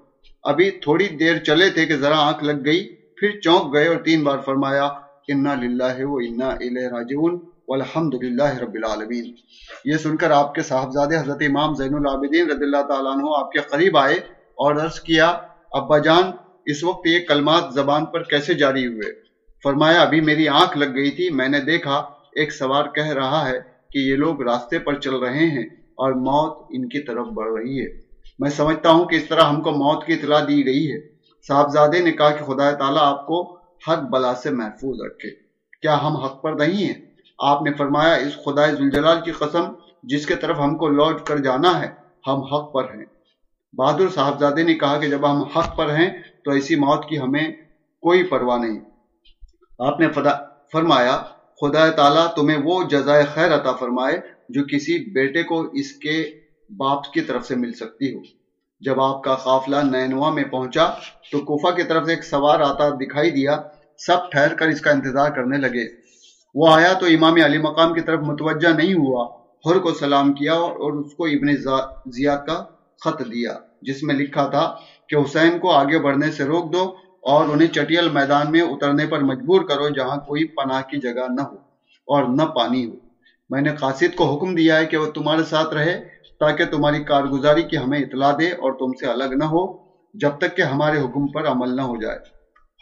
ابھی 0.43 0.71
تھوڑی 0.71 1.09
دیر 1.09 1.39
چلے 1.39 1.71
تھے 1.71 1.87
کہ 1.87 1.97
ذرا 1.97 2.27
آنکھ 2.27 2.45
لگ 2.45 2.65
گئی۔ 2.65 2.95
پھر 2.95 3.41
چونک 3.41 3.75
گئے 3.75 3.89
اور 3.89 3.97
تین 3.97 4.25
بار 4.25 4.39
فرمایا، 4.39 4.85
انا 5.29 5.55
للہ 5.55 6.05
و 6.05 6.17
انا 6.17 6.49
الیہ 6.49 6.89
راجعون 6.89 7.41
والحمد 7.69 8.15
للہ 8.15 8.59
رب 8.59 8.75
العالمین۔ 8.75 9.35
یہ 9.85 9.97
سن 9.97 10.17
کر 10.17 10.31
آپ 10.31 10.55
کے 10.55 10.63
صاحبزادے 10.63 11.17
حضرت 11.17 11.39
امام 11.41 11.75
زین 11.75 11.95
العابدین 11.95 12.51
رضی 12.51 12.65
اللہ 12.65 12.83
تعالیٰ 12.89 13.13
عنہ 13.13 13.23
آپ 13.39 13.53
کے 13.53 13.59
قریب 13.59 13.97
آئے 13.97 14.15
اور 14.55 14.75
عرض 14.75 15.01
کیا، 15.01 15.39
ابا 15.73 15.99
جان 15.99 16.23
اس 16.67 16.85
وقت 16.85 17.07
یہ 17.07 17.19
کلمات 17.29 17.75
زبان 17.75 18.05
پر 18.05 18.23
کیسے 18.23 18.55
جاری 18.55 18.87
ہوئے؟ 18.87 19.25
فرمایا، 19.63 20.01
ابھی 20.01 20.21
میری 20.21 20.49
آنکھ 20.49 20.79
لگ 20.79 20.95
گئی 20.95 21.11
تھی، 21.11 21.31
میں 21.31 21.49
نے 21.49 21.61
دیکھا، 21.61 21.97
ایک 22.33 22.53
سوار 22.53 22.85
کہہ 22.85 23.09
رہا 23.09 23.49
ہے 23.49 23.61
کہ 23.91 23.99
یہ 23.99 24.17
لوگ 24.17 24.43
راستے 24.43 24.79
پر 24.79 25.01
چل 25.01 25.17
رہے 25.17 25.47
ہیں 25.47 25.65
اور 25.95 26.13
موت 26.13 26.67
ان 26.71 26.89
کی 26.89 27.01
طرف 27.01 27.27
بڑھ 27.27 27.53
رہی 27.53 27.81
ہے۔ 27.81 28.01
میں 28.39 28.51
سمجھتا 28.51 28.91
ہوں 28.91 29.05
کہ 29.05 29.17
اس 29.17 29.25
طرح 29.29 29.41
ہم 29.41 29.61
کو 29.61 29.71
موت 29.71 30.07
کی 30.07 30.13
اطلاع 30.13 30.41
دی 30.49 30.67
گئی 30.67 30.93
ہے۔ 30.93 31.01
صاحبزادے 31.49 31.99
نے 32.01 32.13
کہا 32.13 32.31
کہ 32.31 32.45
خدا 32.45 32.71
تعالیٰ 32.71 33.03
آپ 33.03 33.27
کو 33.27 33.59
ہر 33.87 34.03
بلا 34.03 34.35
سے 34.35 34.51
محفوظ 34.51 35.01
رکھے۔ 35.07 35.31
کیا 35.83 36.03
ہم 36.03 36.17
حق 36.17 36.43
پر 36.43 36.53
نہیں 36.53 36.87
ہیں؟ 36.87 36.95
آپ 37.39 37.63
نے 37.63 37.73
فرمایا، 37.73 38.15
اس 38.15 38.35
خدا 38.45 38.67
ذوالجلال 38.67 39.21
کی 39.25 39.31
قسم، 39.31 39.65
جس 40.03 40.27
کے 40.27 40.35
طرف 40.35 40.59
ہم 40.59 40.77
کو 40.77 40.89
لوٹ 40.89 41.23
کر 41.23 41.39
جانا 41.39 41.81
ہے، 41.81 41.89
ہم 42.27 42.41
حق 42.41 42.73
پر 42.73 42.85
ہیں۔ 42.85 43.05
بہادر 43.73 44.09
صاحبزادے 44.15 44.63
نے 44.63 44.75
کہا 44.75 44.99
کہ 44.99 45.09
جب 45.09 45.31
ہم 45.31 45.43
حق 45.43 45.77
پر 45.77 45.91
ہیں 45.91 46.11
تو 46.45 46.51
ایسی 46.51 46.77
موت 46.77 47.09
کی 47.09 47.19
ہمیں 47.19 47.49
کوئی 48.03 48.23
پرواہ 48.23 48.59
نہیں۔ 48.59 48.81
آپ 49.79 50.01
نے 50.01 50.09
فرمایا، 50.73 51.23
خدا 51.61 51.91
تعالیٰ 51.91 52.27
تمہیں 52.35 52.59
وہ 52.65 52.83
جزائے 52.85 53.25
خیر 53.35 53.55
عطا 53.55 53.73
فرمائے 53.73 54.21
جو 54.49 54.65
کسی 54.65 54.99
بیٹے 55.13 55.43
کو 55.43 55.61
اس 55.73 55.93
کے 55.93 56.17
باپ 56.71 57.13
کی 57.13 57.21
طرف 57.21 57.47
سے 57.47 57.55
مل 57.55 57.73
سکتی 57.73 58.15
ہو۔ 58.15 58.21
جب 58.81 59.01
آپ 59.01 59.23
کا 59.23 59.35
قافلہ 59.35 59.77
نینوا 59.77 60.31
میں 60.31 60.45
پہنچا 60.45 60.87
تو 61.33 61.41
کوفہ 61.41 61.75
کی 61.75 61.83
طرف 61.83 62.05
سے 62.05 62.13
ایک 62.13 62.25
سوار 62.25 62.61
آتا 62.61 62.89
دکھائی 62.89 63.31
دیا، 63.31 63.57
سب 63.99 64.31
ٹھہر 64.31 64.55
کر 64.55 64.69
اس 64.69 64.81
کا 64.81 64.91
انتظار 64.91 65.31
کرنے 65.31 65.59
لگے۔ 65.59 65.85
وہ 66.55 66.69
آیا 66.69 66.93
تو 66.93 67.07
امام 67.07 67.35
علی 67.45 67.59
مقام 67.59 67.95
کی 67.95 68.01
طرف 68.01 68.21
متوجہ 68.21 68.69
نہیں 68.69 68.95
ہوا، 68.95 69.23
ہر 69.67 69.79
کو 69.79 69.93
سلام 69.95 70.33
کیا 70.33 70.55
اور 70.55 70.93
اس 70.93 71.15
کو 71.15 71.25
ابن 71.27 71.57
زیاد 72.07 72.47
کا 72.47 72.65
خط 73.05 73.21
دیا، 73.21 73.59
جس 73.83 74.03
میں 74.03 74.15
لکھا 74.15 74.47
تھا 74.47 74.75
کہ 75.09 75.17
حسین 75.17 75.59
کو 75.59 75.71
آگے 75.71 75.99
بڑھنے 75.99 76.31
سے 76.31 76.45
روک 76.45 76.73
دو 76.73 76.83
اور 77.23 77.49
انہیں 77.49 77.69
چٹیل 77.69 78.09
میدان 78.09 78.53
میں 78.53 78.61
اترنے 78.61 79.07
پر 79.07 79.21
مجبور 79.21 79.61
کرو 79.61 79.89
جہاں 79.89 80.17
کوئی 80.17 80.45
پناہ 80.45 80.81
کی 80.81 81.01
جگہ 81.01 81.27
نہ 81.29 81.41
ہو 81.41 81.57
اور 82.07 82.25
نہ 82.25 82.43
پانی 82.43 82.87
ہو۔ 82.87 82.93
میں 83.51 83.61
نے 83.61 83.71
قاصد 83.71 84.15
کو 84.15 84.25
حکم 84.25 84.55
دیا 84.55 84.77
ہے 84.77 84.87
کہ 84.87 84.97
وہ 84.97 85.07
تمہارے 85.07 85.45
ساتھ 85.45 85.75
رہے 85.75 86.01
تاکہ 86.41 86.65
تمہاری 86.65 87.03
کارگزاری 87.05 87.63
کی 87.63 87.79
ہمیں 87.79 87.99
اطلاع 87.99 88.33
دے 88.39 88.51
اور 88.51 88.73
تم 88.73 88.93
سے 89.01 89.07
الگ 89.07 89.35
نہ 89.35 89.45
ہو 89.45 89.77
جب 90.15 90.31
تک 90.39 90.57
کہ 90.57 90.63
ہمارے 90.63 91.01
حکم 91.01 91.27
پر 91.27 91.47
عمل 91.47 91.77
نہ 91.77 91.83
ہو 91.83 91.97
جائے۔ 91.97 92.19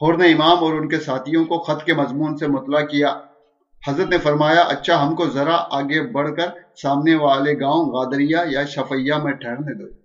ہور 0.00 0.14
نے 0.14 0.32
امام 0.32 0.64
اور 0.64 0.74
ان 0.74 0.88
کے 0.88 0.98
ساتھیوں 0.98 1.44
کو 1.44 1.58
خط 1.58 1.84
کے 1.84 1.94
مضمون 1.94 2.36
سے 2.36 2.46
مطلع 2.46 2.80
کیا۔ 2.80 3.14
حضرت 3.88 4.08
نے 4.08 4.18
فرمایا 4.18 4.62
اچھا 4.62 5.06
ہم 5.06 5.14
کو 5.14 5.26
ذرا 5.26 5.56
آگے 5.70 6.12
بڑھ 6.12 6.34
کر 6.36 6.46
سامنے 6.82 7.14
والے 7.14 7.60
گاؤں 7.60 7.84
غادریہ 7.84 8.36
یا 8.50 8.64
شفیہ 8.64 9.14
میں 9.22 9.32
ٹھہرنے 9.32 9.74
دو۔ 9.74 10.01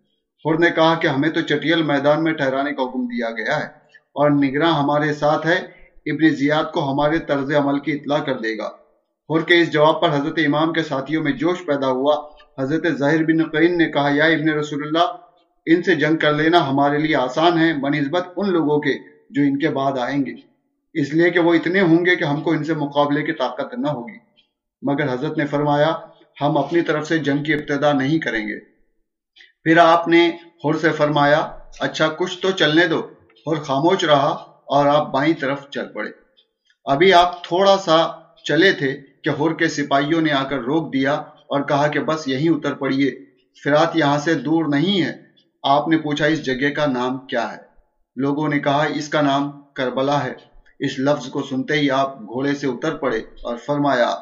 ہور 0.47 0.55
نے 0.55 0.69
کہا 0.69 0.95
کہ 0.95 1.07
ہمیں 1.07 1.29
تو 1.29 1.41
چٹیل 1.41 1.83
میدان 1.83 2.23
میں 2.23 2.33
ٹھہرانے 2.33 2.71
کا 2.71 2.83
حکم 2.83 3.05
دیا 3.05 3.29
گیا 3.29 3.59
ہے 3.59 3.65
اور 3.89 4.31
نگراں 4.31 4.71
ہمارے 4.71 5.13
ساتھ 5.13 5.47
ہے، 5.47 5.55
ابن 6.05 6.29
زیاد 6.29 6.63
کو 6.73 6.91
ہمارے 6.91 7.19
طرز 7.19 7.55
عمل 7.55 7.79
کی 7.79 7.91
اطلاع 7.91 8.19
کر 8.19 8.37
دے 8.37 8.57
گا۔ 8.57 8.67
ہور 9.29 9.41
کے 9.41 9.61
اس 9.61 9.71
جواب 9.71 10.01
پر 10.01 10.09
حضرت 10.09 10.39
امام 10.45 10.73
کے 10.73 10.83
ساتھیوں 10.83 11.23
میں 11.23 11.31
جوش 11.31 11.65
پیدا 11.65 11.87
ہوا۔ 11.87 12.15
حضرت 12.59 12.87
ظاہر 12.97 13.23
بن 13.23 13.43
قین 13.43 13.77
نے 13.77 13.85
کہا، 13.85 14.09
یا 14.13 14.25
ابن 14.25 14.49
رسول 14.49 14.87
اللہ، 14.87 15.15
ان 15.65 15.83
سے 15.83 15.95
جنگ 15.95 16.17
کر 16.17 16.33
لینا 16.33 16.69
ہمارے 16.69 16.97
لیے 16.97 17.15
آسان 17.15 17.59
ہے 17.59 17.73
بنسبت 17.73 18.27
ان 18.37 18.49
لوگوں 18.49 18.79
کے 18.79 18.93
جو 19.29 19.41
ان 19.41 19.59
کے 19.59 19.69
بعد 19.69 19.97
آئیں 19.97 20.25
گے۔ 20.25 20.33
اس 20.93 21.13
لیے 21.13 21.29
کہ 21.29 21.39
وہ 21.39 21.53
اتنے 21.53 21.81
ہوں 21.81 22.05
گے 22.05 22.15
کہ 22.15 22.23
ہم 22.23 22.41
کو 22.41 22.51
ان 22.51 22.63
سے 22.63 22.73
مقابلے 22.73 23.23
کی 23.23 23.31
طاقت 23.31 23.73
نہ 23.73 23.87
ہوگی۔ 23.87 24.17
مگر 24.81 25.13
حضرت 25.13 25.37
نے 25.37 25.45
فرمایا، 25.45 25.95
ہم 26.41 26.57
اپنی 26.57 26.81
طرف 26.81 27.07
سے 27.07 27.17
جنگ 27.17 27.43
کی 27.43 27.53
ابتدا 27.53 27.93
نہیں 27.93 28.19
کریں 28.19 28.47
گے۔ 28.47 28.76
پھر 29.67 29.77
آپ 29.77 30.07
نے 30.07 30.29
ہور 30.63 30.73
سے 30.73 30.89
فرمایا 30.89 31.51
اچھا 31.79 32.07
کچھ 32.07 32.41
تو 32.41 32.51
چلنے 32.51 32.87
دو۔ 32.87 32.99
اور 33.45 33.57
خاموش 33.57 34.03
رہا 34.03 34.27
اور 34.65 34.85
آپ 34.85 35.11
بائیں 35.11 35.33
طرف 35.33 35.69
چل 35.69 35.87
پڑے۔ 35.93 36.09
ابھی 36.85 37.13
آپ 37.13 37.43
تھوڑا 37.43 37.77
سا 37.77 38.07
چلے 38.43 38.71
تھے 38.71 39.01
کہ 39.23 39.29
ہور 39.29 39.51
کے 39.51 39.67
سپاہیوں 39.67 40.21
نے 40.21 40.31
آ 40.31 40.43
کر 40.43 40.59
روک 40.59 40.93
دیا 40.93 41.13
اور 41.13 41.61
کہا 41.61 41.87
کہ 41.87 41.99
بس 41.99 42.27
یہیں 42.27 42.49
اتر 42.49 42.73
پڑیے۔ 42.73 43.11
فرات 43.63 43.95
یہاں 43.95 44.17
سے 44.17 44.33
دور 44.33 44.65
نہیں 44.65 45.01
ہے۔ 45.01 45.13
آپ 45.63 45.87
نے 45.87 45.97
پوچھا، 45.97 46.25
اس 46.25 46.45
جگہ 46.45 46.69
کا 46.69 46.85
نام 46.85 47.17
کیا 47.17 47.51
ہے؟ 47.51 47.61
لوگوں 48.15 48.49
نے 48.49 48.59
کہا، 48.59 48.83
اس 48.83 49.09
کا 49.09 49.21
نام 49.21 49.61
کربلا 49.61 50.23
ہے۔ 50.23 50.33
اس 50.79 50.99
لفظ 50.99 51.29
کو 51.29 51.41
سنتے 51.41 51.73
ہی 51.73 51.91
آپ 51.91 52.21
گھوڑے 52.21 52.55
سے 52.55 52.67
اتر 52.67 52.95
پڑے 52.95 53.17
اور 53.17 53.57
فرمایا 53.57 54.15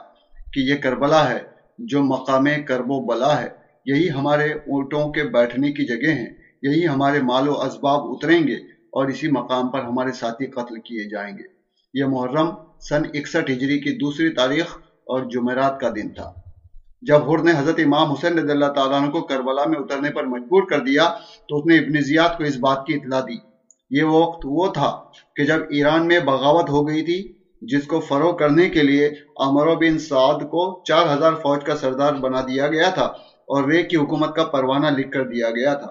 کہ 0.54 0.60
یہ 0.60 0.76
کربلا 0.76 1.30
ہے، 1.30 1.40
جو 1.78 2.04
مقام 2.04 2.46
کرب 2.68 2.92
و 2.92 3.00
بلا 3.00 3.42
ہے۔ 3.42 3.65
یہی 3.86 4.10
ہمارے 4.10 4.52
اونٹوں 4.52 5.12
کے 5.12 5.24
بیٹھنے 5.24 5.72
کی 5.72 5.86
جگہ 5.86 6.12
ہیں، 6.12 6.30
یہی 6.62 6.88
ہمارے 6.88 7.20
مال 7.22 7.48
و 7.48 7.62
اسباب 7.62 8.00
اتریں 8.04 8.48
گے 8.48 8.56
اور 8.96 9.08
اسی 9.08 9.28
مقام 9.28 9.70
پر 9.72 9.80
ہمارے 9.80 10.12
ساتھی 10.12 10.46
قتل 10.46 10.80
کیے 10.80 11.10
جائیں 11.10 11.38
گے۔ 11.38 11.44
یہ 11.94 12.06
محرم 12.06 12.50
سن 12.80 13.02
اکسٹھ 13.14 13.52
ہجری 13.52 13.80
کی 13.80 13.98
دوسری 13.98 14.30
تاریخ 14.30 14.78
اور 15.08 15.24
جمعرات 15.24 15.80
کا 15.80 15.90
دن 15.90 16.14
تھا۔ 16.14 16.32
جب 17.02 17.32
ہر 17.32 17.44
نے 17.44 17.52
حضرت 17.58 17.80
امام 17.84 18.12
حسین 18.12 18.40
رضی 18.40 18.52
اللہ 18.52 18.66
تعالیٰ 18.66 19.02
عنہ 19.02 19.12
کو 19.12 19.22
کربلا 19.22 19.66
میں 19.66 19.80
اترنے 19.80 20.10
پر 20.10 20.24
مجبور 20.24 20.64
کر 20.70 20.80
دیا 20.80 21.10
تو 21.50 21.58
اس 21.58 21.66
نے 21.66 21.78
ابن 21.78 22.02
زیاد 22.02 22.38
کو 22.38 22.44
اس 22.44 22.58
بات 22.58 22.86
کی 22.86 22.94
اطلاع 22.94 23.20
دی۔ 23.20 23.38
یہ 23.90 24.04
وقت 24.04 24.42
وہ 24.46 24.68
تھا 24.68 24.92
کہ 25.36 25.44
جب 25.44 25.60
ایران 25.70 26.08
میں 26.08 26.20
بغاوت 26.20 26.70
ہو 26.70 26.88
گئی 26.88 27.02
تھی، 27.02 27.34
جس 27.62 27.88
کو 27.88 28.00
فروغ 28.00 28.38
کرنے 28.38 28.70
کے 28.70 28.84
لیے 28.84 29.10
عمرو 29.40 29.76
بن 29.76 30.00
سعد 30.00 30.40
کو 30.52 30.84
چار 30.84 31.18
ہزار 31.18 31.34
فوج 31.34 31.64
کا 31.64 31.76
سردار 31.76 32.14
بنا 32.14 32.42
دیا 32.42 32.68
گیا 32.68 32.90
تھا۔ 32.90 33.14
اور 33.48 33.64
رے 33.64 33.84
کی 33.84 33.96
حکومت 33.96 34.36
کا 34.36 34.44
پروانہ 34.44 34.88
لکھ 34.88 35.12
کر 35.12 35.24
دیا 35.24 35.50
گیا 35.50 35.74
تھا۔ 35.74 35.88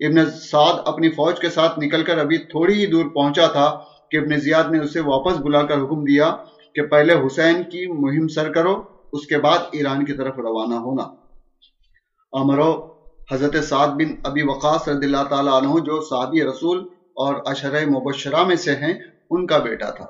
ابن 0.00 0.30
سعد 0.30 0.72
اپنی 0.84 1.08
فوج 1.08 1.40
کے 1.40 1.50
ساتھ 1.50 1.78
نکل 1.78 2.02
کر 2.02 2.18
ابھی 2.18 2.38
تھوڑی 2.38 2.74
ہی 2.74 2.86
دور 2.86 3.04
پہنچا 3.04 3.46
تھا 3.46 3.80
کہ 4.10 4.16
ابن 4.16 4.40
زیاد 4.40 4.64
نے 4.70 4.78
اسے 4.78 5.00
واپس 5.00 5.36
بلا 5.36 5.62
کر 5.62 5.74
حکم 5.74 6.04
دیا 6.04 6.36
کہ 6.74 6.82
پہلے 6.82 7.14
حسین 7.26 7.62
کی 7.62 7.86
مہم 7.86 8.28
سر 8.28 8.52
کرو، 8.52 8.82
اس 9.12 9.26
کے 9.26 9.38
بعد 9.38 9.58
ایران 9.72 10.04
کی 10.04 10.12
طرف 10.12 10.38
روانہ 10.38 10.74
ہونا۔ 10.74 11.02
امرو، 12.32 12.94
حضرت 13.32 13.64
سعد 13.64 13.88
بن 13.88 14.14
ابی 14.24 14.42
وقاص 14.42 14.88
رضی 14.88 15.06
اللہ 15.06 15.24
تعالیٰ 15.30 15.52
عنہ، 15.52 15.80
جو 15.80 16.00
صحابی 16.00 16.44
رسول 16.44 16.78
اور 17.16 17.34
اشرۂ 17.44 17.84
مبشرہ 17.86 18.44
میں 18.44 18.56
سے 18.56 18.72
ہیں، 18.72 18.94
ان 19.30 19.46
کا 19.46 19.58
بیٹا 19.58 19.90
تھا۔ 19.90 20.06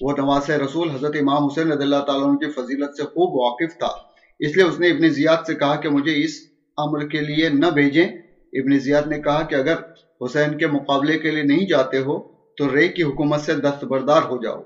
وہ 0.00 0.12
نواز 0.18 0.50
رسول 0.50 0.90
حضرت 0.90 1.16
امام 1.20 1.44
حسین 1.44 1.72
رضی 1.72 1.82
اللہ 1.82 2.04
تعالیٰ 2.06 2.26
عنہ 2.26 2.36
کی 2.36 2.50
فضیلت 2.50 2.96
سے 2.96 3.02
خوب 3.02 3.40
واقف 3.40 3.78
تھا۔ 3.78 4.15
اس 4.38 4.56
لیے 4.56 4.64
اس 4.64 4.80
نے 4.80 4.88
ابن 4.88 5.08
زیاد 5.08 5.36
سے 5.46 5.54
کہا 5.54 5.74
کہ 5.74 5.88
مجھے 5.88 6.24
اس 6.24 6.30
امر 6.76 7.08
کے 7.08 7.20
لیے 7.20 7.48
نہ 7.48 7.66
بھیجیں۔ 7.66 8.08
ابن 8.52 8.78
زیاد 8.78 9.02
نے 9.06 9.18
کہا 9.18 9.42
کہ 9.42 9.54
اگر 9.54 9.74
حسین 10.24 10.58
کے 10.58 10.66
مقابلے 10.66 11.18
کے 11.18 11.30
لیے 11.30 11.42
نہیں 11.42 11.66
جاتے 11.66 11.98
ہو، 11.98 12.18
تو 12.56 12.74
رے 12.74 12.88
کی 12.88 13.02
حکومت 13.02 13.40
سے 13.40 13.54
دستبردار 13.54 14.22
ہو 14.22 14.42
جاؤ۔ 14.42 14.60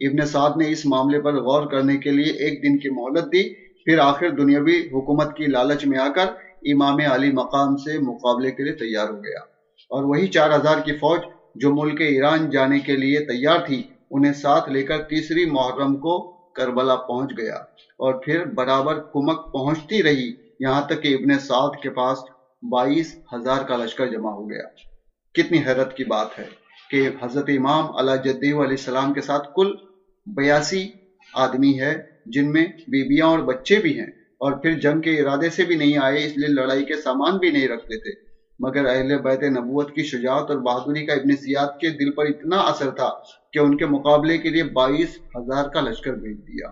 ابن 0.00 0.26
سعد 0.26 0.50
نے 0.56 0.70
اس 0.70 0.86
معاملے 0.86 1.20
پر 1.20 1.34
غور 1.34 1.70
کرنے 1.70 1.96
کے 1.96 2.10
لیے 2.10 2.32
ایک 2.32 2.62
دن 2.62 2.78
کی 2.78 2.88
مہلت 2.88 3.24
دی، 3.32 3.42
پھر 3.84 3.98
آخر 3.98 4.30
دنیاوی 4.30 4.80
حکومت 4.80 5.36
کی 5.36 5.46
لالچ 5.46 5.86
میں 5.86 5.98
آ 5.98 6.08
کر 6.08 6.26
امام 6.62 6.96
علی 7.12 7.30
مقام 7.30 7.76
سے 7.76 7.98
مقابلے 7.98 8.50
کے 8.50 8.62
لیے 8.62 8.72
تیار 8.72 9.08
ہو 9.08 9.16
گیا۔ 9.16 9.38
اور 9.90 10.02
وہی 10.04 10.26
چار 10.26 10.50
ہزار 10.50 10.78
کی 10.84 10.92
فوج 10.92 11.20
جو 11.54 11.70
ملک 11.72 12.00
ایران 12.00 12.50
جانے 12.50 12.78
کے 12.78 12.96
لیے 12.96 13.20
تیار 13.20 13.58
تھی، 13.66 13.82
انہیں 14.10 14.32
ساتھ 14.32 14.68
لے 14.68 14.82
کر 14.82 14.98
تیسری 14.98 15.44
محرم 15.44 15.96
کو 15.96 16.37
کربلا 16.58 16.96
پہنچ 16.96 17.30
گیا 17.38 17.54
اور 17.98 18.14
پھر 18.24 18.44
برابر 18.54 18.98
کمک 19.12 19.52
پہنچتی 19.52 20.02
رہی، 20.02 20.28
یہاں 20.60 20.82
تک 20.82 21.02
کہ 21.02 21.14
ابن 21.14 21.38
سعد 21.38 21.82
کے 21.82 21.90
پاس 21.90 22.18
بائیس 22.62 23.14
ہزار 23.34 23.60
کا 23.60 23.76
لشکر 23.76 24.06
جمع 24.06 24.30
ہو 24.30 24.50
گیا۔ 24.50 24.66
کتنی 25.34 25.58
حیرت 25.58 25.94
کی 25.96 26.04
بات 26.04 26.38
ہے 26.38 26.46
کہ 26.90 27.08
حضرت 27.22 27.48
امام 27.48 27.96
علیہ 27.96 28.16
جدی 28.22 28.50
علیہ 28.50 28.78
السلام 28.78 29.12
کے 29.12 29.20
ساتھ 29.20 29.48
کل 29.54 29.72
بیاسی 30.26 30.86
آدمی 31.34 31.80
ہے، 31.80 31.94
جن 32.26 32.52
میں 32.52 32.66
بیبیاں 32.86 33.26
اور 33.26 33.38
بچے 33.38 33.78
بھی 33.78 33.98
ہیں۔ 33.98 34.10
اور 34.40 34.52
پھر 34.52 34.78
جنگ 34.78 35.00
کے 35.00 35.20
ارادے 35.20 35.50
سے 35.50 35.64
بھی 35.64 35.76
نہیں 35.76 35.96
آئے، 35.98 36.24
اس 36.24 36.36
لیے 36.36 36.48
لڑائی 36.48 36.84
کے 36.84 36.96
سامان 36.96 37.38
بھی 37.38 37.50
نہیں 37.50 37.68
رکھتے 37.68 37.96
تھے۔ 37.96 38.27
مگر 38.58 38.86
اہل 38.86 39.18
بیت 39.18 39.42
نبوت 39.42 39.94
کی 39.94 40.02
شجاعت 40.02 40.50
اور 40.50 40.58
بہادری 40.58 41.06
کا 41.06 41.12
ابن 41.12 41.32
زیاد 41.32 41.78
کے 41.80 41.90
دل 41.90 42.10
پر 42.10 42.24
اتنا 42.24 42.56
اثر 42.56 42.90
تھا 42.90 43.10
کہ 43.52 43.58
ان 43.58 43.76
کے 43.76 43.86
مقابلے 43.86 44.38
کے 44.38 44.48
لیے 44.48 44.62
بائیس 44.62 45.18
ہزار 45.36 45.68
کا 45.68 45.80
لشکر 45.80 46.12
بھیج 46.12 46.38
دیا۔ 46.38 46.68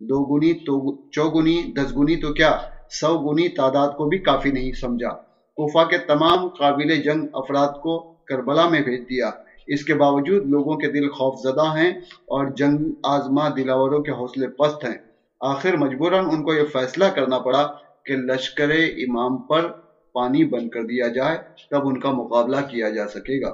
دو 0.00 0.24
گنی 0.24 0.52
تو 0.52 0.96
چوگنی 1.10 1.62
دس 1.62 1.96
گنی 1.96 2.16
تو 2.16 2.32
کیا؟ 2.32 2.58
سو 2.90 3.18
گنی 3.18 3.48
تعداد 3.48 3.88
کو 3.88 4.04
بھی 4.04 4.18
کافی 4.18 4.50
نہیں 4.50 4.72
سمجھا۔ 4.72 5.08
کوفہ 5.56 5.88
کے 5.88 5.98
تمام 5.98 6.48
قابل 6.48 7.02
جنگ 7.02 7.26
افراد 7.32 7.68
کو 7.68 8.14
کربلا 8.24 8.68
میں 8.68 8.80
بھیج 8.80 9.00
دیا۔ 9.00 9.30
اس 9.66 9.84
کے 9.84 9.94
باوجود 9.94 10.46
لوگوں 10.46 10.76
کے 10.76 10.86
دل 10.86 11.08
خوف 11.08 11.40
زدہ 11.42 11.76
ہیں 11.76 11.90
اور 12.06 12.46
جنگ 12.56 12.78
آزما 13.02 13.48
دلاوروں 13.56 14.02
کے 14.02 14.10
حوصلے 14.10 14.48
پست 14.48 14.84
ہیں۔ 14.84 14.98
آخر 15.40 15.76
مجبوراً 15.76 16.24
ان 16.24 16.42
کو 16.42 16.54
یہ 16.54 16.64
فیصلہ 16.72 17.04
کرنا 17.04 17.38
پڑا 17.38 17.68
کہ 18.04 18.16
لشکر 18.16 18.70
امام 18.96 19.36
پر 19.36 19.87
پانی 20.18 20.44
بند 20.44 20.68
کر 20.68 20.84
دیا 20.84 21.08
جائے، 21.08 21.36
تب 21.70 21.88
ان 21.88 22.00
کا 22.00 22.10
مقابلہ 22.10 22.60
کیا 22.70 22.88
جا 22.90 23.06
سکے 23.08 23.40
گا۔ 23.40 23.52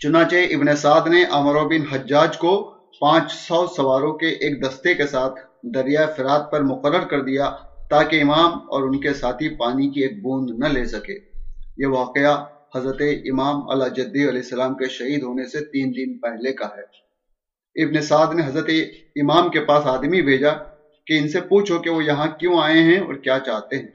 چنانچہ 0.00 0.36
ابن 0.50 0.76
سعد 0.76 1.06
نے 1.06 1.24
امرو 1.30 1.68
بن 1.68 1.82
حجاج 1.92 2.38
کو 2.38 2.52
پانچ 3.00 3.32
سو 3.32 3.66
سواروں 3.66 4.12
کے 4.18 4.28
ایک 4.42 4.62
دستے 4.62 4.94
کے 4.94 5.06
ساتھ 5.06 5.34
دریا 5.74 6.06
فرات 6.16 6.50
پر 6.52 6.62
مقرر 6.62 7.04
کر 7.04 7.20
دیا 7.20 7.46
تاکہ 7.90 8.22
امام 8.22 8.52
اور 8.72 8.82
ان 8.82 9.00
کے 9.00 9.12
ساتھی 9.14 9.48
پانی 9.56 9.88
کی 9.90 10.00
ایک 10.00 10.22
بوند 10.22 10.50
نہ 10.58 10.68
لے 10.68 10.84
سکے۔ 10.84 11.16
یہ 11.78 11.86
واقعہ 11.86 12.34
حضرت 12.76 13.02
امام 13.32 13.68
علیہ 13.68 13.88
جدی 13.88 14.22
علیہ 14.28 14.44
السلام 14.44 14.74
کے 14.74 14.88
شہید 14.88 15.22
ہونے 15.22 15.44
سے 15.44 15.64
تین 15.64 15.92
دن 15.96 16.18
پہلے 16.18 16.52
کا 16.52 16.68
ہے۔ 16.76 16.86
ابن 17.84 18.00
سعد 18.00 18.34
نے 18.34 18.42
حضرت 18.46 18.70
امام 19.16 19.50
کے 19.50 19.60
پاس 19.60 19.86
آدمی 19.86 20.22
بھیجا 20.22 20.52
کہ 21.06 21.18
ان 21.18 21.28
سے 21.28 21.40
پوچھو 21.40 21.78
کہ 21.78 21.90
وہ 21.90 22.04
یہاں 22.04 22.26
کیوں 22.40 22.58
آئے 22.62 22.80
ہیں 22.82 22.98
اور 22.98 23.14
کیا 23.14 23.38
چاہتے 23.46 23.78
ہیں۔ 23.78 23.92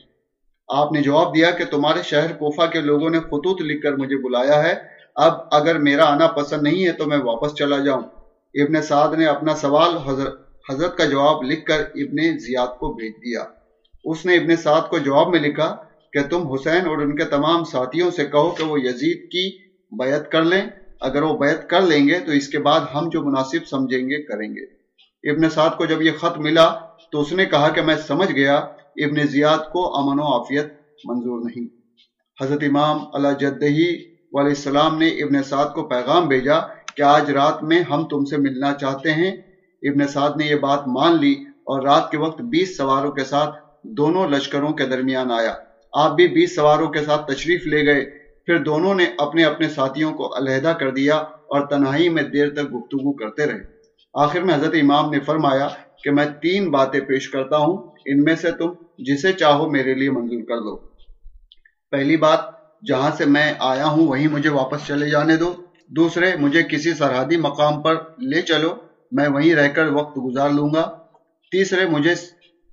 آپ 0.70 0.92
نے 0.92 1.02
جواب 1.02 1.36
دیا 1.36 1.52
کہ 1.52 1.66
تمہارے 1.66 2.02
شہر 2.02 2.32
کوفہ 2.32 2.66
کے 2.72 2.82
لوگوں 2.82 3.10
نے 3.10 3.20
خطوط 3.20 3.62
لکھ 3.62 3.82
کر 3.82 3.94
مجھے 3.94 4.16
بلایا 4.16 4.64
ہے۔ 4.64 4.76
اب 5.16 5.34
اگر 5.52 5.78
میرا 5.78 6.06
آنا 6.06 6.28
پسند 6.28 6.62
نہیں 6.62 6.86
ہے 6.86 6.92
تو 6.92 7.06
میں 7.06 7.18
واپس 7.18 7.54
چلا 7.54 7.78
جاؤں۔ 7.78 8.04
ابن 8.54 8.82
سعد 8.82 9.14
نے 9.14 9.26
اپنا 9.26 9.56
سوال 9.56 9.98
حضرت 9.98 10.50
حضرت 10.72 10.98
کا 10.98 11.06
جواب 11.06 11.44
لکھ 11.44 11.66
کر 11.66 11.80
ابن 11.80 12.38
زیاد 12.38 12.68
کو 12.68 12.94
بھیج 12.94 13.12
دیا۔ 13.12 13.44
اس 14.04 14.26
نے 14.26 14.36
ابن 14.36 14.56
سعد 14.56 14.90
کو 14.90 14.98
جواب 14.98 15.28
میں 15.28 15.40
لکھا 15.40 15.76
کہ 16.14 16.20
تم 16.30 16.52
حسین 16.52 16.88
اور 16.88 16.98
ان 16.98 17.16
کے 17.16 17.26
تمام 17.26 17.64
ساتھیوں 17.64 18.12
سے 18.12 18.26
کہو 18.26 18.50
کہ 18.50 18.64
وہ 18.64 18.80
یزید 18.80 19.32
کی 19.32 19.58
بیعت 19.92 20.32
کر 20.32 20.44
لیں۔ 20.44 20.62
اگر 21.02 21.22
وہ 21.22 21.38
بیعت 21.38 21.70
کر 21.70 21.82
لیں 21.82 22.08
گے 22.08 22.20
تو 22.20 22.32
اس 22.32 22.48
کے 22.48 22.60
بعد 22.60 22.80
ہم 22.96 23.10
جو 23.10 23.22
مناسب 23.22 23.68
سمجھیں 23.70 24.10
گے 24.10 24.24
کریں 24.24 24.50
گے۔ 24.50 24.80
ابن 25.32 25.50
سعد 25.50 25.70
کو 25.78 25.86
جب 25.86 26.02
یہ 26.02 26.12
خط 26.12 26.38
ملا 26.38 26.80
تو 27.12 27.22
اس 27.22 27.32
نے 27.32 27.46
کہا 27.46 27.70
کہ 27.70 27.82
میں 27.82 27.96
سمجھ 27.96 28.32
گیا 28.32 28.68
ابن 28.96 29.28
زیاد 29.28 29.58
کو 29.72 29.98
امن 29.98 30.20
و 30.20 30.24
عافیت 30.24 30.66
منظور 31.06 31.40
نہیں۔ 31.40 31.68
حضرت 32.42 32.64
امام 32.68 32.98
اللہ 33.14 33.28
جدہی 33.40 33.96
علیہ 34.40 34.50
السلام 34.50 34.98
نے 34.98 35.08
ابن 35.08 35.44
سعد 35.44 35.66
کو 35.74 35.84
پیغام 35.84 36.28
بھیجا 36.28 36.60
کہ 36.96 37.02
آج 37.02 37.32
رات 37.32 37.64
میں 37.64 37.82
ہم 37.82 38.06
تم 38.06 38.26
سے 38.26 38.38
ملنا 38.38 38.74
چاہتے 38.74 39.12
ہیں۔ 39.12 39.32
ابن 39.82 40.08
سعد 40.08 40.30
نے 40.38 40.46
یہ 40.46 40.56
بات 40.56 40.88
مان 40.88 41.20
لی 41.20 41.34
اور 41.50 41.82
رات 41.82 42.12
کے 42.12 42.18
وقت 42.18 42.42
بیس 42.42 42.78
سواروں 42.78 43.12
کے 43.12 43.24
ساتھ 43.24 43.50
دونوں 43.84 44.28
لشکروں 44.28 44.74
کے 44.74 44.86
درمیان 44.86 45.32
آیا۔ 45.32 45.54
آپ 45.94 46.16
بھی 46.16 46.28
بیس 46.28 46.56
سواروں 46.56 46.90
کے 46.90 47.02
ساتھ 47.02 47.32
تشریف 47.32 47.68
لے 47.68 47.86
گئے۔ 47.86 48.06
پھر 48.46 48.58
دونوں 48.64 48.96
نے 48.96 49.06
اپنے 49.18 49.44
اپنے 49.44 49.70
ساتھیوں 49.70 50.14
کو 50.14 50.38
علیحدہ 50.38 50.74
کر 50.80 50.92
دیا 50.92 51.16
اور 51.16 51.68
تنہائی 51.68 52.10
میں 52.10 52.24
دیر 52.24 52.50
تک 52.50 52.60
گفتگو 52.60 53.14
کرتے 53.14 53.46
رہے۔ 53.46 53.64
آخر 54.14 54.42
میں 54.42 54.56
حضرت 54.56 54.76
امام 54.82 55.10
نے 55.10 55.20
فرمایا 55.20 55.68
کہ 56.04 56.12
میں 56.12 56.26
تین 56.42 56.72
باتیں 56.72 57.00
پیش 57.00 57.30
کرتا 57.30 57.58
ہوں، 57.58 57.92
ان 58.06 58.24
میں 58.24 58.36
سے 58.36 58.52
تم 58.52 58.72
جسے 58.98 59.34
چاہو 59.34 59.70
میرے 59.70 59.94
لیے 59.94 60.12
منظور 60.12 60.44
کر 60.44 60.58
دو۔ 60.58 60.76
پہلی 61.92 62.18
بات، 62.18 62.40
جہاں 62.88 63.12
سے 63.18 63.26
میں 63.26 63.54
آیا 63.60 63.86
ہوں، 63.86 64.08
وہیں 64.08 64.28
مجھے 64.28 64.50
واپس 64.50 64.88
چلے 64.88 65.10
جانے 65.10 65.36
دو۔ 65.36 65.54
دوسرے، 65.88 66.36
مجھے 66.36 66.64
کسی 66.64 66.94
سرحدی 66.94 67.38
مقام 67.38 67.82
پر 67.82 67.96
لے 68.22 68.42
چلو، 68.42 68.76
میں 69.12 69.28
وہیں 69.28 69.56
رہ 69.56 69.68
کر 69.68 69.86
وقت 69.88 70.18
گزار 70.18 70.50
لوں 70.50 70.74
گا۔ 70.74 70.98
تیسرے، 71.52 71.86
مجھے 71.86 72.16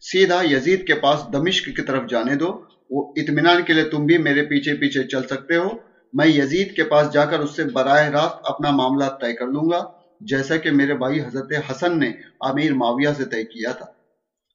سیدھا 0.00 0.42
یزید 0.50 0.86
کے 0.86 0.94
پاس 0.94 1.24
دمشق 1.32 1.76
کی 1.76 1.82
طرف 1.82 2.02
جانے 2.08 2.34
دو۔ 2.34 2.62
وہ 2.90 3.12
اطمینان 3.16 3.62
کے 3.62 3.72
لیے 3.72 3.84
تم 3.84 4.06
بھی 4.06 4.18
میرے 4.18 4.42
پیچھے 4.42 4.74
پیچھے 4.74 5.04
چل 5.04 5.22
سکتے 5.22 5.56
ہو۔ 5.56 5.68
میں 6.12 6.26
یزید 6.26 6.76
کے 6.76 6.84
پاس 6.84 7.12
جا 7.12 7.24
کر 7.24 7.38
اس 7.38 7.56
سے 7.56 7.64
براہ 7.64 8.08
راست 8.08 8.34
اپنا 8.44 8.70
معاملہ 8.70 9.04
طے 9.04 9.34
کر 9.34 9.46
لوں 9.46 9.70
گا۔ 9.70 9.95
جیسا 10.20 10.56
کہ 10.56 10.70
میرے 10.70 10.94
بھائی 10.94 11.20
حضرت 11.20 11.52
حسن 11.70 11.98
نے 11.98 12.10
امیر 12.40 12.74
معاویہ 12.74 13.08
سے 13.16 13.24
طے 13.24 13.44
کیا 13.44 13.72
تھا۔ 13.72 13.86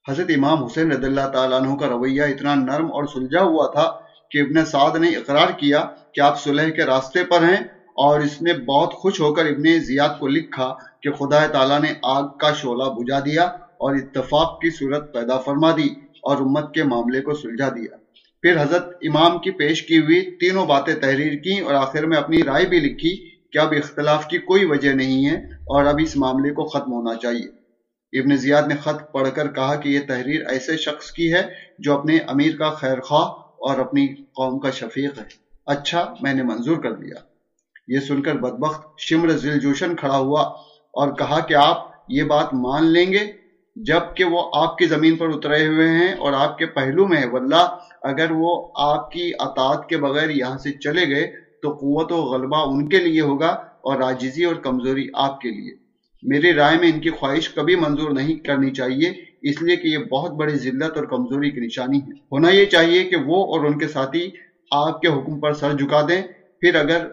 حضرت 0.08 0.30
امام 0.36 0.64
حسین 0.64 0.92
رضی 0.92 1.06
اللہ 1.06 1.28
تعالیٰ 1.32 1.60
عنہ 1.60 1.76
کا 1.76 1.88
رویہ 1.88 2.22
اتنا 2.22 2.54
نرم 2.54 2.86
اور 2.92 3.04
سلجھا 3.04 3.42
ہوا 3.42 3.66
تھا 3.66 3.90
کہ 4.30 4.38
ابن 4.38 4.64
سعد 4.64 4.96
نے 4.96 5.08
اقرار 5.08 5.48
کیا 5.48 5.84
کہ 6.14 6.20
آپ 6.20 6.42
صلح 6.42 6.68
کے 6.68 6.84
راستے 6.84 7.24
پر 7.24 7.42
ہیں 7.42 7.60
اور 7.96 8.20
اس 8.20 8.42
نے 8.42 8.52
بہت 8.52 8.94
خوش 8.94 9.20
ہو 9.20 9.34
کر 9.34 9.44
ابن 9.44 9.78
زیاد 9.78 10.08
کو 10.18 10.28
لکھا 10.28 10.74
کہ 11.02 11.10
خدا 11.10 11.46
تعالیٰ 11.46 11.80
نے 11.80 11.92
آگ 12.02 12.28
کا 12.28 12.52
شعلہ 12.52 12.84
بجھا 12.84 13.20
دیا 13.20 13.42
اور 13.82 13.94
اتفاق 13.94 14.60
کی 14.60 14.70
صورت 14.70 15.14
پیدا 15.14 15.38
فرما 15.38 15.70
دی 15.70 15.88
اور 16.22 16.36
امت 16.36 16.74
کے 16.74 16.82
معاملے 16.82 17.20
کو 17.20 17.34
سلجھا 17.34 17.68
دیا۔ 17.68 17.96
پھر 18.42 18.62
حضرت 18.62 18.88
امام 19.02 19.38
کی 19.38 19.50
پیش 19.50 19.82
کی 19.82 19.98
ہوئی 19.98 20.36
تینوں 20.36 20.66
باتیں 20.66 20.94
تحریر 20.94 21.32
کی 21.32 21.58
اور 21.58 21.74
آخر 21.74 22.06
میں 22.06 22.16
اپنی 22.16 22.42
رائے 22.42 22.66
بھی 22.66 22.80
لکھی 22.80 23.31
کہ 23.52 23.58
اب 23.58 23.72
اختلاف 23.72 24.26
کی 24.26 24.38
کوئی 24.38 24.64
وجہ 24.64 24.90
نہیں 24.90 25.30
ہے 25.30 25.36
اور 25.44 25.84
اب 25.84 25.94
اس 26.02 26.16
معاملے 26.16 26.50
کو 26.50 26.64
ختم 26.64 26.92
ہونا 26.92 27.14
چاہیے۔ 27.14 27.62
ابن 28.20 28.36
زیاد 28.36 28.62
نے 28.62 28.74
خط 28.76 29.12
پڑھ 29.12 29.28
کر 29.34 29.48
کہا 29.48 29.74
کہ 29.74 29.88
یہ 29.88 30.00
تحریر 30.08 30.46
ایسے 30.48 30.76
شخص 30.76 31.10
کی 31.10 31.32
ہے 31.32 31.42
جو 31.78 31.98
اپنے 31.98 32.18
امیر 32.26 32.56
کا 32.56 32.70
خیر 32.70 33.00
خواہ 33.00 33.28
اور 33.38 33.78
اپنی 33.78 34.14
قوم 34.14 34.58
کا 34.58 34.70
شفیق 34.70 35.18
ہے۔ 35.18 35.24
اچھا 35.66 36.14
میں 36.20 36.34
نے 36.34 36.42
منظور 36.42 36.76
کر 36.76 36.92
دیا۔ 36.92 37.14
یہ 37.88 38.00
سن 38.00 38.22
کر 38.22 38.34
بدبخت 38.34 38.86
شمر 38.98 39.28
ذل 39.28 39.60
جوشن 39.60 39.96
کھڑا 39.96 40.16
ہوا 40.16 40.42
اور 40.92 41.16
کہا 41.16 41.40
کہ 41.40 41.54
آپ 41.54 41.90
یہ 42.08 42.22
بات 42.22 42.54
مان 42.54 42.84
لیں 42.84 43.12
گے، 43.12 43.32
جبکہ 43.76 44.24
وہ 44.24 44.50
آپ 44.54 44.78
کی 44.78 44.86
زمین 44.86 45.16
پر 45.16 45.28
اترے 45.28 45.66
ہوئے 45.66 45.88
ہیں 45.88 46.12
اور 46.14 46.32
آپ 46.32 46.58
کے 46.58 46.66
پہلو 46.66 47.06
میں 47.06 47.26
واللہ، 47.26 47.78
اگر 48.02 48.26
وہ 48.30 48.72
آپ 48.76 49.10
کی 49.10 49.32
اطاعت 49.38 49.88
کے 49.88 49.96
بغیر 49.96 50.30
یہاں 50.30 50.58
سے 50.58 50.72
چلے 50.72 51.06
گئے 51.08 51.51
تو 51.62 51.70
قوت 51.70 52.12
و 52.12 52.16
غلبہ 52.16 52.72
ان 52.72 52.88
کے 52.88 52.98
لیے 52.98 53.20
ہوگا 53.20 53.48
اور 53.80 53.96
راجزی 53.96 54.44
اور 54.44 54.54
کمزوری 54.54 55.08
آپ 55.14 55.40
کے 55.40 55.50
لیے۔ 55.50 55.70
میری 56.22 56.52
رائے 56.52 56.78
میں 56.78 56.92
ان 56.92 57.00
کی 57.00 57.10
خواہش 57.10 57.48
کبھی 57.48 57.76
منظور 57.76 58.10
نہیں 58.10 58.34
کرنی 58.34 58.70
چاہیے، 58.70 59.12
اس 59.42 59.62
لیے 59.62 59.76
کہ 59.76 59.88
یہ 59.88 59.98
بہت 59.98 60.30
بڑی 60.30 60.54
ذلت 60.54 60.96
اور 60.96 61.04
کمزوری 61.04 61.50
کی 61.50 61.60
نشانی 61.60 61.98
ہے۔ 61.98 62.10
ہونا 62.10 62.50
یہ 62.50 62.64
چاہیے 62.64 63.04
کہ 63.04 63.16
وہ 63.16 63.56
اور 63.56 63.64
ان 63.64 63.78
کے 63.78 63.88
ساتھی 63.88 64.30
آپ 64.70 65.00
کے 65.00 65.08
حکم 65.08 65.40
پر 65.40 65.52
سر 65.52 65.72
جھکا 65.72 66.00
دیں۔ 66.08 66.22
پھر 66.60 66.74
اگر 66.74 67.06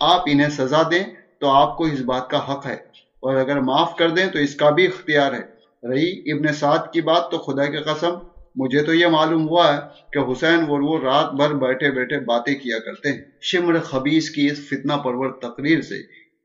آپ 0.00 0.20
انہیں 0.26 0.48
سزا 0.48 0.82
دیں 0.82 1.04
تو 1.40 1.48
آپ 1.48 1.76
کو 1.76 1.84
اس 1.84 2.00
بات 2.00 2.30
کا 2.30 2.52
حق 2.52 2.66
ہے۔ 2.66 2.76
اور 3.20 3.36
اگر 3.36 3.60
معاف 3.60 3.96
کر 3.96 4.10
دیں 4.10 4.26
تو 4.26 4.38
اس 4.38 4.54
کا 4.54 4.70
بھی 4.70 4.86
اختیار 4.86 5.32
ہے۔ 5.32 5.60
رہی 5.88 6.32
ابن 6.32 6.52
سعد 6.52 6.92
کی 6.92 7.00
بات 7.00 7.30
تو 7.30 7.38
خدا 7.38 7.64
کی 7.64 7.76
قسم 7.76 8.14
مجھے 8.56 8.82
تو 8.82 8.94
یہ 8.94 9.06
معلوم 9.06 9.48
ہوا 9.48 9.74
ہے 9.74 9.78
کہ 10.12 10.32
حسین 10.32 10.60
اور 10.60 10.80
وہ 10.80 10.98
رات 10.98 11.32
بھر 11.32 11.54
بیٹھے 11.54 11.90
بیٹھے 11.90 12.18
باتیں 12.18 12.54
کیا 12.54 12.78
کرتے 12.78 13.12
ہیں۔ 13.12 13.18
شمر 13.40 13.78
خبیص 13.78 14.30
کی 14.30 14.46
اس 14.46 14.68
فتنہ 14.68 14.92
پرور 14.92 15.30
تقریر 15.30 15.80
سے 15.80 15.94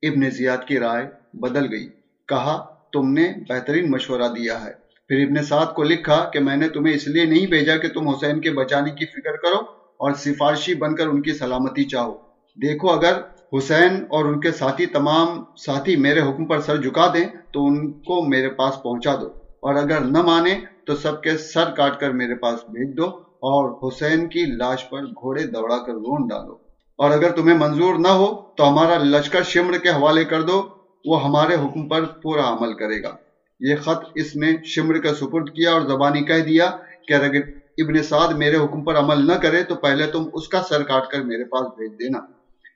ابن 0.07 0.29
زیاد 0.29 0.67
کی 0.67 0.79
رائے 0.79 1.05
بدل 1.33 1.71
گئی۔ 1.71 1.89
کہا، 2.27 2.65
تم 2.93 3.13
نے 3.13 3.33
بہترین 3.49 3.91
مشورہ 3.91 4.33
دیا 4.37 4.65
ہے۔ 4.65 4.71
پھر 5.07 5.25
ابن 5.27 5.43
سعد 5.43 5.73
کو 5.75 5.83
لکھا 5.83 6.29
کہ 6.33 6.39
میں 6.39 6.57
نے 6.57 6.69
تمہیں 6.69 6.93
اس 6.93 7.07
لیے 7.07 7.25
نہیں 7.25 7.47
بھیجا 7.47 7.77
کہ 7.77 7.87
تم 7.87 8.07
حسین 8.09 8.41
کے 8.41 8.51
بچانے 8.51 8.89
کی 8.91 9.05
فکر 9.05 9.35
کرو 9.35 9.57
اور 9.97 10.11
سفارشی 10.13 10.75
بن 10.75 10.95
کر 10.95 11.07
ان 11.07 11.21
کی 11.21 11.33
سلامتی 11.33 11.83
چاہو۔ 11.83 12.17
دیکھو، 12.55 12.89
اگر 12.89 13.13
حسین 13.57 14.05
اور 14.09 14.25
ان 14.25 14.39
کے 14.39 14.51
ساتھی 14.51 14.85
تمام 14.85 15.43
ساتھی 15.57 15.95
میرے 15.95 16.19
حکم 16.19 16.45
پر 16.45 16.61
سر 16.61 16.81
جھکا 16.81 17.11
دیں 17.13 17.25
تو 17.53 17.65
ان 17.65 17.91
کو 17.91 18.29
میرے 18.29 18.49
پاس 18.49 18.83
پہنچا 18.83 19.15
دو۔ 19.15 19.27
اور 19.59 19.75
اگر 19.75 19.99
نہ 19.99 20.21
مانے 20.21 20.74
تو 20.87 20.95
سب 20.95 21.21
کے 21.21 21.37
سر 21.37 21.69
کاٹ 21.71 21.99
کر 21.99 22.11
میرے 22.11 22.35
پاس 22.35 22.59
بھیج 22.67 22.97
دو 22.97 23.05
اور 23.25 23.87
حسین 23.87 24.29
کی 24.29 24.45
لاش 24.45 24.89
پر 24.89 25.01
گھوڑے 25.01 25.43
دوڑا 25.43 25.77
کر 25.77 25.93
رون 25.93 26.27
ڈالو۔ 26.27 26.53
اور 26.97 27.11
اگر 27.11 27.31
تمہیں 27.31 27.57
منظور 27.57 27.95
نہ 27.95 28.07
ہو 28.07 28.41
تو 28.57 28.69
ہمارا 28.69 28.97
لشکر 28.97 29.43
شمر 29.43 29.77
کے 29.77 29.89
حوالے 29.89 30.23
کر 30.23 30.41
دو، 30.41 30.63
وہ 31.05 31.23
ہمارے 31.23 31.55
حکم 31.55 31.87
پر 31.87 32.05
پورا 32.05 32.53
عمل 32.53 32.73
کرے 32.73 33.03
گا۔ 33.03 33.15
یہ 33.59 33.75
خط 33.75 34.05
اس 34.15 34.35
نے 34.35 34.63
شمر 34.63 34.97
کا 34.97 35.13
سپرد 35.13 35.49
کیا 35.49 35.71
اور 35.71 35.81
زبانی 35.81 36.23
کہہ 36.23 36.39
دیا 36.39 36.71
کہ 37.07 37.13
اگر 37.13 37.41
ابن 37.77 38.03
سعد 38.03 38.33
میرے 38.33 38.55
حکم 38.55 38.83
پر 38.83 38.97
عمل 38.97 39.27
نہ 39.27 39.33
کرے 39.33 39.63
تو 39.63 39.75
پہلے 39.75 40.07
تم 40.07 40.29
اس 40.33 40.47
کا 40.47 40.61
سر 40.69 40.83
کاٹ 40.83 41.07
کر 41.07 41.21
میرے 41.21 41.43
پاس 41.43 41.61
بھیج 41.61 41.91
دینا۔ 41.99 42.17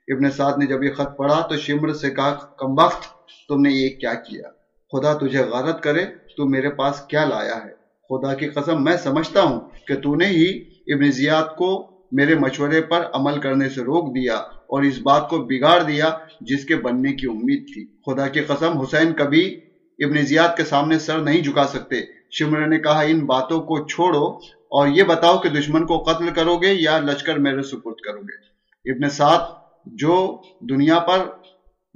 ابن 0.08 0.30
سعد 0.30 0.58
نے 0.58 0.66
جب 0.66 0.84
یہ 0.84 0.92
خط 0.92 1.16
پڑھا 1.16 1.40
تو 1.40 1.56
شمر 1.56 1.92
سے 1.92 2.10
کہا 2.10 2.34
کمبخت 2.34 3.02
تم 3.48 3.60
نے 3.60 3.70
یہ 3.70 3.88
کیا 3.88 4.14
کیا؟ 4.14 4.48
خدا 4.92 5.14
تجھے 5.14 5.42
غارت 5.42 5.82
کرے 5.82 6.04
تو 6.36 6.46
میرے 6.46 6.70
پاس 6.70 7.00
کیا 7.00 7.24
لایا 7.24 7.64
ہے؟ 7.64 7.79
خدا 8.10 8.34
کی 8.34 8.46
قسم 8.46 8.84
میں 8.84 8.96
سمجھتا 8.96 9.42
ہوں 9.42 9.60
کہ 9.86 9.94
تو 9.94 10.14
نے 10.14 10.26
ہی 10.26 10.58
ابن 10.86 11.10
زیاد 11.10 11.56
کو 11.56 11.90
میرے 12.12 12.34
مشورے 12.34 12.80
پر 12.80 13.06
عمل 13.12 13.40
کرنے 13.40 13.68
سے 13.68 13.80
روک 13.80 14.16
دیا 14.16 14.34
اور 14.34 14.82
اس 14.82 14.98
بات 14.98 15.28
کو 15.28 15.38
بگاڑ 15.38 15.82
دیا 15.82 16.10
جس 16.40 16.64
کے 16.64 16.76
بننے 16.76 17.12
کی 17.12 17.26
امید 17.26 17.66
تھی۔ 17.74 17.86
خدا 18.06 18.28
کی 18.28 18.40
قسم 18.40 18.78
حسین 18.78 19.12
کبھی 19.12 19.60
ابن 19.98 20.18
زیاد 20.18 20.56
کے 20.56 20.64
سامنے 20.64 20.98
سر 20.98 21.18
نہیں 21.18 21.40
جھکا 21.40 21.66
سکتے۔ 21.66 21.96
شمر 22.30 22.66
نے 22.66 22.78
کہا، 22.78 23.00
ان 23.00 23.26
باتوں 23.26 23.60
کو 23.60 23.86
چھوڑو 23.86 24.26
اور 24.70 24.88
یہ 24.88 25.02
بتاؤ 25.02 25.38
کہ 25.38 25.48
دشمن 25.48 25.86
کو 25.86 25.98
قتل 25.98 26.30
کرو 26.30 26.56
گے 26.56 26.74
یا 26.74 26.98
لشکر 26.98 27.38
میرے 27.38 27.62
سپرد 27.62 28.00
کرو 28.04 28.20
گے۔ 28.20 28.50
ابن 28.92 29.10
سعد، 29.10 29.38
جو 29.86 30.42
دنیا 30.60 30.98
پر 30.98 31.18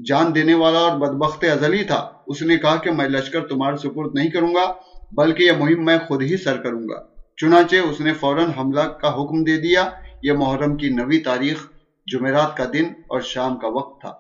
جان 0.07 0.35
دینے 0.35 0.55
والا 0.55 0.79
اور 0.79 0.99
بدبخت 0.99 1.45
ازلی 1.45 1.85
تھا، 1.85 2.09
اس 2.27 2.43
نے 2.43 2.57
کہا 2.57 2.77
کہ 2.77 2.91
میں 2.91 3.09
لشکر 3.09 3.41
تمہارے 3.41 3.77
سپرد 3.77 4.11
نہیں 4.15 4.31
کروں 4.31 4.55
گا۔ 4.55 4.73
بلکہ 5.17 5.43
یہ 5.43 5.53
مہم 5.53 5.85
میں 5.85 5.99
خود 6.09 6.23
ہی 6.23 6.37
سر 6.37 6.57
کروں 6.57 6.89
گا۔ 6.89 7.03
چنانچہ 7.37 7.77
اس 7.77 8.01
نے 8.01 8.13
فوراً 8.13 8.51
حملہ 8.59 8.81
کا 8.81 9.09
حکم 9.15 9.45
دے 9.45 9.57
دیا۔ 9.57 9.91
یہ 10.23 10.33
محرم 10.33 10.77
کی 10.77 10.89
نوی 10.89 11.19
تاریخ، 11.19 11.67
جمعرات 12.07 12.57
کا 12.57 12.65
دن 12.73 12.85
اور 12.85 13.21
شام 13.21 13.59
کا 13.59 13.69
وقت 13.69 14.01
تھا۔ 14.01 14.13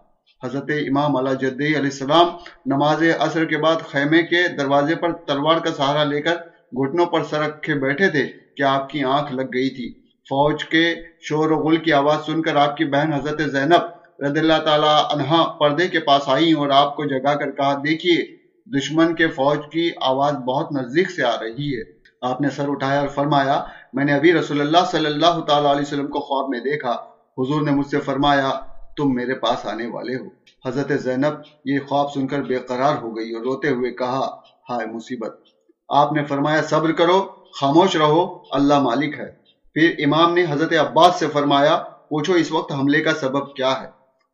حضرت 0.45 0.70
امام 0.88 1.16
علیہ 1.16 1.34
جدی 1.34 1.66
علیہ 1.66 1.76
السلام 1.76 2.26
نماز 2.66 3.03
عصر 3.18 3.45
کے 3.45 3.57
بعد 3.57 3.76
خیمے 3.90 4.22
کے 4.22 4.49
دروازے 4.49 4.95
پر 4.95 5.12
تلوار 5.12 5.59
کا 5.59 5.70
سہارا 5.70 6.05
لے 6.05 6.22
کر 6.22 6.34
گھٹنوں 6.72 7.07
پر 7.07 7.22
سر 7.22 7.40
رکھے 7.40 7.74
بیٹھے 7.74 8.09
تھے 8.09 8.26
کہ 8.57 8.62
آپ 8.62 8.88
کی 8.88 9.05
آنکھ 9.05 9.32
لگ 9.32 9.55
گئی 9.55 9.70
تھی۔ 9.70 9.92
فوج 10.28 10.64
کے 10.64 10.95
شور 11.20 11.51
و 11.51 11.57
غل 11.57 11.76
کی 11.76 11.92
آواز 11.92 12.26
سن 12.26 12.42
کر 12.42 12.57
آپ 12.57 12.76
کی 12.76 12.84
بہن 12.84 13.12
حضرت 13.12 13.42
زینب 13.51 14.22
رضی 14.22 14.38
اللہ 14.38 14.61
تعالی 14.64 14.92
عنہ 15.12 15.42
پردے 15.61 15.88
کے 15.88 16.01
پاس 16.01 16.22
آئی 16.26 16.53
اور 16.53 16.70
آپ 16.70 16.97
کو 16.97 17.05
جگا 17.05 17.34
کر 17.34 17.51
کہا، 17.51 17.74
دیکھیے 17.74 18.43
دشمن 18.66 19.14
کے 19.14 19.28
فوج 19.28 19.58
کی 19.72 19.90
آواز 20.00 20.34
بہت 20.34 20.72
نزدیک 20.72 21.10
سے 21.10 21.24
آ 21.24 21.36
رہی 21.40 21.78
ہے۔ 21.78 21.82
آپ 22.22 22.40
نے 22.40 22.50
سر 22.50 22.68
اٹھایا 22.68 23.00
اور 23.00 23.08
فرمایا، 23.08 23.64
میں 23.92 24.04
نے 24.04 24.12
ابھی 24.12 24.32
رسول 24.32 24.60
اللہ 24.60 24.78
صلی 24.90 25.06
اللہ 25.06 25.40
تعالی 25.40 25.70
علیہ 25.70 25.82
وسلم 25.82 26.06
کو 26.06 26.20
خواب 26.20 26.48
میں 26.48 26.60
دیکھا۔ 26.60 26.92
حضور 27.38 27.62
نے 27.62 27.70
مجھ 27.70 27.86
سے 27.86 28.00
فرمایا، 28.00 28.50
تم 28.96 29.14
میرے 29.14 29.34
پاس 29.34 29.66
آنے 29.66 29.86
والے 29.86 30.16
ہو۔ 30.16 30.24
حضرت 30.68 31.02
زینب 31.02 31.34
یہ 31.64 31.78
خواب 31.88 32.12
سن 32.12 32.26
کر 32.26 32.42
بے 32.42 32.56
قرار 32.56 32.96
ہو 33.02 33.16
گئی 33.16 33.32
اور 33.32 33.42
روتے 33.42 33.68
ہوئے 33.68 33.90
کہا، 33.90 34.36
ہائے 34.70 34.86
مصیبت۔ 34.86 35.40
آپ 35.88 36.12
نے 36.12 36.24
فرمایا، 36.24 36.62
صبر 36.62 36.92
کرو، 36.92 37.26
خاموش 37.60 37.96
رہو، 37.96 38.42
اللہ 38.50 38.78
مالک 38.78 39.18
ہے۔ 39.18 39.32
پھر 39.74 39.94
امام 39.98 40.34
نے 40.34 40.44
حضرت 40.50 40.72
عباس 40.72 41.18
سے 41.18 41.26
فرمایا، 41.26 41.76
پوچھو 42.08 42.32
اس 42.32 42.52
وقت 42.52 42.72
حملے 42.72 43.00
کا 43.00 43.14
سبب 43.14 43.54
کیا 43.54 43.72
ہے۔ 43.80 43.88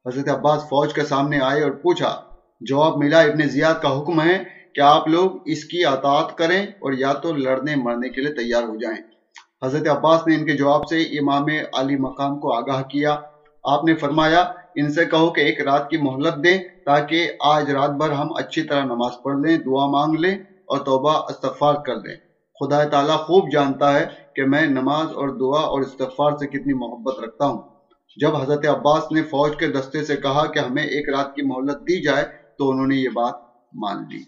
حضرت 0.07 0.29
عباس 0.29 0.63
فوج 0.63 0.95
کے 0.95 1.03
سامنے 1.03 1.41
آئے 1.41 1.63
اور 1.63 1.71
پوچھا 1.71 2.21
جواب 2.61 2.97
ملا 2.97 3.21
ابن 3.21 3.49
زیاد 3.49 3.75
کا 3.83 4.01
حکم 4.01 4.21
ہے 4.21 4.45
کہ 4.75 4.81
آپ 4.81 5.09
لوگ 5.09 5.31
اس 5.45 5.65
کی 5.65 5.85
اطاعت 5.85 6.39
کریں 6.39 6.67
اور 6.67 6.93
یا 6.93 7.13
تو 7.13 7.33
لڑنے 7.33 7.77
مرنے 7.77 8.09
کے 8.09 8.21
لیے 8.21 8.35
تیار 8.35 8.63
ہو 8.63 8.77
جائیں۔ 8.77 8.97
حضرت 9.65 9.89
عباس 9.89 10.27
نے 10.27 10.35
ان 10.35 10.47
کے 10.47 10.53
جواب 10.53 10.89
سے 10.89 11.03
امام 11.03 11.45
علی 11.73 11.97
مقام 11.97 12.39
کو 12.39 12.53
آگاہ 12.53 12.83
کیا۔ 12.83 13.17
آپ 13.65 13.85
نے 13.85 13.95
فرمایا، 13.95 14.53
ان 14.75 14.93
سے 14.93 15.05
کہو 15.05 15.31
کہ 15.31 15.41
ایک 15.41 15.61
رات 15.61 15.91
کی 15.91 15.97
مہلت 15.97 16.45
دیں 16.45 16.59
تاکہ 16.85 17.33
آج 17.41 17.71
رات 17.71 17.91
بھر 17.91 18.11
ہم 18.11 18.29
اچھی 18.37 18.63
طرح 18.63 18.85
نماز 18.85 19.13
پڑھ 19.25 19.39
لیں، 19.39 19.59
دعا 19.59 19.87
مانگ 19.87 20.15
لیں 20.15 20.35
اور 20.39 20.79
توبہ 20.79 21.13
استغفار 21.13 21.75
کر 21.75 21.95
لیں۔ 21.95 22.17
خدا 22.61 22.85
تعالیٰ 22.85 23.17
خوب 23.17 23.49
جانتا 23.53 23.95
ہے 23.95 24.07
کہ 24.37 24.45
میں 24.45 24.67
نماز 24.67 25.07
اور 25.07 25.29
دعا 25.29 25.61
اور 25.61 25.81
استغفار 25.81 26.31
سے 26.31 26.47
کتنی 26.47 26.73
محبت 26.73 27.21
رکھتا 27.21 27.47
ہوں۔ 27.47 27.63
جب 28.17 28.37
حضرت 28.37 28.67
عباس 28.67 29.13
نے 29.13 29.23
فوج 29.23 29.57
کے 29.57 29.67
دستے 29.67 30.03
سے 30.03 30.17
کہا 30.17 30.47
کہ 30.47 30.59
ہمیں 30.59 30.83
ایک 30.83 31.09
رات 31.09 31.35
کی 31.35 31.43
مہلت 31.43 31.81
دی 31.81 32.03
جائے 32.03 32.40
تو 32.61 32.71
انہوں 32.71 32.87
نے 32.87 32.97
یہ 32.97 33.09
بات 33.09 33.35
مان 33.75 34.05
لی۔ 34.11 34.23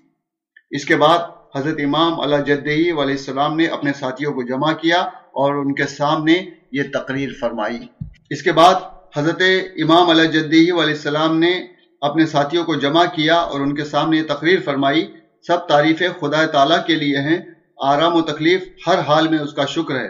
اس 0.70 0.84
کے 0.84 0.96
بعد 0.96 1.18
حضرت 1.56 1.80
امام 1.84 2.20
علیہ 2.20 2.54
جدی 2.54 2.90
علیہ 2.90 3.00
السلام 3.00 3.56
نے 3.56 3.66
اپنے 3.66 3.92
ساتھیوں 3.92 4.32
کو 4.32 4.42
جمع 4.42 4.72
کیا 4.72 5.00
اور 5.32 5.54
ان 5.54 5.74
کے 5.74 5.86
سامنے 5.86 6.42
یہ 6.72 6.82
تقریر 6.92 7.28
فرمائی۔ 7.40 7.86
اس 8.30 8.42
کے 8.42 8.52
بعد 8.52 8.74
حضرت 9.16 9.42
امام 9.76 10.10
علیہ 10.10 10.24
جدی 10.24 10.70
علیہ 10.70 10.80
السلام 10.80 11.38
نے 11.38 11.66
اپنے 12.00 12.26
ساتھیوں 12.26 12.64
کو 12.64 12.74
جمع 12.74 13.04
کیا 13.04 13.34
اور 13.34 13.60
ان 13.60 13.74
کے 13.74 13.84
سامنے 13.84 14.18
یہ 14.18 14.22
تقریر 14.28 14.60
فرمائی۔ 14.64 15.12
سب 15.46 15.66
تعریفیں 15.68 16.08
خدا 16.20 16.46
تعالیٰ 16.46 16.86
کے 16.86 16.94
لیے 16.94 17.18
ہیں۔ 17.18 17.38
آرام 17.82 18.14
و 18.14 18.22
تکلیف 18.22 18.64
ہر 18.86 18.98
حال 18.98 19.28
میں 19.28 19.38
اس 19.38 19.52
کا 19.52 19.64
شکر 19.64 19.94
ہے۔ 19.94 20.08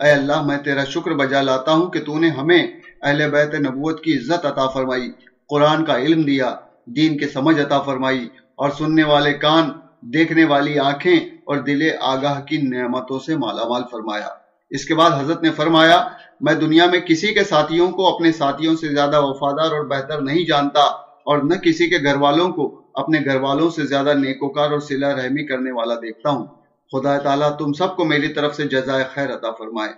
اے 0.00 0.10
اللہ، 0.10 0.42
میں 0.42 0.58
تیرا 0.58 0.84
شکر 0.84 1.10
بجا 1.10 1.42
لاتا 1.42 1.72
ہوں 1.72 1.90
کہ 1.90 2.04
تو 2.04 2.18
نے 2.18 2.28
ہمیں 2.28 2.66
اہل 3.02 3.30
بیت 3.30 3.54
نبوت 3.54 4.04
کی 4.04 4.18
عزت 4.18 4.46
عطا 4.46 4.66
فرمائی، 4.66 5.12
قرآن 5.48 5.84
کا 5.84 5.98
علم 5.98 6.22
دیا 6.22 6.56
دین 6.86 7.18
کے 7.18 7.28
سمجھ 7.28 7.60
عطا 7.60 7.80
فرمائی 7.80 8.28
اور 8.54 8.70
سننے 8.70 9.04
والے 9.04 9.32
کان، 9.32 9.70
دیکھنے 10.00 10.44
والی 10.44 10.78
آنکھیں 10.78 11.16
اور 11.16 11.56
دل 11.56 11.88
آگاہ 12.00 12.40
کی 12.40 12.56
نعمتوں 12.56 13.18
سے 13.18 13.36
مالا 13.36 13.68
مال 13.68 13.82
فرمایا۔ 13.90 14.28
اس 14.70 14.84
کے 14.84 14.94
بعد 14.94 15.10
حضرت 15.10 15.42
نے 15.42 15.50
فرمایا، 15.50 16.08
میں 16.40 16.54
دنیا 16.54 16.86
میں 16.86 17.00
کسی 17.00 17.34
کے 17.34 17.44
ساتھیوں 17.44 17.90
کو 17.90 18.14
اپنے 18.14 18.32
ساتھیوں 18.32 18.76
سے 18.76 18.88
زیادہ 18.88 19.20
وفادار 19.20 19.70
اور 19.70 19.84
بہتر 19.84 20.20
نہیں 20.20 20.46
جانتا 20.46 20.80
اور 21.24 21.38
نہ 21.38 21.54
کسی 21.54 21.90
کے 21.90 22.04
گھر 22.04 22.16
والوں 22.16 22.52
کو 22.52 22.82
اپنے 22.94 23.18
گھر 23.24 23.40
والوں 23.40 23.70
سے 23.70 23.86
زیادہ 23.86 24.14
نیکوکار 24.14 24.70
اور 24.70 24.80
سلا 24.80 25.14
رحمی 25.14 25.46
کرنے 25.46 25.72
والا 25.72 25.94
دیکھتا 25.94 26.30
ہوں۔ 26.30 26.46
خدا 26.92 27.18
تعالیٰ 27.18 27.56
تم 27.56 27.72
سب 27.72 27.96
کو 27.96 28.04
میری 28.04 28.28
طرف 28.28 28.56
سے 28.56 28.62
جزائے 28.62 29.04
خیر 29.14 29.34
عطا 29.34 29.50
فرمائے۔ 29.50 29.92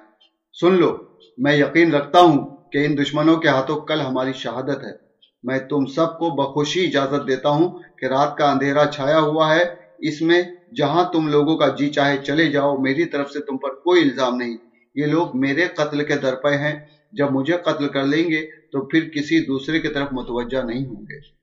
سن 0.60 0.74
لو، 0.74 0.96
میں 1.38 1.56
یقین 1.56 1.94
رکھتا 1.94 2.20
ہوں 2.20 2.56
کہ 2.72 2.86
ان 2.86 2.98
دشمنوں 2.98 3.36
کے 3.36 3.48
ہاتھوں 3.48 3.80
کل 3.80 4.00
ہماری 4.00 4.32
شہادت 4.32 4.84
ہے۔ 4.84 5.05
میں 5.46 5.58
تم 5.58 5.86
سب 5.86 6.18
کو 6.18 6.30
بخوشی 6.30 6.86
اجازت 6.86 7.28
دیتا 7.28 7.48
ہوں 7.48 7.78
کہ 7.98 8.06
رات 8.06 8.36
کا 8.36 8.50
اندھیرا 8.50 8.86
چھایا 8.86 9.20
ہوا 9.20 9.56
ہے۔ 9.56 9.64
اس 9.98 10.22
میں 10.22 10.42
جہاں 10.76 11.12
تم 11.12 11.28
لوگوں 11.28 11.56
کا 11.56 11.68
جی 11.68 11.88
چاہے 11.88 12.18
چلے 12.18 12.46
جاؤ، 12.46 12.76
میری 12.76 13.04
طرف 13.04 13.30
سے 13.30 13.40
تم 13.40 13.56
پر 13.56 13.68
کوئی 13.68 14.02
الزام 14.02 14.36
نہیں۔ 14.36 14.56
یہ 14.94 15.06
لوگ 15.06 15.26
میرے 15.34 15.66
قتل 15.74 16.04
کے 16.04 16.14
درپے 16.14 16.56
ہیں۔ 16.56 16.86
جب 17.12 17.30
مجھے 17.30 17.56
قتل 17.64 17.88
کر 17.88 18.02
لیں 18.02 18.30
گے 18.30 18.46
تو 18.72 18.84
پھر 18.84 19.08
کسی 19.08 19.40
دوسرے 19.40 19.80
کی 19.80 19.88
طرف 19.88 20.08
متوجہ 20.12 20.62
نہیں 20.62 20.86
ہوں 20.86 21.02
گے۔ 21.02 21.36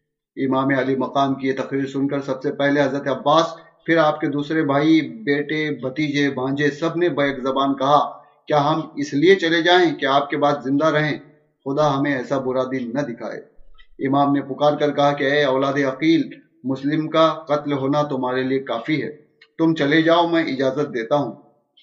امام 0.46 0.68
علی 0.78 0.96
مقام 0.96 1.36
کی 1.36 1.48
یہ 1.48 1.54
تقریر 1.58 1.86
سن 1.86 2.08
کر 2.08 2.22
سب 2.22 2.42
سے 2.42 2.52
پہلے 2.52 2.82
حضرت 2.82 3.08
عباس، 3.08 3.46
پھر 3.86 3.98
آپ 3.98 4.20
کے 4.20 4.28
دوسرے 4.28 4.64
بھائی، 4.64 5.02
بیٹے، 5.02 5.70
بھتیجے 5.72 6.30
بانجے 6.30 6.72
سب 6.72 6.98
نے 6.98 7.10
بیک 7.10 7.44
زبان 7.44 7.74
کہا، 7.74 8.12
کیا 8.48 8.72
ہم 8.72 8.82
اس 8.96 9.14
لیے 9.14 9.36
چلے 9.36 9.62
جائیں 9.62 9.96
کہ 9.96 10.06
آپ 10.06 10.30
کے 10.30 10.38
بعد 10.38 10.54
زندہ 10.64 10.86
رہیں؟ 10.86 11.18
خدا 11.66 12.00
ہمیں 12.00 12.16
ایسا 12.16 12.38
برا 12.38 12.64
دن 12.64 12.94
نہ 12.94 13.00
دکھائے۔ 13.00 13.53
امام 14.00 14.32
نے 14.32 14.42
پکار 14.42 14.78
کر 14.78 14.92
کہا 14.92 15.14
کہ 15.14 15.24
اے 15.24 15.44
اولاد 15.44 15.74
عقیل، 15.74 16.22
مسلم 16.64 17.10
کا 17.10 17.34
قتل 17.34 17.74
ہونا 17.74 18.02
تمہارے 18.02 18.44
لیے 18.44 18.60
کافی 18.60 19.04
ہے۔ 19.04 19.10
تم 19.58 19.76
چلے 19.76 20.02
جاؤ، 20.02 20.28
میں 20.28 20.44
اجازت 20.44 20.94
دیتا 20.94 21.16
ہوں۔ 21.16 21.32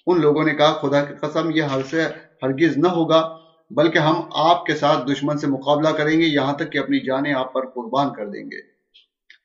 ان 0.07 0.21
لوگوں 0.21 0.45
نے 0.45 0.55
کہا، 0.55 0.73
خدا 0.73 1.05
کی 1.05 1.15
قسم، 1.21 1.51
یہ 1.55 1.63
ہر 1.63 1.81
سے 1.91 2.05
ہرگز 2.43 2.77
نہ 2.77 2.89
ہوگا، 2.89 3.37
بلکہ 3.71 3.99
ہم 3.99 4.15
آپ 4.35 4.67
کے 4.67 4.75
ساتھ 4.75 5.11
دشمن 5.13 5.39
سے 5.39 5.47
مقابلہ 5.47 5.89
کریں 5.89 6.21
گے، 6.21 6.27
یہاں 6.27 6.53
تک 6.53 6.73
کہ 6.73 6.79
اپنی 6.79 6.99
جانیں 6.99 7.35
آپ 7.35 7.53
پر 7.53 7.67
قربان 7.67 8.15
کر 8.15 8.27
دیں 8.27 8.45
گے۔ 8.45 8.81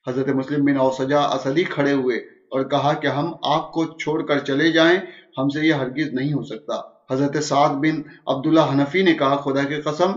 حضرت 0.06 0.28
مسلم 0.28 0.64
بن 0.64 0.76
اوسجا 0.76 1.20
اسدی 1.20 1.64
کھڑے 1.64 1.92
ہوئے 1.92 2.16
اور 2.16 2.64
کہا 2.64 2.92
کہ 2.92 3.06
ہم 3.06 3.32
آپ 3.42 3.72
کو 3.72 3.84
چھوڑ 3.84 4.22
کر 4.22 4.38
چلے 4.38 4.72
جائیں، 4.72 4.98
ہم 5.38 5.48
سے 5.48 5.66
یہ 5.66 5.72
ہرگز 5.72 6.12
نہیں 6.12 6.32
ہو 6.32 6.42
سکتا۔ 6.42 6.74
حضرت 7.10 7.44
سعد 7.44 7.68
بن 7.68 8.02
عبداللہ 8.26 8.60
حنفی 8.60 9.02
نے 9.02 9.12
کہا، 9.12 9.36
خدا 9.36 9.62
کی 9.62 9.74
قسم 9.74 10.12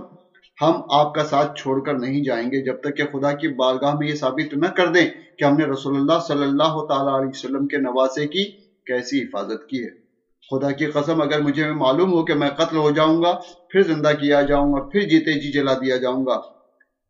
ہم 0.62 0.82
آپ 0.90 1.14
کا 1.14 1.24
ساتھ 1.24 1.60
چھوڑ 1.60 1.84
کر 1.84 1.94
نہیں 1.94 2.24
جائیں 2.24 2.52
گے 2.52 2.64
جب 2.64 2.82
تک 2.82 2.98
کہ 2.98 3.04
خدا 3.12 3.32
کی 3.32 3.48
بارگاہ 3.48 3.96
میں 3.96 4.08
یہ 4.08 4.16
ثابت 4.16 4.54
نہ 4.54 4.68
کر 4.68 4.88
دیں 4.88 5.10
کہ 5.38 5.44
ہم 5.44 5.58
نے 5.58 5.66
رسول 5.66 5.96
اللہ 5.96 6.20
صلی 6.28 6.44
اللہ 6.44 6.86
تعالی 6.86 7.18
علیہ 7.18 7.30
وسلم 7.30 7.68
کے 7.68 7.78
نواسے 7.78 8.28
کی 8.28 8.44
کیسی 8.86 9.24
حفاظت 9.24 9.70
کی 9.70 9.84
ہے۔ 9.84 10.10
خدا 10.52 10.72
کی 10.72 10.86
قسم 10.86 11.22
اگر 11.22 11.42
مجھے 11.42 11.72
معلوم 11.72 12.14
ہو 12.14 12.26
کہ 12.26 12.34
میں 12.34 12.50
قتل 12.50 12.78
ہو 12.78 12.92
جاؤں 12.92 13.24
گا، 13.24 13.40
پھر 13.70 13.82
زندہ 13.82 14.12
کیا 14.20 14.42
جاؤں 14.42 14.74
گا، 14.74 14.80
پھر 14.90 15.02
جیتے 15.02 15.34
جی 15.34 15.52
جلا 15.52 15.74
دیا 15.74 15.98
جاؤں 15.98 16.26
گا۔ 16.26 16.42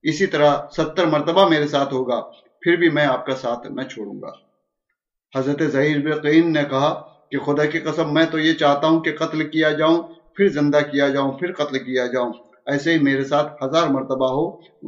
اسی 0.02 0.26
طرح 0.26 0.56
ستر 0.78 1.06
مرتبہ 1.06 1.50
میرے 1.50 1.68
ساتھ 1.68 1.94
ہوگا، 1.94 2.22
پھر 2.62 2.76
بھی 2.76 2.90
میں 2.90 3.06
آپ 3.06 3.26
کا 3.26 3.36
ساتھ 3.36 3.72
نہ 3.72 3.82
چھوڑوں 3.82 4.22
گا۔ 4.22 4.32
حضرت 5.38 5.64
ظہیر 5.64 6.16
بقین 6.16 6.54
نے 6.54 6.64
کہا 6.70 7.08
کہ 7.32 7.38
خدا 7.38 7.66
کی 7.66 7.80
قسم 7.80 8.14
میں 8.14 8.26
تو 8.32 8.40
یہ 8.40 8.54
چاہتا 8.54 8.88
ہوں 8.88 9.00
کہ 9.00 9.16
قتل 9.20 9.50
کیا 9.50 9.72
جاؤں، 9.72 10.04
پھر 10.36 10.48
زندہ 10.48 10.80
کیا 10.92 11.10
جاؤں، 11.10 11.32
پھر 11.32 11.52
قتل 11.52 11.80
کیا 11.80 12.06
جاؤں۔ 12.06 12.34
ایسے 12.72 12.92
ہی 12.92 12.98
میرے 12.98 13.24
ساتھ 13.24 13.64
ہزار 13.64 13.88
مرتبہ 13.88 14.30
ہو، 14.32 14.46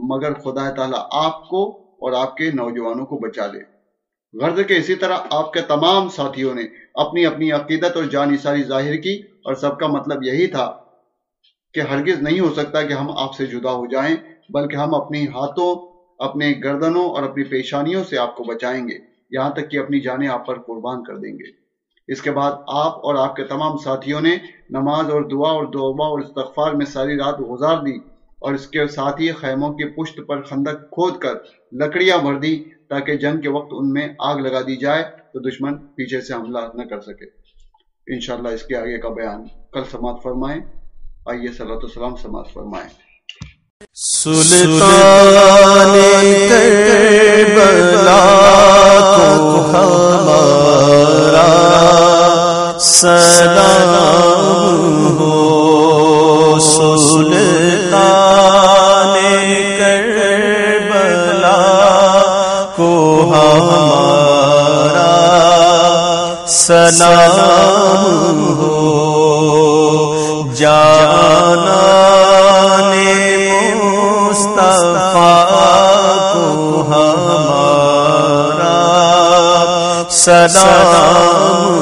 مگر 0.09 0.33
خدا 0.33 0.69
تعالیٰ 0.69 1.01
آپ 1.11 1.47
کو 1.49 1.63
اور 2.01 2.13
آپ 2.13 2.35
کے 2.35 2.49
نوجوانوں 2.51 3.05
کو 3.05 3.17
بچا 3.17 3.45
لے۔ 3.47 3.59
غرض 4.33 4.59
کے 4.67 4.77
اسی 4.77 4.95
طرح 4.95 5.17
آپ 5.29 5.51
کے 5.53 5.61
تمام 5.61 6.09
ساتھیوں 6.09 6.53
نے 6.55 6.63
اپنی 6.95 7.25
اپنی 7.25 7.51
عقیدت 7.51 7.95
اور 7.95 8.03
جانی 8.03 8.37
ساری 8.37 8.63
ظاہر 8.63 8.95
کی، 8.95 9.15
اور 9.45 9.53
سب 9.53 9.77
کا 9.79 9.87
مطلب 9.87 10.23
یہی 10.23 10.47
تھا 10.47 10.65
کہ 11.73 11.79
ہرگز 11.79 12.21
نہیں 12.21 12.39
ہو 12.39 12.49
سکتا 12.53 12.81
کہ 12.81 12.93
ہم 12.93 13.11
آپ 13.17 13.35
سے 13.35 13.45
جدا 13.45 13.71
ہو 13.71 13.85
جائیں، 13.85 14.15
بلکہ 14.49 14.75
ہم 14.75 14.95
اپنی 14.95 15.25
ہاتھوں، 15.27 15.71
اپنے 16.19 16.53
گردنوں 16.63 17.05
اور 17.09 17.23
اپنی 17.23 17.43
پیشانیوں 17.43 18.03
سے 18.03 18.17
آپ 18.17 18.35
کو 18.35 18.43
بچائیں 18.43 18.87
گے۔ 18.87 18.97
یہاں 19.31 19.49
تک 19.49 19.69
کہ 19.71 19.77
اپنی 19.77 19.99
جانیں 19.99 20.27
آپ 20.27 20.45
پر 20.45 20.61
قربان 20.61 21.03
کر 21.03 21.17
دیں 21.17 21.33
گے۔ 21.33 21.60
اس 22.07 22.21
کے 22.21 22.31
بعد 22.31 22.51
آپ 22.67 22.97
اور 22.97 23.15
آپ 23.15 23.35
کے 23.35 23.43
تمام 23.43 23.77
ساتھیوں 23.77 24.21
نے 24.21 24.37
نماز 24.69 25.09
اور 25.09 25.21
دعا 25.21 25.51
اور 25.51 25.65
دوبا 25.65 26.05
اور 26.05 26.19
استغفار 26.19 26.71
میں 26.71 26.85
ساری 26.85 27.15
رات 27.15 27.39
گزار 27.39 27.77
دی 27.77 27.93
اور 28.39 28.53
اس 28.53 28.67
کے 28.67 28.87
ساتھ 28.87 29.21
ہی 29.21 29.31
خیموں 29.31 29.69
کی 29.69 29.89
پشت 29.89 30.19
پر 30.27 30.41
خندق 30.41 30.71
کھود 30.71 31.17
کر 31.17 31.33
لکڑیاں 31.71 32.17
بھر 32.17 32.39
دی 32.39 32.63
تاکہ 32.89 33.15
جنگ 33.15 33.41
کے 33.41 33.49
وقت 33.49 33.67
ان 33.71 33.89
میں 33.89 34.07
آگ 34.19 34.35
لگا 34.35 34.61
دی 34.61 34.75
جائے 34.75 35.03
تو 35.03 35.49
دشمن 35.49 35.77
پیچھے 35.77 36.21
سے 36.21 36.33
حملہ 36.33 36.59
نہ 36.73 36.83
کر 36.83 37.01
سکے۔ 37.01 37.25
انشاءاللہ 38.13 38.49
اس 38.49 38.63
کے 38.63 38.75
آگے 38.75 38.97
کا 38.97 39.09
بیان 39.09 39.43
کل 39.73 39.81
سماعت 39.91 40.15
فرمائیں۔ 40.23 40.61
آئیے 41.25 41.47
صلی 41.47 41.59
اللہ 41.59 41.73
السلام 41.73 42.15
سماعت 42.15 42.53
فرمائیں۔ 42.53 42.89
سلطان 43.93 45.99
کربلا 46.49 48.25
کو 49.17 49.65
ہمارا 49.65 50.70
سلام 52.83 54.77
ہو 55.17 56.57
سلطان 56.59 57.97
کربلا 59.79 61.57
کو 62.75 62.89
ہمارا 63.31 65.05
سلام 66.47 68.39
ہو 68.59 68.79
جانا 70.55 71.79
کو 76.33 76.81
ہمارا 76.89 78.77
سلام 80.25 81.80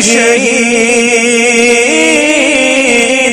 شہید 0.00 1.40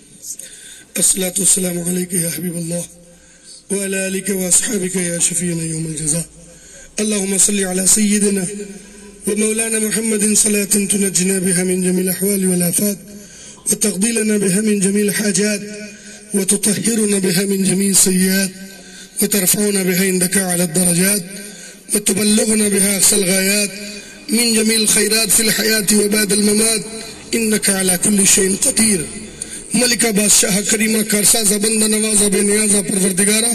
الصلاة 0.97 1.31
والسلام 1.39 1.89
علیکم 1.89 2.17
حبیب 2.17 2.57
اللہ۔ 2.57 3.04
وعلى 3.71 4.09
آلك 4.09 4.29
وأصحابك 4.29 4.97
يا 4.97 5.19
شفينا 5.19 5.63
يوم 5.63 5.87
الجزاء. 5.87 6.27
اللهم 7.01 7.39
صل 7.39 7.65
على 7.65 7.87
سيدنا 7.87 8.47
ومولانا 9.27 9.79
محمد 9.79 10.33
صلاة 10.35 10.65
تنجنا 10.65 11.39
بها 11.39 11.65
من 11.65 11.83
جميع 11.83 12.01
الأحوال 12.01 12.47
والآفات 12.47 12.99
وتقضي 13.71 14.13
لنا 14.13 14.37
بها 14.39 14.61
من 14.61 14.81
جميع 14.81 15.03
الحاجات، 15.03 15.61
وتطهرنا 16.35 17.19
بها 17.19 17.43
من 17.45 17.65
جميع 17.65 17.91
السيئات، 17.91 18.51
وترفعنا 19.23 19.83
بها 19.83 20.05
عندك 20.05 20.37
على 20.37 20.65
الدرجات، 20.65 21.25
وتبلغنا 21.95 22.69
بها 22.69 22.97
أقصى 22.97 23.17
الغايات، 23.17 23.71
من 24.29 24.55
جميع 24.55 24.77
الخيرات 24.77 25.31
في 25.31 25.41
الحياة 25.41 25.87
وبعد 25.95 26.33
الممات، 26.33 26.83
إنك 27.35 27.71
على 27.71 27.99
كل 28.05 28.29
شيء 28.29 28.57
قدير. 28.57 29.07
ملکہ 29.75 30.11
بادشاہ 30.11 30.61
کریمہ 30.71 31.03
کارسازہ 31.03 31.55
بندہ 31.55 31.85
نوازہ 31.85 32.25
بے 32.25 32.41
نیازہ 32.41 32.77
پروردگارہ، 32.89 33.53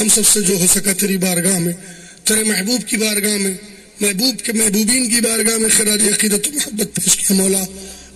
ہم 0.00 0.08
سب 0.08 0.26
سے 0.26 0.40
جو 0.40 0.56
ہو 0.56 0.66
سکا 0.74 0.92
تیری 0.92 1.16
بارگاہ 1.16 1.58
میں۔ 1.58 1.72
تیرے 2.24 2.44
محبوب 2.44 2.88
کی 2.88 2.96
بارگاہ 2.96 3.36
میں، 3.36 3.54
محبوب 4.00 4.40
کے 4.42 4.52
محبوبین 4.52 5.08
کی 5.08 5.20
بارگاہ 5.20 5.56
میں 5.56 5.68
خراج 5.68 6.02
عقیدت 6.08 6.48
و 6.48 6.50
محبت 6.52 6.96
پیش 6.96 7.16
کیا 7.16 7.36
مولا۔ 7.36 7.64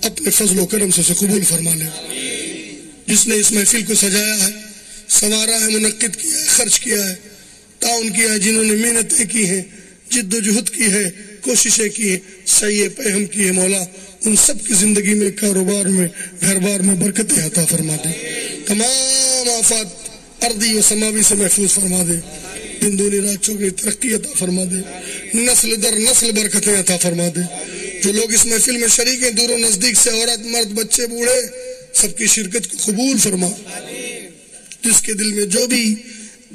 اپنے 0.02 0.30
فضل 0.30 0.58
و 0.58 0.66
کرم 0.66 0.90
سے 0.90 1.02
قبول 1.18 1.44
فرما 1.44 1.74
لے۔ 1.74 1.84
جس 3.06 3.26
نے 3.26 3.34
اس 3.34 3.52
محفل 3.52 3.82
کو 3.82 3.94
سجایا 3.94 4.48
ہے، 4.48 4.52
سوارا 5.08 5.60
ہے، 5.60 5.66
منعقد 5.66 6.16
کیا 6.16 6.40
ہے، 6.40 6.46
خرچ 6.46 6.80
کیا 6.80 7.10
ہے۔ 7.10 7.14
تعاون 7.78 8.12
کیا 8.12 8.32
ہے، 8.32 8.38
جنہوں 8.38 8.64
نے 8.64 8.74
محنتیں 8.74 9.24
کی 9.24 9.46
ہیں، 9.46 9.62
جد 10.10 10.34
و 10.34 10.40
جہد 10.40 10.70
کی 10.70 10.84
ہے، 10.84 11.10
کوششیں 11.40 11.88
کی 11.88 12.10
ہیں۔ 12.10 12.18
صحیح 12.46 12.88
پہم 12.96 13.26
کی 13.26 13.46
ہے 13.46 13.52
مولا۔ 13.52 13.84
ان 14.24 14.36
سب 14.36 14.66
کی 14.66 14.74
زندگی 14.74 15.14
میں، 15.14 15.30
کاروبار 15.30 15.84
میں، 15.84 16.08
گھر 16.40 16.58
بار 16.58 16.80
میں 16.80 16.94
برکت 16.94 17.32
عطا 17.38 17.64
فرما 17.64 17.96
دے۔ 17.96 18.08
تمام 18.66 19.48
آفات 19.48 19.86
اردی 20.44 20.74
و 20.74 20.82
سماوی 20.82 21.22
سے 21.22 21.34
محفوظ 21.34 21.70
فرما 21.70 22.02
دے۔ 22.08 22.20
ہندونی 22.82 23.20
راجوں 23.20 23.54
کی 23.54 23.70
ترقی 23.70 24.14
عطا 24.14 24.28
فرما 24.38 24.64
دے۔ 24.64 24.76
نسل 25.34 25.82
در 25.82 25.98
نسل 25.98 26.30
برکتیں 26.32 26.80
عطا 26.80 26.96
فرما 26.96 27.28
دے۔ 27.36 27.40
جو 28.02 28.12
لوگ 28.12 28.32
اس 28.32 28.46
محفل 28.46 28.76
میں 28.76 28.88
شریک 28.88 29.22
ہیں، 29.22 29.30
دور 29.30 29.50
و 29.50 29.58
نزدیک 29.58 29.96
سے 29.96 30.10
عورت، 30.10 30.40
مرد، 30.46 30.66
بچے، 30.66 31.06
بوڑھے، 31.06 31.46
سب 31.94 32.18
کی 32.18 32.26
شرکت 32.26 32.70
کو 32.70 32.76
قبول 32.84 33.18
فرما۔ 33.18 33.48
جس 34.84 35.00
کے 35.02 35.12
دل 35.12 35.32
میں 35.32 35.44
جو 35.44 35.66
بھی 35.66 35.94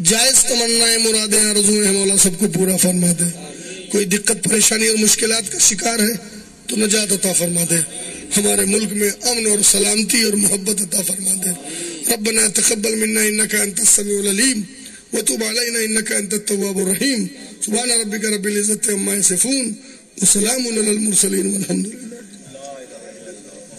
جائز 0.03 0.43
تمنائیں، 0.43 0.97
مرادیں 0.97 1.45
آرزو 1.45 1.83
ہیں، 1.83 1.91
مولا 1.91 2.17
سب 2.17 2.39
کو 2.39 2.47
پورا 2.47 2.77
فرما 2.77 3.07
دے۔ 3.19 3.53
کوئی 3.91 4.05
دقت، 4.05 4.43
پریشانی 4.43 4.87
اور 4.87 4.97
مشکلات 4.97 5.51
کا 5.51 5.59
شکار 5.59 5.99
ہے 5.99 6.34
تو 6.67 6.75
نجات 6.75 7.11
عطا 7.11 7.33
فرما 7.33 7.63
دے۔ 7.69 7.79
ہمارے 8.37 8.65
ملک 8.65 8.91
میں 8.91 9.09
امن 9.21 9.45
اور 9.45 9.59
سلامتی 9.71 10.21
اور 10.21 10.33
محبت 10.33 10.81
عطا 10.81 11.01
فرما 11.01 11.33
دے۔ 11.33 11.49
ربنا 12.13 12.47
تقبل 12.47 12.95
منا 12.95 13.21
انك 13.21 13.55
انت 13.55 13.79
السميع 13.79 14.19
العليم 14.19 14.61
وتب 15.13 15.43
علينا 15.43 15.79
انك 15.79 16.11
انت 16.11 16.33
التواب 16.33 16.77
الرحيم 16.77 17.27
سبحان 17.65 17.89
ربك 17.91 18.25
رب 18.25 18.45
العزه 18.45 18.93
عما 18.93 19.13
يصفون 19.15 19.65
وسلام 20.21 20.61
على 20.67 20.91
المرسلين 20.95 21.47
والحمد 21.53 21.85
لله 21.87 22.34